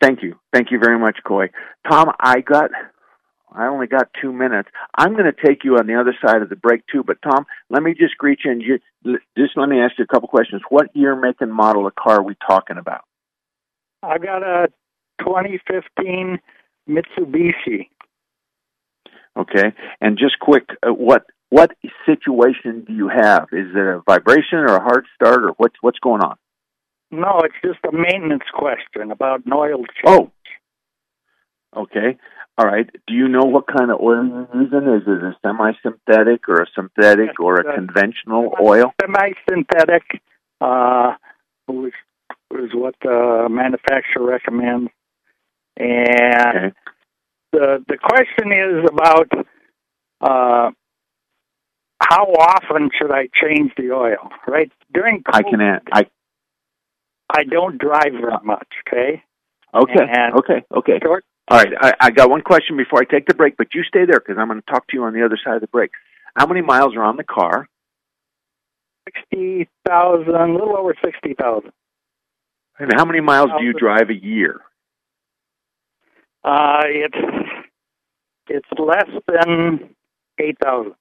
Thank 0.01 0.22
you. 0.22 0.39
Thank 0.53 0.70
you 0.70 0.79
very 0.79 0.99
much, 0.99 1.18
Coy. 1.26 1.51
Tom, 1.89 2.12
I 2.20 2.41
got 2.41 2.70
I 3.53 3.66
only 3.66 3.87
got 3.87 4.09
two 4.20 4.33
minutes. 4.33 4.68
I'm 4.97 5.14
going 5.14 5.24
to 5.24 5.47
take 5.47 5.64
you 5.64 5.79
on 5.79 5.87
the 5.87 5.99
other 5.99 6.14
side 6.24 6.43
of 6.43 6.51
the 6.51 6.57
break 6.57 6.83
too. 6.87 7.03
But 7.03 7.16
Tom, 7.22 7.47
let 7.70 7.83
me 7.83 7.95
just 7.99 8.16
greet 8.18 8.41
you 8.45 8.53
and 8.53 8.62
you, 8.62 8.79
just 9.37 9.57
let 9.57 9.68
me 9.68 9.81
ask 9.81 9.99
you 9.99 10.05
a 10.05 10.07
couple 10.07 10.29
questions. 10.29 10.62
What 10.68 10.95
year, 10.95 11.16
make, 11.16 11.41
and 11.41 11.53
model 11.53 11.87
of 11.87 11.95
car 11.95 12.18
are 12.18 12.22
we 12.22 12.37
talking 12.47 12.76
about? 12.76 13.03
I 14.03 14.18
got 14.18 14.43
a 14.43 14.68
2015 15.20 16.39
Mitsubishi. 16.89 17.89
Okay, 19.37 19.72
and 20.01 20.18
just 20.18 20.39
quick, 20.41 20.68
uh, 20.87 20.93
what 20.93 21.24
what 21.51 21.73
situation 22.07 22.85
do 22.87 22.93
you 22.93 23.09
have? 23.09 23.49
Is 23.53 23.69
it 23.75 23.77
a 23.77 24.03
vibration 24.07 24.59
or 24.59 24.77
a 24.77 24.83
hard 24.83 25.07
start, 25.15 25.45
or 25.45 25.55
what's 25.57 25.77
what's 25.81 25.99
going 25.99 26.23
on? 26.23 26.37
No, 27.11 27.41
it's 27.45 27.55
just 27.65 27.79
a 27.89 27.93
maintenance 27.93 28.45
question 28.53 29.11
about 29.11 29.47
an 29.47 29.53
oil 29.53 29.85
change. 30.05 30.05
Oh, 30.05 30.31
okay. 31.75 32.19
All 32.59 32.67
right. 32.67 32.91
Do 33.07 33.15
you 33.15 33.29
know 33.29 33.45
what 33.45 33.67
kind 33.67 33.91
of 33.91 34.01
oil 34.01 34.27
you're 34.27 34.63
using? 34.63 34.89
Is 34.89 35.03
it 35.07 35.23
a 35.23 35.37
semi-synthetic 35.43 36.49
or 36.49 36.63
a 36.63 36.67
synthetic 36.75 37.39
or 37.41 37.61
a 37.61 37.75
conventional 37.77 38.53
oil? 38.61 38.93
Semi-synthetic 39.01 40.03
uh, 40.61 41.13
is, 41.69 41.93
is 42.51 42.71
what 42.75 42.97
the 43.01 43.47
manufacturer 43.49 44.27
recommends. 44.27 44.91
And 45.77 46.57
okay. 46.57 46.75
the 47.53 47.85
the 47.87 47.97
question 47.97 48.51
is 48.53 48.85
about 48.91 49.29
uh, 50.21 50.71
how 52.01 52.25
often 52.27 52.91
should 52.97 53.13
I 53.13 53.29
change 53.43 53.73
the 53.77 53.93
oil? 53.93 54.31
Right 54.47 54.71
during 54.93 55.23
COVID, 55.23 55.35
I 55.35 55.43
can. 55.43 55.61
an- 55.61 55.81
I 55.93 56.07
I 57.31 57.45
don't 57.45 57.79
drive 57.79 58.13
very 58.13 58.33
much. 58.43 58.69
Okay. 58.89 59.23
okay. 59.75 60.05
And 60.11 60.35
okay. 60.39 60.65
Okay. 60.75 60.99
Short. 61.03 61.25
All 61.51 61.59
right. 61.59 61.73
I, 61.81 61.93
I 62.01 62.11
got 62.11 62.31
one 62.31 62.43
question 62.43 62.77
before 62.77 63.01
I 63.01 63.05
take 63.05 63.27
the 63.27 63.35
break, 63.35 63.57
but 63.57 63.75
you 63.75 63.83
stay 63.83 64.05
there 64.07 64.21
because 64.21 64.37
I'm 64.39 64.49
going 64.49 64.61
to 64.61 64.67
talk 64.67 64.87
to 64.89 64.97
you 64.97 65.05
on 65.05 65.13
the 65.13 65.25
other 65.25 65.39
side 65.43 65.57
of 65.57 65.61
the 65.61 65.67
break. 65.67 65.91
How 66.37 66.47
many 66.47 66.63
miles 66.63 66.95
are 66.95 67.03
on 67.03 67.17
the 67.17 67.25
car? 67.25 67.69
Sixty 69.07 69.69
thousand, 69.87 70.35
a 70.35 70.53
little 70.53 70.77
over 70.77 70.95
sixty 71.05 71.35
thousand. 71.35 71.73
And 72.79 72.93
how 72.95 73.05
many 73.05 73.21
miles 73.21 73.51
do 73.59 73.65
you 73.65 73.73
drive 73.73 74.09
a 74.11 74.15
year? 74.15 74.61
Uh, 76.45 76.83
it's 76.85 77.19
it's 78.49 78.69
less 78.79 79.09
than 79.27 79.91
eight 80.39 80.57
thousand. 80.63 80.95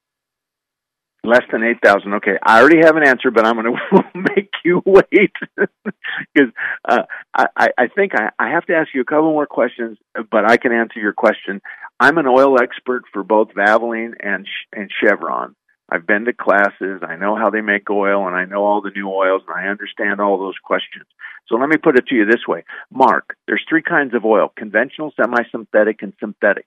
Less 1.24 1.42
than 1.50 1.64
eight 1.64 1.78
thousand. 1.82 2.14
Okay, 2.14 2.36
I 2.42 2.60
already 2.60 2.78
have 2.84 2.96
an 2.96 3.06
answer, 3.06 3.30
but 3.30 3.44
I'm 3.44 3.56
going 3.56 3.74
to 3.92 4.04
make 4.14 4.50
you 4.64 4.80
wait 4.86 5.32
because 5.56 6.52
uh, 6.88 7.02
I, 7.34 7.68
I 7.76 7.88
think 7.88 8.12
I, 8.14 8.30
I 8.38 8.50
have 8.50 8.66
to 8.66 8.74
ask 8.74 8.90
you 8.94 9.00
a 9.00 9.04
couple 9.04 9.32
more 9.32 9.46
questions, 9.46 9.98
but 10.30 10.48
I 10.48 10.56
can 10.58 10.72
answer 10.72 11.00
your 11.00 11.12
question. 11.12 11.60
I'm 11.98 12.18
an 12.18 12.26
oil 12.26 12.56
expert 12.62 13.02
for 13.12 13.24
both 13.24 13.48
Valvoline 13.48 14.12
and 14.20 14.46
and 14.72 14.90
Chevron. 15.02 15.56
I've 15.90 16.06
been 16.06 16.26
to 16.26 16.32
classes. 16.32 17.02
I 17.02 17.16
know 17.16 17.34
how 17.34 17.50
they 17.50 17.62
make 17.62 17.90
oil, 17.90 18.26
and 18.26 18.36
I 18.36 18.44
know 18.44 18.62
all 18.64 18.82
the 18.82 18.92
new 18.94 19.08
oils, 19.08 19.42
and 19.48 19.56
I 19.56 19.68
understand 19.70 20.20
all 20.20 20.38
those 20.38 20.58
questions. 20.62 21.06
So 21.48 21.56
let 21.56 21.68
me 21.68 21.78
put 21.78 21.98
it 21.98 22.06
to 22.08 22.14
you 22.14 22.26
this 22.26 22.46
way, 22.46 22.64
Mark. 22.92 23.36
There's 23.46 23.64
three 23.68 23.82
kinds 23.82 24.14
of 24.14 24.24
oil: 24.24 24.52
conventional, 24.56 25.12
semi-synthetic, 25.16 26.02
and 26.02 26.12
synthetic. 26.20 26.66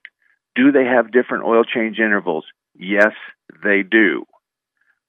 Do 0.55 0.71
they 0.73 0.83
have 0.83 1.13
different 1.13 1.45
oil 1.45 1.63
change 1.63 1.99
intervals? 1.99 2.45
Yes, 2.77 3.13
they 3.63 3.83
do. 3.83 4.25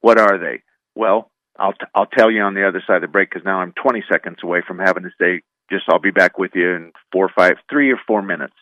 What 0.02 0.20
are 0.20 0.38
they? 0.38 0.62
Well, 0.94 1.30
I'll 1.58 1.72
t- 1.72 1.86
I'll 1.94 2.06
tell 2.06 2.30
you 2.30 2.42
on 2.42 2.54
the 2.54 2.66
other 2.66 2.82
side 2.86 2.96
of 2.96 3.02
the 3.02 3.08
break 3.08 3.30
because 3.30 3.44
now 3.44 3.60
I'm 3.60 3.72
20 3.72 4.04
seconds 4.10 4.38
away 4.42 4.62
from 4.66 4.78
having 4.78 5.04
to 5.04 5.10
say 5.18 5.42
just 5.70 5.84
I'll 5.88 6.00
be 6.00 6.10
back 6.10 6.38
with 6.38 6.50
you 6.54 6.70
in 6.70 6.92
four, 7.12 7.30
five, 7.34 7.54
three 7.70 7.90
or 7.90 8.00
four 8.06 8.20
minutes. 8.20 8.54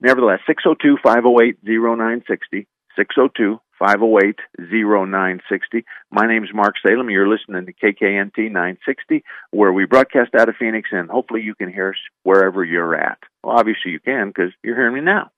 Nevertheless, 0.00 0.40
602 0.46 0.98
508 1.02 1.58
0960. 1.64 2.66
602 2.96 3.58
508 3.78 4.36
0960. 4.58 5.84
My 6.10 6.26
name 6.26 6.44
is 6.44 6.50
Mark 6.52 6.74
Salem. 6.86 7.08
You're 7.08 7.28
listening 7.28 7.66
to 7.66 7.72
KKNT 7.72 8.50
960, 8.50 9.22
where 9.52 9.72
we 9.72 9.86
broadcast 9.86 10.34
out 10.38 10.48
of 10.48 10.56
Phoenix, 10.58 10.90
and 10.92 11.08
hopefully 11.08 11.42
you 11.42 11.54
can 11.54 11.72
hear 11.72 11.90
us 11.90 11.96
wherever 12.24 12.64
you're 12.64 12.94
at. 12.94 13.18
Well, 13.42 13.56
obviously 13.56 13.92
you 13.92 14.00
can 14.00 14.28
because 14.28 14.52
you're 14.62 14.76
hearing 14.76 14.94
me 14.94 15.00
now. 15.00 15.30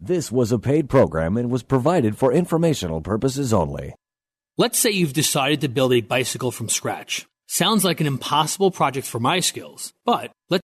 This 0.00 0.30
was 0.30 0.52
a 0.52 0.58
paid 0.58 0.88
program 0.88 1.36
and 1.36 1.50
was 1.50 1.62
provided 1.62 2.16
for 2.16 2.32
informational 2.32 3.00
purposes 3.00 3.52
only. 3.52 3.94
Let's 4.56 4.78
say 4.78 4.90
you've 4.90 5.12
decided 5.12 5.62
to 5.62 5.68
build 5.68 5.92
a 5.92 6.00
bicycle 6.00 6.52
from 6.52 6.68
scratch. 6.68 7.26
Sounds 7.48 7.84
like 7.84 8.00
an 8.00 8.06
impossible 8.06 8.70
project 8.70 9.04
for 9.04 9.18
my 9.18 9.40
skills, 9.40 9.92
but 10.04 10.30
let's 10.48 10.62